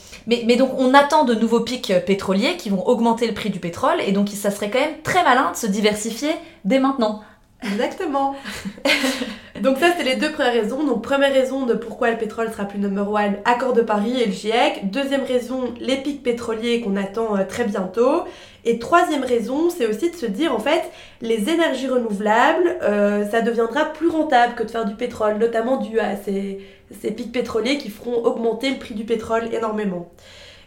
Mais, 0.45 0.55
donc 0.55 0.71
on 0.77 0.93
attend 0.93 1.25
de 1.25 1.33
nouveaux 1.33 1.59
pics 1.59 1.93
pétroliers 2.05 2.55
qui 2.55 2.69
vont 2.69 2.87
augmenter 2.87 3.27
le 3.27 3.33
prix 3.33 3.49
du 3.49 3.59
pétrole 3.59 3.99
et 4.05 4.13
donc 4.13 4.29
ça 4.29 4.49
serait 4.49 4.69
quand 4.69 4.79
même 4.79 5.01
très 5.03 5.23
malin 5.23 5.51
de 5.51 5.57
se 5.57 5.67
diversifier 5.67 6.31
dès 6.63 6.79
maintenant. 6.79 7.21
Exactement. 7.63 8.35
donc 9.61 9.77
ça, 9.77 9.87
c'est 9.95 10.03
les 10.03 10.15
deux 10.15 10.31
premières 10.31 10.53
raisons. 10.53 10.83
Donc 10.83 11.03
première 11.03 11.33
raison 11.33 11.65
de 11.65 11.73
pourquoi 11.73 12.09
le 12.09 12.17
pétrole 12.17 12.49
sera 12.51 12.65
plus 12.65 12.79
number 12.79 13.09
one, 13.09 13.35
accord 13.45 13.73
de 13.73 13.81
Paris 13.81 14.21
et 14.21 14.25
le 14.25 14.31
GIEC. 14.31 14.89
Deuxième 14.89 15.23
raison, 15.23 15.73
les 15.79 15.97
pics 15.97 16.23
pétroliers 16.23 16.81
qu'on 16.81 16.95
attend 16.95 17.37
euh, 17.37 17.43
très 17.47 17.65
bientôt. 17.65 18.23
Et 18.63 18.79
troisième 18.79 19.23
raison, 19.23 19.69
c'est 19.69 19.87
aussi 19.87 20.11
de 20.11 20.15
se 20.15 20.25
dire 20.25 20.55
en 20.55 20.59
fait, 20.59 20.83
les 21.21 21.49
énergies 21.49 21.87
renouvelables, 21.87 22.77
euh, 22.83 23.25
ça 23.29 23.41
deviendra 23.41 23.85
plus 23.85 24.09
rentable 24.09 24.55
que 24.55 24.63
de 24.63 24.69
faire 24.71 24.85
du 24.85 24.95
pétrole, 24.95 25.37
notamment 25.37 25.77
dû 25.77 25.99
à 25.99 26.15
ces, 26.15 26.59
ces 27.01 27.11
pics 27.11 27.31
pétroliers 27.31 27.77
qui 27.77 27.89
feront 27.89 28.23
augmenter 28.25 28.69
le 28.69 28.77
prix 28.77 28.95
du 28.95 29.03
pétrole 29.03 29.53
énormément. 29.53 30.11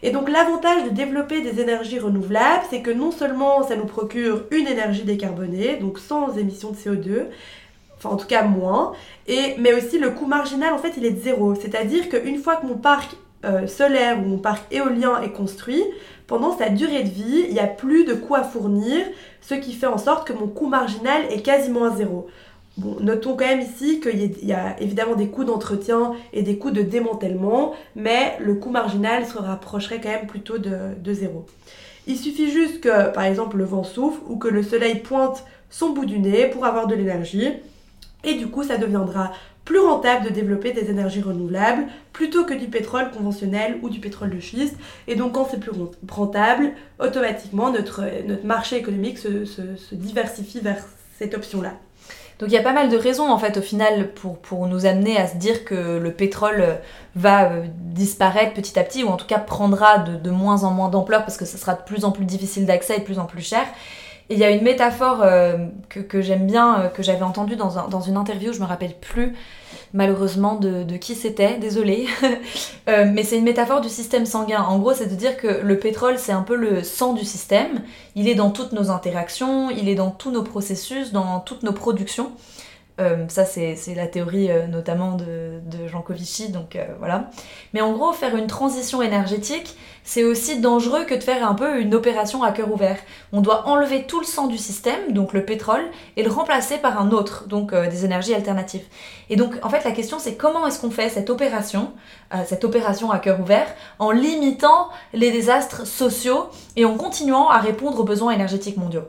Et 0.03 0.11
donc 0.11 0.29
l'avantage 0.29 0.83
de 0.83 0.89
développer 0.89 1.41
des 1.41 1.61
énergies 1.61 1.99
renouvelables, 1.99 2.63
c'est 2.69 2.81
que 2.81 2.91
non 2.91 3.11
seulement 3.11 3.63
ça 3.63 3.75
nous 3.75 3.85
procure 3.85 4.43
une 4.51 4.67
énergie 4.67 5.03
décarbonée, 5.03 5.77
donc 5.77 5.99
sans 5.99 6.37
émissions 6.37 6.71
de 6.71 6.75
CO2, 6.75 7.25
enfin 7.97 8.09
en 8.09 8.17
tout 8.17 8.27
cas 8.27 8.43
moins, 8.43 8.93
et, 9.27 9.55
mais 9.57 9.73
aussi 9.73 9.97
le 9.97 10.11
coût 10.11 10.27
marginal 10.27 10.73
en 10.73 10.77
fait 10.77 10.93
il 10.97 11.05
est 11.05 11.11
de 11.11 11.21
zéro. 11.21 11.55
C'est-à-dire 11.55 12.09
qu'une 12.09 12.37
fois 12.37 12.57
que 12.57 12.67
mon 12.67 12.77
parc 12.77 13.15
euh, 13.45 13.67
solaire 13.67 14.19
ou 14.19 14.27
mon 14.27 14.37
parc 14.37 14.71
éolien 14.71 15.21
est 15.21 15.31
construit, 15.31 15.83
pendant 16.27 16.57
sa 16.57 16.69
durée 16.69 17.03
de 17.03 17.09
vie, 17.09 17.45
il 17.47 17.53
n'y 17.53 17.59
a 17.59 17.67
plus 17.67 18.03
de 18.05 18.17
à 18.33 18.43
fournir, 18.43 19.05
ce 19.41 19.53
qui 19.53 19.73
fait 19.73 19.85
en 19.85 19.97
sorte 19.97 20.27
que 20.27 20.33
mon 20.33 20.47
coût 20.47 20.67
marginal 20.67 21.23
est 21.29 21.41
quasiment 21.41 21.85
à 21.85 21.95
zéro. 21.95 22.27
Bon, 22.77 22.97
notons 22.99 23.37
quand 23.37 23.45
même 23.45 23.61
ici 23.61 24.01
qu'il 24.01 24.45
y 24.45 24.51
a 24.51 24.75
évidemment 24.81 25.15
des 25.15 25.27
coûts 25.27 25.45
d'entretien 25.45 26.13
et 26.33 26.41
des 26.41 26.57
coûts 26.57 26.71
de 26.71 26.81
démantèlement, 26.81 27.73
mais 27.95 28.37
le 28.41 28.55
coût 28.55 28.69
marginal 28.69 29.25
se 29.25 29.37
rapprocherait 29.37 30.01
quand 30.01 30.09
même 30.09 30.27
plutôt 30.27 30.57
de, 30.57 31.13
zéro. 31.13 31.45
Il 32.05 32.17
suffit 32.17 32.51
juste 32.51 32.81
que, 32.81 33.11
par 33.11 33.23
exemple, 33.23 33.57
le 33.57 33.63
vent 33.63 33.83
souffle 33.83 34.19
ou 34.27 34.37
que 34.37 34.49
le 34.49 34.61
soleil 34.61 34.99
pointe 34.99 35.45
son 35.69 35.91
bout 35.91 36.05
du 36.05 36.19
nez 36.19 36.47
pour 36.47 36.65
avoir 36.65 36.85
de 36.87 36.95
l'énergie. 36.95 37.49
Et 38.25 38.33
du 38.35 38.47
coup, 38.47 38.63
ça 38.63 38.77
deviendra 38.77 39.31
plus 39.63 39.79
rentable 39.79 40.25
de 40.25 40.29
développer 40.29 40.73
des 40.73 40.91
énergies 40.91 41.21
renouvelables 41.21 41.85
plutôt 42.11 42.43
que 42.43 42.53
du 42.53 42.67
pétrole 42.67 43.09
conventionnel 43.09 43.79
ou 43.81 43.89
du 43.89 43.99
pétrole 43.99 44.29
de 44.29 44.39
schiste. 44.39 44.75
Et 45.07 45.15
donc 45.15 45.33
quand 45.33 45.47
c'est 45.49 45.59
plus 45.59 45.71
rentable, 46.07 46.73
automatiquement 46.99 47.71
notre, 47.71 48.03
marché 48.43 48.77
économique 48.77 49.17
se 49.17 49.95
diversifie 49.95 50.59
vers 50.59 50.85
cette 51.17 51.33
option-là. 51.33 51.73
Donc 52.39 52.49
il 52.49 52.53
y 52.53 52.57
a 52.57 52.63
pas 52.63 52.73
mal 52.73 52.89
de 52.89 52.97
raisons 52.97 53.31
en 53.31 53.37
fait 53.37 53.57
au 53.57 53.61
final 53.61 54.11
pour, 54.13 54.67
nous 54.67 54.85
amener 54.85 55.17
à 55.17 55.27
se 55.27 55.37
dire 55.37 55.63
que 55.63 55.97
le 55.97 56.11
pétrole 56.11 56.61
euh, 56.61 56.75
va 57.15 57.51
euh, 57.51 57.65
disparaître 57.79 58.53
petit 58.53 58.77
à 58.77 58.83
petit 58.83 59.03
ou 59.03 59.07
en 59.07 59.15
tout 59.15 59.27
cas 59.27 59.39
prendra 59.39 59.99
de, 59.99 60.17
de 60.17 60.29
moins 60.31 60.63
en 60.63 60.71
moins 60.71 60.89
d'ampleur 60.89 61.21
parce 61.21 61.37
que 61.37 61.45
ce 61.45 61.57
sera 61.57 61.75
de 61.75 61.81
plus 61.83 62.03
en 62.03 62.11
plus 62.11 62.25
difficile 62.25 62.65
d'accès 62.65 62.97
et 62.97 62.99
de 62.99 63.05
plus 63.05 63.19
en 63.19 63.25
plus 63.25 63.41
cher. 63.41 63.65
Et 64.29 64.33
il 64.33 64.39
y 64.39 64.43
a 64.43 64.49
une 64.49 64.63
métaphore 64.63 65.21
euh, 65.21 65.67
que, 65.89 66.21
j'aime 66.21 66.47
bien, 66.47 66.91
que 66.93 67.03
j'avais 67.03 67.23
entendue 67.23 67.55
dans, 67.55 67.77
un, 67.77 67.87
dans 67.87 68.01
une 68.01 68.17
interview, 68.17 68.53
je 68.53 68.59
me 68.59 68.65
rappelle 68.65 68.95
plus 68.95 69.33
malheureusement 69.95 70.55
de, 70.55 70.97
qui 70.97 71.15
c'était, 71.15 71.57
désolé. 71.57 72.07
Euh, 72.87 73.09
mais 73.11 73.23
c'est 73.23 73.39
une 73.39 73.45
métaphore 73.45 73.81
du 73.81 73.89
système 73.89 74.27
sanguin. 74.27 74.61
En 74.61 74.77
gros, 74.77 74.93
c'est 74.93 75.07
de 75.07 75.15
dire 75.15 75.37
que 75.37 75.47
le 75.47 75.79
pétrole, 75.79 76.19
c'est 76.19 76.31
un 76.31 76.43
peu 76.43 76.55
le 76.55 76.83
sang 76.83 77.13
du 77.13 77.25
système. 77.25 77.81
Il 78.13 78.29
est 78.29 78.35
dans 78.35 78.51
toutes 78.51 78.73
nos 78.73 78.91
interactions, 78.91 79.71
il 79.71 79.89
est 79.89 79.95
dans 79.95 80.11
tous 80.11 80.29
nos 80.29 80.43
processus, 80.43 81.11
dans 81.11 81.39
toutes 81.39 81.63
nos 81.63 81.73
productions. 81.73 82.31
Euh, 83.01 83.25
ça, 83.27 83.43
c'est 83.43 83.75
la 83.93 84.07
théorie 84.07 84.49
euh, 84.49 84.67
notamment 84.67 85.17
de, 85.17 85.59
Jean 85.87 86.01
Covici, 86.01 86.49
donc 86.49 86.75
euh, 86.75 86.85
voilà. 86.99 87.29
Mais 87.73 87.81
en 87.81 87.91
gros, 87.91 88.13
faire 88.13 88.35
une 88.35 88.47
transition 88.47 89.01
énergétique, 89.01 89.75
c'est 90.05 90.23
aussi 90.23 90.59
dangereux 90.59 91.03
que 91.03 91.13
de 91.15 91.23
faire 91.23 91.45
un 91.47 91.55
peu 91.55 91.81
une 91.81 91.93
opération 91.93 92.43
à 92.43 92.51
cœur 92.51 92.71
ouvert. 92.71 92.97
On 93.33 93.41
doit 93.41 93.67
enlever 93.67 94.03
tout 94.03 94.19
le 94.19 94.25
sang 94.25 94.47
du 94.47 94.57
système, 94.57 95.11
donc 95.11 95.33
le 95.33 95.43
pétrole, 95.43 95.83
et 96.15 96.23
le 96.23 96.29
remplacer 96.29 96.77
par 96.77 97.01
un 97.01 97.11
autre, 97.11 97.47
donc 97.47 97.75
des 97.75 98.05
énergies 98.05 98.33
alternatives. 98.33 98.85
Et 99.29 99.35
donc, 99.35 99.55
en 99.63 99.69
fait, 99.69 99.83
la 99.83 99.91
question, 99.91 100.19
c'est 100.19 100.35
comment 100.35 100.65
est-ce 100.67 100.79
qu'on 100.79 100.91
fait 100.91 101.09
cette 101.09 101.29
opération, 101.29 101.91
cette 102.45 102.63
opération 102.63 103.11
à 103.11 103.19
cœur 103.19 103.39
ouvert, 103.39 103.67
en 103.99 104.11
limitant 104.11 104.89
les 105.13 105.31
désastres 105.31 105.85
sociaux 105.85 106.49
et 106.75 106.85
en 106.85 106.95
continuant 106.95 107.49
à 107.49 107.57
répondre 107.57 107.99
aux 107.99 108.03
besoins 108.05 108.31
énergétiques 108.31 108.77
mondiaux? 108.77 109.05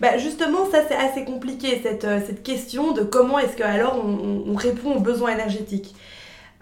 Bah 0.00 0.18
justement, 0.18 0.68
ça 0.70 0.82
c'est 0.88 0.96
assez 0.96 1.24
compliqué, 1.24 1.80
cette, 1.82 2.04
euh, 2.04 2.20
cette, 2.26 2.42
question 2.42 2.92
de 2.92 3.02
comment 3.02 3.38
est-ce 3.38 3.56
que 3.56 3.62
alors 3.62 4.04
on, 4.04 4.54
répond 4.54 4.96
aux 4.96 5.00
besoins 5.00 5.30
énergétiques. 5.32 5.94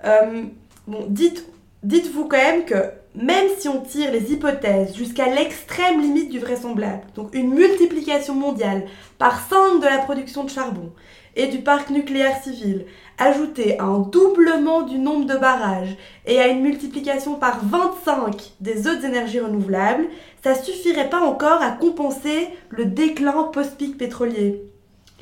Euh, 0.04 0.44
bon, 0.86 1.06
dites, 1.08 1.46
dites-vous 1.82 2.28
quand 2.28 2.36
même 2.36 2.64
que 2.66 2.92
même 3.14 3.48
si 3.58 3.68
on 3.68 3.80
tire 3.80 4.10
les 4.10 4.32
hypothèses 4.32 4.94
jusqu'à 4.96 5.26
l'extrême 5.26 6.00
limite 6.00 6.30
du 6.30 6.38
vraisemblable, 6.38 7.02
donc 7.14 7.34
une 7.34 7.52
multiplication 7.52 8.34
mondiale 8.34 8.84
par 9.18 9.40
5 9.48 9.80
de 9.80 9.86
la 9.86 9.98
production 9.98 10.44
de 10.44 10.50
charbon, 10.50 10.92
et 11.36 11.46
du 11.46 11.58
parc 11.58 11.90
nucléaire 11.90 12.42
civil, 12.42 12.84
ajouté 13.18 13.78
à 13.78 13.84
un 13.84 14.00
doublement 14.00 14.82
du 14.82 14.98
nombre 14.98 15.26
de 15.26 15.36
barrages 15.36 15.96
et 16.26 16.38
à 16.40 16.48
une 16.48 16.60
multiplication 16.60 17.36
par 17.36 17.64
25 17.64 18.52
des 18.60 18.86
autres 18.86 19.04
énergies 19.04 19.40
renouvelables, 19.40 20.06
ça 20.42 20.54
suffirait 20.54 21.08
pas 21.08 21.20
encore 21.20 21.62
à 21.62 21.70
compenser 21.70 22.48
le 22.70 22.84
déclin 22.84 23.44
post-pic 23.44 23.96
pétrolier. 23.96 24.62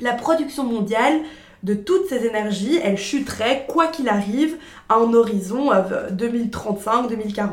La 0.01 0.13
production 0.13 0.63
mondiale 0.63 1.21
de 1.63 1.73
toutes 1.73 2.07
ces 2.07 2.25
énergies, 2.25 2.79
elle 2.83 2.97
chuterait, 2.97 3.65
quoi 3.67 3.87
qu'il 3.87 4.09
arrive, 4.09 4.57
à 4.89 4.95
un 4.95 5.13
horizon 5.13 5.71
2035-2040. 5.71 7.45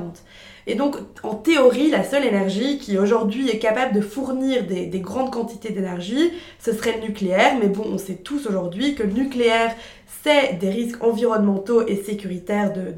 Et 0.66 0.74
donc, 0.74 0.96
en 1.22 1.34
théorie, 1.34 1.90
la 1.90 2.04
seule 2.04 2.26
énergie 2.26 2.78
qui 2.78 2.98
aujourd'hui 2.98 3.48
est 3.48 3.58
capable 3.58 3.94
de 3.94 4.02
fournir 4.02 4.66
des, 4.66 5.00
grandes 5.00 5.32
quantités 5.32 5.70
d'énergie, 5.70 6.30
ce 6.58 6.74
serait 6.74 6.98
le 7.00 7.08
nucléaire. 7.08 7.54
Mais 7.58 7.68
bon, 7.68 7.84
on 7.90 7.96
sait 7.96 8.16
tous 8.16 8.46
aujourd'hui 8.46 8.94
que 8.94 9.02
le 9.02 9.14
nucléaire, 9.14 9.74
c'est 10.22 10.58
des 10.58 10.70
risques 10.70 11.02
environnementaux 11.02 11.86
et 11.86 11.96
sécuritaires 11.96 12.72
de, 12.72 12.92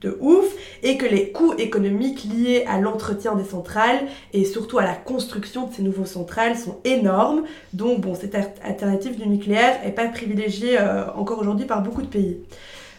de, 0.00 0.18
ouf, 0.20 0.44
et 0.82 0.96
que 0.96 1.06
les 1.06 1.30
coûts 1.30 1.54
économiques 1.58 2.24
liés 2.24 2.64
à 2.66 2.78
l'entretien 2.78 3.34
des 3.34 3.44
centrales 3.44 4.06
et 4.32 4.44
surtout 4.44 4.78
à 4.78 4.84
la 4.84 4.94
construction 4.94 5.66
de 5.66 5.72
ces 5.72 5.82
nouveaux 5.82 6.04
centrales 6.04 6.56
sont 6.56 6.78
énormes. 6.84 7.44
Donc, 7.72 8.00
bon, 8.00 8.14
cette 8.14 8.34
alternative 8.62 9.18
du 9.18 9.26
nucléaire 9.28 9.80
n'est 9.84 9.92
pas 9.92 10.06
privilégiée 10.08 10.78
euh, 10.78 11.04
encore 11.14 11.38
aujourd'hui 11.38 11.66
par 11.66 11.82
beaucoup 11.82 12.02
de 12.02 12.06
pays. 12.06 12.38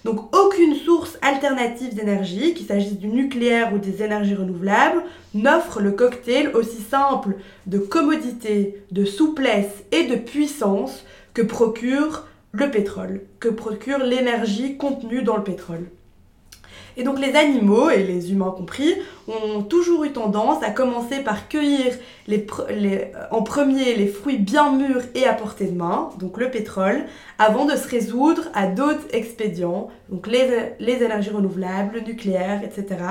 Donc 0.06 0.36
aucune 0.36 0.76
source 0.76 1.18
alternative 1.24 1.96
d'énergie, 1.96 2.54
qu'il 2.54 2.68
s'agisse 2.68 3.00
du 3.00 3.08
nucléaire 3.08 3.74
ou 3.74 3.80
des 3.80 4.04
énergies 4.04 4.36
renouvelables, 4.36 5.02
n'offre 5.34 5.82
le 5.82 5.92
cocktail 5.94 6.52
aussi 6.54 6.80
simple 6.80 7.38
de 7.66 7.80
commodité, 7.80 8.84
de 8.92 9.04
souplesse 9.04 9.84
et 9.92 10.04
de 10.04 10.16
puissance 10.16 11.04
que 11.34 11.42
procure 11.42 12.28
le 12.58 12.72
pétrole, 12.72 13.22
que 13.40 13.50
procure 13.50 14.00
l'énergie 14.00 14.78
contenue 14.78 15.24
dans 15.24 15.38
le 15.38 15.44
pétrole. 15.44 15.86
Et 16.98 17.04
donc 17.04 17.20
les 17.20 17.36
animaux, 17.36 17.90
et 17.90 18.04
les 18.04 18.32
humains 18.32 18.54
compris, 18.56 18.94
ont 19.28 19.64
toujours 19.64 20.06
eu 20.06 20.14
tendance 20.14 20.64
à 20.64 20.72
commencer 20.72 21.20
par 21.20 21.50
cueillir 21.50 21.94
en 23.32 23.42
premier 23.44 23.96
les 23.96 24.08
fruits 24.08 24.38
bien 24.38 24.72
mûrs 24.72 25.02
et 25.14 25.26
à 25.26 25.34
portée 25.34 25.66
de 25.66 25.78
main, 25.78 26.12
donc 26.20 26.38
le 26.38 26.50
pétrole, 26.50 27.04
avant 27.38 27.66
de 27.66 27.76
se 27.76 27.88
résoudre 27.88 28.44
à 28.54 28.68
d'autres 28.68 29.08
expédients, 29.12 29.90
donc 30.10 30.28
les, 30.28 30.74
les 30.80 31.04
énergies 31.04 31.32
renouvelables, 31.32 31.96
le 31.96 32.02
nucléaire, 32.02 32.62
etc., 32.64 33.02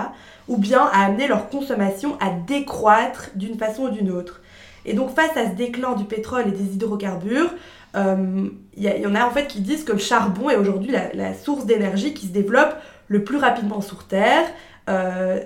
ou 0.48 0.56
bien 0.56 0.80
à 0.80 1.04
amener 1.04 1.28
leur 1.28 1.50
consommation 1.50 2.16
à 2.20 2.30
décroître 2.30 3.30
d'une 3.34 3.58
façon 3.58 3.84
ou 3.84 3.90
d'une 3.90 4.10
autre. 4.10 4.40
Et 4.86 4.94
donc 4.94 5.14
face 5.14 5.36
à 5.36 5.50
ce 5.50 5.56
déclin 5.56 5.94
du 5.94 6.04
pétrole 6.04 6.48
et 6.48 6.50
des 6.50 6.74
hydrocarbures, 6.74 7.50
il 7.94 8.00
euh, 8.00 8.48
y, 8.76 9.06
en 9.06 9.14
a 9.14 9.24
en 9.24 9.30
fait 9.30 9.46
qui 9.46 9.60
disent 9.60 9.84
que 9.84 9.92
le 9.92 9.98
charbon 9.98 10.50
est 10.50 10.56
aujourd'hui 10.56 10.92
la, 10.92 11.34
source 11.34 11.64
d'énergie 11.64 12.12
qui 12.12 12.26
se 12.26 12.32
développe 12.32 12.74
le 13.08 13.22
plus 13.22 13.36
rapidement 13.36 13.80
sur 13.80 14.04
Terre 14.04 14.44
euh, 14.88 15.40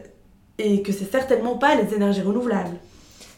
et 0.58 0.82
que 0.82 0.92
c'est 0.92 1.10
certainement 1.10 1.56
pas 1.56 1.74
les 1.74 1.94
énergies 1.94 2.22
renouvelables. 2.22 2.76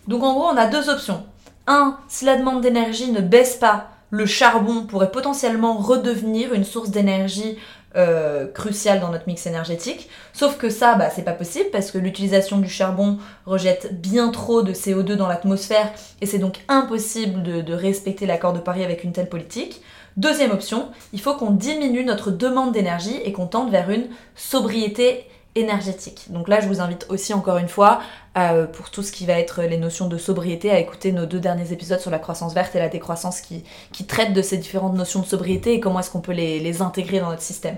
Donc 0.07 0.23
en 0.23 0.35
gros, 0.35 0.45
on 0.45 0.57
a 0.57 0.67
deux 0.67 0.89
options. 0.89 1.25
Un, 1.67 1.99
si 2.09 2.25
la 2.25 2.37
demande 2.37 2.63
d'énergie 2.63 3.11
ne 3.11 3.21
baisse 3.21 3.57
pas, 3.57 3.89
le 4.11 4.27
charbon 4.27 4.87
pourrait 4.87 5.11
potentiellement 5.11 5.75
redevenir 5.75 6.55
une 6.55 6.65
source 6.65 6.91
d'énergie 6.91 7.59
euh, 7.97 8.47
crucial 8.47 9.01
dans 9.01 9.11
notre 9.11 9.27
mix 9.27 9.47
énergétique. 9.47 10.09
Sauf 10.33 10.59
que 10.59 10.71
ça, 10.71 10.95
bah, 10.95 11.11
c'est 11.11 11.25
pas 11.25 11.33
possible 11.33 11.71
parce 11.73 11.91
que 11.91 11.99
l'utilisation 11.99 12.59
du 12.59 12.69
charbon 12.69 13.19
rejette 13.47 14.01
bien 14.01 14.31
trop 14.31 14.63
de 14.63 14.73
CO2 14.73 15.15
dans 15.15 15.29
l'atmosphère 15.29 15.93
et 16.21 16.27
c'est 16.27 16.39
donc 16.39 16.61
impossible 16.69 17.43
de, 17.43 17.61
de 17.63 17.75
respecter 17.75 18.27
l'accord 18.27 18.53
de 18.53 18.61
Paris 18.61 18.85
avec 18.85 19.05
une 19.05 19.13
telle 19.13 19.29
politique. 19.29 19.83
Deuxième 20.17 20.51
option, 20.51 20.89
il 21.13 21.21
faut 21.21 21.35
qu'on 21.35 21.51
diminue 21.51 22.05
notre 22.05 22.31
demande 22.31 22.73
d'énergie 22.73 23.21
et 23.25 23.33
qu'on 23.33 23.47
tente 23.47 23.71
vers 23.71 23.91
une 23.91 24.09
sobriété 24.35 25.25
énergétique. 25.55 26.27
Donc 26.29 26.49
là, 26.49 26.61
je 26.61 26.69
vous 26.69 26.81
invite 26.81 27.07
aussi 27.09 27.35
encore 27.35 27.59
une 27.59 27.69
fois, 27.69 28.01
euh, 28.39 28.67
pour 28.67 28.91
tout 28.91 29.03
ce 29.03 29.11
qui 29.11 29.27
va 29.27 29.35
être 29.35 29.63
les 29.63 29.79
notions 29.79 30.07
de 30.07 30.17
sobriété, 30.17 30.71
à 30.71 30.79
écouter 30.79 31.13
nos 31.13 31.27
deux 31.27 31.41
derniers 31.41 31.73
épisodes 31.73 31.99
sur 31.99 32.11
la 32.11 32.19
croissance 32.19 32.55
verte 32.55 32.77
et 32.77 32.79
la 32.79 32.89
décroissance 32.89 33.41
qui, 33.41 33.65
qui 33.93 34.07
traitent 34.07 34.33
de 34.33 34.43
ces 34.43 34.59
différentes 34.59 34.95
notions 34.95 35.21
de 35.21 35.27
sobriété 35.27 35.75
et 35.75 35.81
comment 35.81 36.01
est-ce 36.01 36.11
qu'on 36.11 36.21
peut 36.21 36.33
les, 36.33 36.83
intégrer 36.83 37.21
dans 37.21 37.31
notre 37.31 37.43
système. 37.43 37.77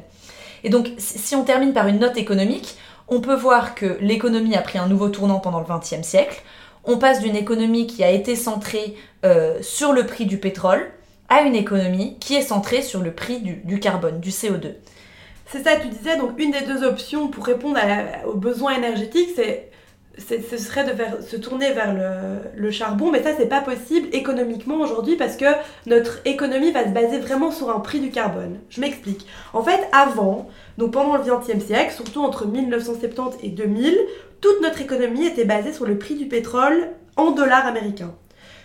Et 0.65 0.71
donc, 0.71 0.91
si 0.99 1.35
on 1.35 1.45
termine 1.45 1.73
par 1.73 1.89
une 1.89 1.99
note 1.99 2.17
économique, 2.17 2.77
on 3.09 3.21
peut 3.21 3.35
voir 3.35 3.75
que 3.75 3.97
l'économie 4.01 4.55
a 4.55 4.61
pris 4.61 4.79
un 4.79 4.87
nouveau 4.87 5.09
tournant 5.09 5.41
pendant 5.41 5.59
le 5.59 5.67
XXe 5.67 6.07
siècle. 6.07 6.43
On 6.85 6.99
passe 6.99 7.21
d'une 7.21 7.37
économie 7.37 7.87
qui 7.87 8.05
a 8.05 8.11
été 8.11 8.37
centrée 8.37 8.97
euh, 9.25 9.59
sur 9.63 9.93
le 9.93 10.07
prix 10.07 10.27
du 10.27 10.39
pétrole 10.39 10.91
à 11.29 11.43
une 11.43 11.57
économie 11.57 12.19
qui 12.21 12.35
est 12.35 12.43
centrée 12.43 12.83
sur 12.83 13.01
le 13.01 13.13
prix 13.13 13.41
du, 13.41 13.55
du 13.65 13.81
carbone, 13.81 14.21
du 14.21 14.31
CO2. 14.31 14.75
C'est 15.53 15.63
ça, 15.63 15.77
tu 15.77 15.89
disais, 15.89 16.17
donc 16.17 16.39
une 16.39 16.51
des 16.51 16.63
deux 16.63 16.83
options 16.83 17.29
pour 17.29 17.45
répondre 17.45 17.79
aux 18.27 18.37
besoins 18.37 18.73
énergétiques, 18.73 19.31
c'est 19.37 19.69
ce 20.19 20.59
serait 20.59 20.85
de 20.85 21.23
se 21.23 21.37
tourner 21.37 21.73
vers 21.73 21.95
le, 22.55 22.71
charbon, 22.71 23.11
mais 23.11 23.23
ça 23.23 23.31
c'est 23.37 23.47
pas 23.47 23.61
possible 23.61 24.09
économiquement 24.13 24.77
aujourd'hui 24.77 25.17
parce 25.17 25.37
que 25.37 25.47
notre 25.87 26.21
économie 26.27 26.71
va 26.71 26.85
se 26.85 26.91
baser 26.91 27.19
vraiment 27.19 27.51
sur 27.51 27.71
un 27.71 27.81
prix 27.81 28.01
du 28.01 28.11
carbone. 28.11 28.59
Je 28.69 28.81
m'explique. 28.81 29.27
En 29.53 29.63
fait, 29.63 29.81
avant, 29.93 30.49
donc 30.79 30.93
pendant 30.93 31.17
le 31.17 31.23
XXe 31.23 31.65
siècle, 31.65 31.93
surtout 31.93 32.23
entre 32.23 32.47
1970 32.47 33.39
et 33.43 33.49
2000, 33.49 33.99
toute 34.41 34.61
notre 34.63 34.81
économie 34.81 35.27
était 35.27 35.45
basée 35.45 35.73
sur 35.73 35.87
le 35.87 35.99
prix 35.99 36.15
du 36.15 36.27
pétrole 36.27 36.89
en 37.17 37.31
dollars 37.31 37.67
américains. 37.67 38.15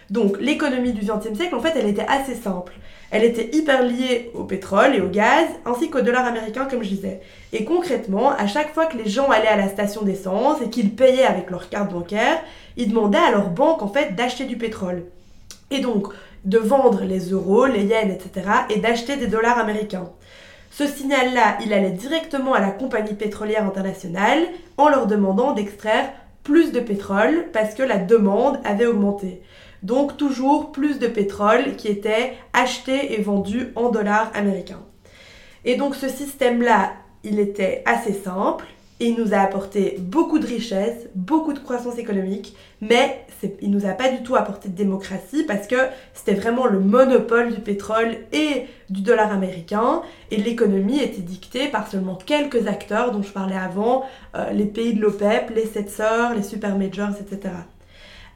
Donc 0.09 0.37
l'économie 0.39 0.93
du 0.93 1.05
XXe 1.05 1.35
siècle, 1.35 1.55
en 1.55 1.59
fait, 1.59 1.73
elle 1.75 1.87
était 1.87 2.05
assez 2.07 2.35
simple. 2.35 2.73
Elle 3.09 3.23
était 3.23 3.55
hyper 3.55 3.83
liée 3.83 4.31
au 4.33 4.43
pétrole 4.43 4.95
et 4.95 5.01
au 5.01 5.07
gaz, 5.07 5.47
ainsi 5.65 5.89
qu'au 5.89 6.01
dollar 6.01 6.25
américain, 6.25 6.65
comme 6.65 6.83
je 6.83 6.89
disais. 6.89 7.21
Et 7.53 7.63
concrètement, 7.63 8.31
à 8.31 8.47
chaque 8.47 8.73
fois 8.73 8.85
que 8.85 8.97
les 8.97 9.09
gens 9.09 9.29
allaient 9.29 9.47
à 9.47 9.55
la 9.55 9.69
station 9.69 10.01
d'essence 10.01 10.61
et 10.61 10.69
qu'ils 10.69 10.93
payaient 10.93 11.23
avec 11.23 11.49
leur 11.49 11.69
carte 11.69 11.91
bancaire, 11.93 12.41
ils 12.75 12.89
demandaient 12.89 13.17
à 13.17 13.31
leur 13.31 13.49
banque, 13.49 13.81
en 13.81 13.87
fait, 13.87 14.15
d'acheter 14.15 14.43
du 14.43 14.57
pétrole. 14.57 15.05
Et 15.71 15.79
donc, 15.79 16.07
de 16.43 16.57
vendre 16.57 17.03
les 17.03 17.31
euros, 17.31 17.65
les 17.65 17.85
yens, 17.85 18.11
etc., 18.11 18.49
et 18.69 18.79
d'acheter 18.79 19.15
des 19.15 19.27
dollars 19.27 19.57
américains. 19.57 20.09
Ce 20.71 20.85
signal-là, 20.85 21.57
il 21.65 21.73
allait 21.73 21.91
directement 21.91 22.53
à 22.53 22.59
la 22.59 22.71
compagnie 22.71 23.15
pétrolière 23.15 23.65
internationale 23.65 24.45
en 24.77 24.89
leur 24.89 25.07
demandant 25.07 25.53
d'extraire 25.53 26.11
plus 26.43 26.71
de 26.71 26.79
pétrole 26.79 27.47
parce 27.51 27.73
que 27.73 27.83
la 27.83 27.97
demande 27.97 28.59
avait 28.63 28.85
augmenté. 28.85 29.41
Donc 29.83 30.17
toujours 30.17 30.71
plus 30.71 30.99
de 30.99 31.07
pétrole 31.07 31.75
qui 31.75 31.87
était 31.87 32.33
acheté 32.53 33.13
et 33.13 33.21
vendu 33.21 33.71
en 33.75 33.89
dollars 33.89 34.31
américains. 34.33 34.83
Et 35.65 35.75
donc 35.75 35.95
ce 35.95 36.07
système-là, 36.07 36.93
il 37.23 37.39
était 37.39 37.83
assez 37.85 38.13
simple 38.13 38.65
il 38.99 39.15
nous 39.15 39.33
a 39.33 39.37
apporté 39.37 39.97
beaucoup 39.99 40.39
de 40.39 40.47
richesses, 40.47 41.07
beaucoup 41.13 41.53
de 41.53 41.59
croissance 41.59 41.99
économique, 41.99 42.55
mais 42.81 43.25
il 43.61 43.69
nous 43.69 43.85
a 43.85 43.91
pas 43.91 44.09
du 44.09 44.23
tout 44.23 44.35
apporté 44.35 44.69
de 44.69 44.75
démocratie 44.75 45.43
parce 45.43 45.67
que 45.67 45.75
c'était 46.15 46.33
vraiment 46.33 46.65
le 46.65 46.79
monopole 46.79 47.53
du 47.53 47.61
pétrole 47.61 48.17
et 48.31 48.65
du 48.89 49.01
dollar 49.01 49.31
américain 49.31 50.01
et 50.31 50.37
l'économie 50.37 50.99
était 50.99 51.21
dictée 51.21 51.67
par 51.67 51.87
seulement 51.87 52.15
quelques 52.15 52.65
acteurs 52.67 53.11
dont 53.11 53.21
je 53.21 53.31
parlais 53.31 53.55
avant, 53.55 54.03
euh, 54.35 54.51
les 54.51 54.65
pays 54.65 54.95
de 54.95 55.01
l'OPEP, 55.01 55.51
les 55.53 55.67
sept 55.67 55.91
sœurs, 55.91 56.33
les 56.33 56.43
super 56.43 56.75
majors, 56.75 57.11
etc. 57.21 57.53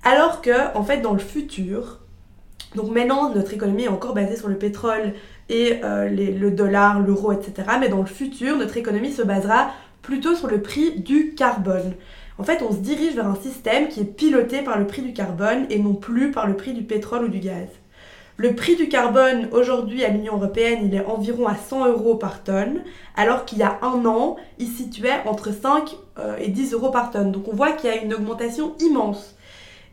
Alors 0.03 0.41
que, 0.41 0.75
en 0.75 0.83
fait, 0.83 0.97
dans 0.97 1.13
le 1.13 1.19
futur, 1.19 1.99
donc 2.75 2.89
maintenant, 2.91 3.33
notre 3.33 3.53
économie 3.53 3.83
est 3.83 3.89
encore 3.89 4.13
basée 4.13 4.35
sur 4.35 4.47
le 4.47 4.57
pétrole 4.57 5.13
et 5.49 5.79
euh, 5.83 6.09
le 6.09 6.51
dollar, 6.51 6.99
l'euro, 6.99 7.31
etc. 7.33 7.53
Mais 7.79 7.89
dans 7.89 7.99
le 7.99 8.05
futur, 8.05 8.57
notre 8.57 8.77
économie 8.77 9.11
se 9.11 9.21
basera 9.21 9.71
plutôt 10.01 10.35
sur 10.35 10.47
le 10.47 10.61
prix 10.61 10.99
du 10.99 11.35
carbone. 11.35 11.93
En 12.37 12.43
fait, 12.43 12.63
on 12.67 12.71
se 12.71 12.77
dirige 12.77 13.13
vers 13.13 13.27
un 13.27 13.35
système 13.35 13.87
qui 13.87 13.99
est 13.99 14.05
piloté 14.05 14.63
par 14.63 14.79
le 14.79 14.87
prix 14.87 15.01
du 15.03 15.13
carbone 15.13 15.65
et 15.69 15.77
non 15.77 15.93
plus 15.93 16.31
par 16.31 16.47
le 16.47 16.55
prix 16.55 16.73
du 16.73 16.81
pétrole 16.83 17.25
ou 17.25 17.27
du 17.27 17.39
gaz. 17.39 17.67
Le 18.37 18.55
prix 18.55 18.75
du 18.75 18.89
carbone 18.89 19.49
aujourd'hui 19.51 20.03
à 20.03 20.09
l'Union 20.09 20.37
européenne, 20.37 20.79
il 20.83 20.95
est 20.95 21.05
environ 21.05 21.45
à 21.45 21.55
100 21.55 21.89
euros 21.89 22.15
par 22.15 22.43
tonne, 22.43 22.81
alors 23.15 23.45
qu'il 23.45 23.59
y 23.59 23.63
a 23.63 23.77
un 23.83 24.03
an, 24.05 24.37
il 24.57 24.67
situait 24.67 25.21
entre 25.25 25.53
5 25.53 25.95
euh, 26.17 26.37
et 26.39 26.47
10 26.47 26.73
euros 26.73 26.89
par 26.89 27.11
tonne. 27.11 27.31
Donc 27.31 27.47
on 27.47 27.55
voit 27.55 27.73
qu'il 27.73 27.89
y 27.91 27.93
a 27.93 28.01
une 28.01 28.13
augmentation 28.13 28.73
immense. 28.79 29.35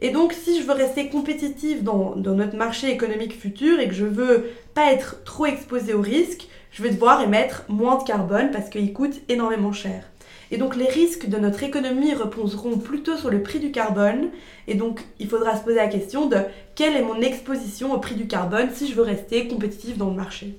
Et 0.00 0.10
donc, 0.10 0.32
si 0.32 0.60
je 0.60 0.66
veux 0.66 0.74
rester 0.74 1.08
compétitive 1.08 1.82
dans, 1.82 2.14
notre 2.16 2.56
marché 2.56 2.90
économique 2.90 3.38
futur 3.38 3.80
et 3.80 3.88
que 3.88 3.94
je 3.94 4.04
veux 4.04 4.50
pas 4.74 4.92
être 4.92 5.24
trop 5.24 5.46
exposée 5.46 5.94
au 5.94 6.00
risque, 6.00 6.48
je 6.70 6.82
vais 6.82 6.90
devoir 6.90 7.22
émettre 7.22 7.64
moins 7.68 7.98
de 7.98 8.04
carbone 8.04 8.50
parce 8.52 8.68
qu'il 8.68 8.92
coûte 8.92 9.20
énormément 9.28 9.72
cher. 9.72 10.04
Et 10.50 10.56
donc 10.56 10.76
les 10.76 10.88
risques 10.88 11.28
de 11.28 11.36
notre 11.36 11.62
économie 11.62 12.14
reposeront 12.14 12.78
plutôt 12.78 13.16
sur 13.16 13.28
le 13.28 13.42
prix 13.42 13.58
du 13.58 13.70
carbone. 13.70 14.30
Et 14.66 14.74
donc 14.74 15.04
il 15.18 15.28
faudra 15.28 15.56
se 15.56 15.64
poser 15.64 15.76
la 15.76 15.88
question 15.88 16.26
de 16.26 16.38
quelle 16.74 16.96
est 16.96 17.02
mon 17.02 17.20
exposition 17.20 17.92
au 17.92 17.98
prix 17.98 18.14
du 18.14 18.26
carbone 18.26 18.70
si 18.72 18.88
je 18.88 18.94
veux 18.94 19.02
rester 19.02 19.48
compétitive 19.48 19.98
dans 19.98 20.10
le 20.10 20.16
marché. 20.16 20.58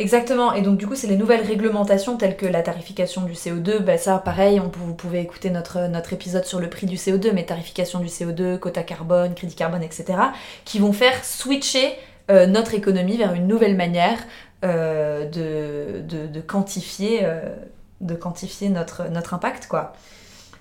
Exactement, 0.00 0.54
et 0.54 0.62
donc 0.62 0.78
du 0.78 0.86
coup 0.86 0.94
c'est 0.94 1.08
les 1.08 1.18
nouvelles 1.18 1.44
réglementations 1.44 2.16
telles 2.16 2.38
que 2.38 2.46
la 2.46 2.62
tarification 2.62 3.20
du 3.20 3.34
CO2, 3.34 3.80
bah 3.80 3.98
ça 3.98 4.16
pareil, 4.16 4.58
on, 4.58 4.70
vous 4.72 4.94
pouvez 4.94 5.20
écouter 5.20 5.50
notre, 5.50 5.88
notre 5.88 6.14
épisode 6.14 6.46
sur 6.46 6.58
le 6.58 6.70
prix 6.70 6.86
du 6.86 6.96
CO2, 6.96 7.32
mais 7.34 7.44
tarification 7.44 7.98
du 7.98 8.06
CO2, 8.06 8.58
quota 8.58 8.82
carbone, 8.82 9.34
crédit 9.34 9.54
carbone, 9.54 9.82
etc., 9.82 10.18
qui 10.64 10.78
vont 10.78 10.94
faire 10.94 11.22
switcher 11.22 11.92
euh, 12.30 12.46
notre 12.46 12.72
économie 12.72 13.18
vers 13.18 13.34
une 13.34 13.46
nouvelle 13.46 13.76
manière 13.76 14.16
euh, 14.64 15.26
de, 15.26 16.00
de, 16.00 16.26
de 16.28 16.40
quantifier, 16.40 17.20
euh, 17.24 17.54
de 18.00 18.14
quantifier 18.14 18.70
notre, 18.70 19.10
notre 19.10 19.34
impact, 19.34 19.66
quoi. 19.66 19.92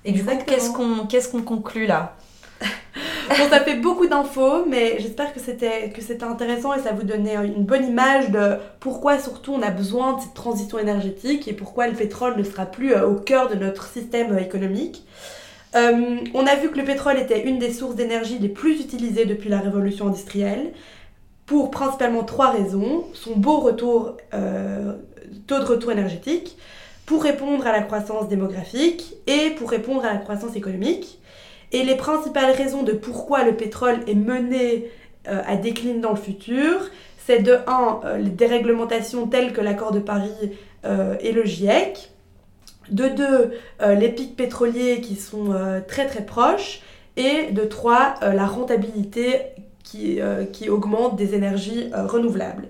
Et 0.03 0.11
du 0.11 0.25
coup, 0.25 0.35
qu'est-ce 0.45 0.71
qu'on 0.73 1.07
qu'est-ce 1.07 1.29
qu'on 1.29 1.43
conclut 1.43 1.85
là? 1.87 2.17
Bon, 3.29 3.47
ça 3.49 3.59
fait 3.59 3.75
beaucoup 3.75 4.07
d'infos, 4.07 4.65
mais 4.65 4.97
j'espère 4.99 5.33
que 5.33 5.39
c'était 5.39 5.91
que 5.91 6.01
c'était 6.01 6.23
intéressant 6.23 6.73
et 6.73 6.79
ça 6.79 6.93
vous 6.93 7.03
donnait 7.03 7.35
une 7.35 7.63
bonne 7.63 7.85
image 7.85 8.31
de 8.31 8.57
pourquoi 8.79 9.19
surtout 9.19 9.53
on 9.53 9.61
a 9.61 9.69
besoin 9.69 10.13
de 10.13 10.21
cette 10.21 10.33
transition 10.33 10.79
énergétique 10.79 11.47
et 11.47 11.53
pourquoi 11.53 11.87
le 11.87 11.93
pétrole 11.93 12.35
ne 12.37 12.43
sera 12.43 12.65
plus 12.65 12.93
euh, 12.93 13.07
au 13.07 13.15
cœur 13.15 13.47
de 13.47 13.55
notre 13.55 13.87
système 13.87 14.33
euh, 14.33 14.39
économique. 14.39 15.05
Euh, 15.75 16.17
on 16.33 16.47
a 16.47 16.55
vu 16.55 16.69
que 16.71 16.79
le 16.79 16.83
pétrole 16.83 17.19
était 17.19 17.47
une 17.47 17.59
des 17.59 17.71
sources 17.71 17.95
d'énergie 17.95 18.39
les 18.39 18.49
plus 18.49 18.81
utilisées 18.81 19.25
depuis 19.25 19.49
la 19.49 19.59
révolution 19.59 20.07
industrielle 20.07 20.73
pour 21.45 21.69
principalement 21.69 22.23
trois 22.23 22.49
raisons. 22.49 23.05
Son 23.13 23.35
beau 23.35 23.59
retour, 23.59 24.17
taux 25.47 25.59
de 25.59 25.65
retour 25.65 25.91
énergétique, 25.91 26.57
pour 27.05 27.23
répondre 27.23 27.65
à 27.67 27.71
la 27.71 27.81
croissance 27.81 28.27
démographique 28.27 29.15
et 29.27 29.51
pour 29.51 29.69
répondre 29.69 30.03
à 30.05 30.13
la 30.13 30.17
croissance 30.17 30.55
économique. 30.55 31.18
Et 31.71 31.83
les 31.83 31.95
principales 31.95 32.51
raisons 32.51 32.83
de 32.83 32.93
pourquoi 32.93 33.43
le 33.43 33.55
pétrole 33.55 33.99
est 34.07 34.15
mené 34.15 34.89
euh, 35.27 35.41
à 35.45 35.55
décliner 35.55 35.99
dans 35.99 36.11
le 36.11 36.17
futur, 36.17 36.89
c'est 37.25 37.39
de 37.39 37.57
1, 37.67 38.17
les 38.17 38.29
déréglementations 38.29 39.27
telles 39.27 39.53
que 39.53 39.61
l'accord 39.61 39.91
de 39.91 39.99
Paris 39.99 40.57
euh, 40.85 41.15
et 41.19 41.31
le 41.31 41.45
GIEC, 41.45 42.11
de 42.89 43.07
2, 43.07 43.51
les 43.95 44.09
pics 44.09 44.35
pétroliers 44.35 44.99
qui 44.99 45.15
sont 45.15 45.53
euh, 45.53 45.79
très 45.87 46.07
très 46.07 46.25
proches, 46.25 46.81
et 47.17 47.51
de 47.51 47.65
3, 47.65 48.15
la 48.33 48.47
rentabilité 48.47 49.53
qui, 49.89 50.21
euh, 50.21 50.45
qui 50.45 50.69
augmente 50.69 51.15
des 51.15 51.33
énergies 51.33 51.89
euh, 51.93 52.05
renouvelables. 52.05 52.67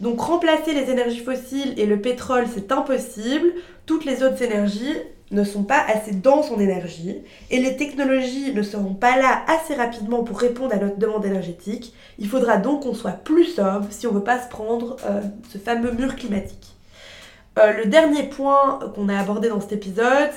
Donc 0.00 0.20
remplacer 0.20 0.72
les 0.72 0.90
énergies 0.90 1.18
fossiles 1.18 1.74
et 1.76 1.86
le 1.86 2.00
pétrole, 2.00 2.44
c'est 2.52 2.70
impossible. 2.70 3.52
Toutes 3.86 4.04
les 4.04 4.22
autres 4.22 4.42
énergies 4.42 4.94
ne 5.30 5.44
sont 5.44 5.62
pas 5.62 5.84
assez 5.86 6.12
denses 6.12 6.50
en 6.50 6.58
énergie 6.58 7.16
et 7.50 7.58
les 7.58 7.76
technologies 7.76 8.52
ne 8.54 8.62
seront 8.62 8.94
pas 8.94 9.16
là 9.16 9.42
assez 9.46 9.74
rapidement 9.74 10.24
pour 10.24 10.38
répondre 10.38 10.74
à 10.74 10.78
notre 10.78 10.98
demande 10.98 11.24
énergétique. 11.24 11.94
Il 12.18 12.28
faudra 12.28 12.56
donc 12.56 12.82
qu'on 12.82 12.94
soit 12.94 13.12
plus 13.12 13.44
sobre 13.44 13.86
si 13.90 14.06
on 14.06 14.12
veut 14.12 14.24
pas 14.24 14.40
se 14.40 14.48
prendre 14.48 14.96
euh, 15.06 15.20
ce 15.50 15.58
fameux 15.58 15.92
mur 15.92 16.16
climatique. 16.16 16.74
Euh, 17.58 17.72
le 17.72 17.86
dernier 17.86 18.24
point 18.24 18.78
qu'on 18.94 19.08
a 19.08 19.18
abordé 19.18 19.48
dans 19.48 19.60
cet 19.60 19.72
épisode, 19.72 20.30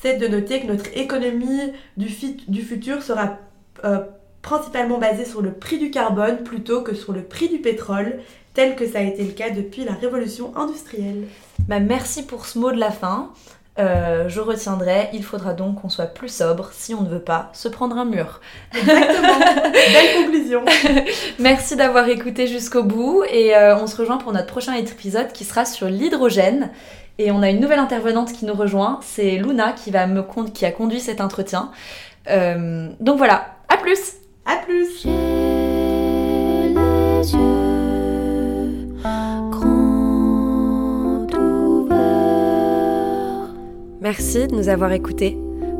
c'est 0.00 0.16
de 0.16 0.28
noter 0.28 0.60
que 0.60 0.66
notre 0.66 0.96
économie 0.96 1.72
du 1.96 2.62
futur 2.62 3.02
sera 3.02 3.38
euh, 3.84 3.98
principalement 4.42 4.98
basée 4.98 5.24
sur 5.24 5.42
le 5.42 5.52
prix 5.52 5.78
du 5.78 5.90
carbone 5.90 6.44
plutôt 6.44 6.82
que 6.82 6.94
sur 6.94 7.12
le 7.12 7.22
prix 7.22 7.48
du 7.48 7.58
pétrole, 7.58 8.20
tel 8.54 8.76
que 8.76 8.86
ça 8.86 9.00
a 9.00 9.02
été 9.02 9.24
le 9.24 9.32
cas 9.32 9.50
depuis 9.50 9.84
la 9.84 9.92
révolution 9.92 10.56
industrielle. 10.56 11.24
bah, 11.68 11.80
Merci 11.80 12.24
pour 12.24 12.46
ce 12.46 12.58
mot 12.58 12.70
de 12.70 12.78
la 12.78 12.90
fin. 12.90 13.30
Euh, 13.78 14.28
je 14.28 14.40
retiendrai, 14.40 15.08
il 15.12 15.22
faudra 15.22 15.54
donc 15.54 15.80
qu'on 15.82 15.88
soit 15.88 16.06
plus 16.06 16.34
sobre 16.34 16.70
si 16.72 16.94
on 16.94 17.02
ne 17.02 17.08
veut 17.08 17.20
pas 17.20 17.50
se 17.52 17.68
prendre 17.68 17.96
un 17.96 18.04
mur. 18.04 18.40
Exactement. 18.76 19.38
Belle 19.72 20.24
conclusion. 20.24 20.64
Merci 21.38 21.76
d'avoir 21.76 22.08
écouté 22.08 22.48
jusqu'au 22.48 22.82
bout 22.82 23.22
et 23.30 23.54
euh, 23.56 23.76
on 23.76 23.86
se 23.86 23.96
rejoint 23.96 24.16
pour 24.18 24.32
notre 24.32 24.48
prochain 24.48 24.74
épisode 24.74 25.32
qui 25.32 25.44
sera 25.44 25.64
sur 25.64 25.88
l'hydrogène. 25.88 26.70
Et 27.20 27.30
on 27.32 27.42
a 27.42 27.50
une 27.50 27.60
nouvelle 27.60 27.78
intervenante 27.80 28.32
qui 28.32 28.44
nous 28.46 28.54
rejoint, 28.54 29.00
c'est 29.02 29.32
Luna 29.38 29.72
qui, 29.72 29.90
va 29.90 30.06
me 30.06 30.22
con- 30.22 30.44
qui 30.44 30.64
a 30.64 30.70
conduit 30.72 31.00
cet 31.00 31.20
entretien. 31.20 31.70
Euh, 32.30 32.88
donc 33.00 33.18
voilà, 33.18 33.56
à 33.68 33.76
plus 33.76 33.98
À 34.44 34.56
plus. 34.56 35.06
Merci 44.08 44.46
de 44.46 44.56
nous 44.56 44.70
avoir 44.70 44.90
écoutés. 44.92 45.36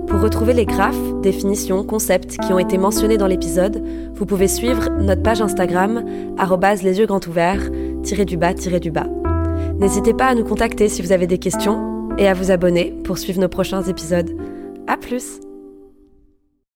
Pour 0.07 0.21
retrouver 0.21 0.53
les 0.53 0.67
graphes, 0.67 1.01
définitions, 1.23 1.83
concepts 1.83 2.37
qui 2.37 2.53
ont 2.53 2.59
été 2.59 2.77
mentionnés 2.77 3.17
dans 3.17 3.27
l'épisode, 3.27 3.83
vous 4.15 4.27
pouvez 4.27 4.49
suivre 4.49 4.91
notre 5.01 5.23
page 5.23 5.41
Instagram, 5.41 6.05
les 6.83 6.99
yeux 6.99 7.07
grands 7.07 7.27
ouverts, 7.27 7.71
tiré 8.03 8.27
du 8.27 8.37
bas, 8.37 8.53
tiré 8.53 8.81
du 8.81 8.91
bas. 8.91 9.07
N'hésitez 9.79 10.13
pas 10.13 10.27
à 10.27 10.35
nous 10.35 10.45
contacter 10.45 10.91
si 10.91 11.01
vous 11.01 11.13
avez 11.13 11.27
des 11.27 11.39
questions 11.39 12.11
et 12.19 12.29
à 12.29 12.35
vous 12.35 12.51
abonner 12.51 12.95
pour 13.03 13.17
suivre 13.17 13.41
nos 13.41 13.49
prochains 13.49 13.85
épisodes. 13.85 14.37
À 14.87 14.99
plus! 14.99 15.48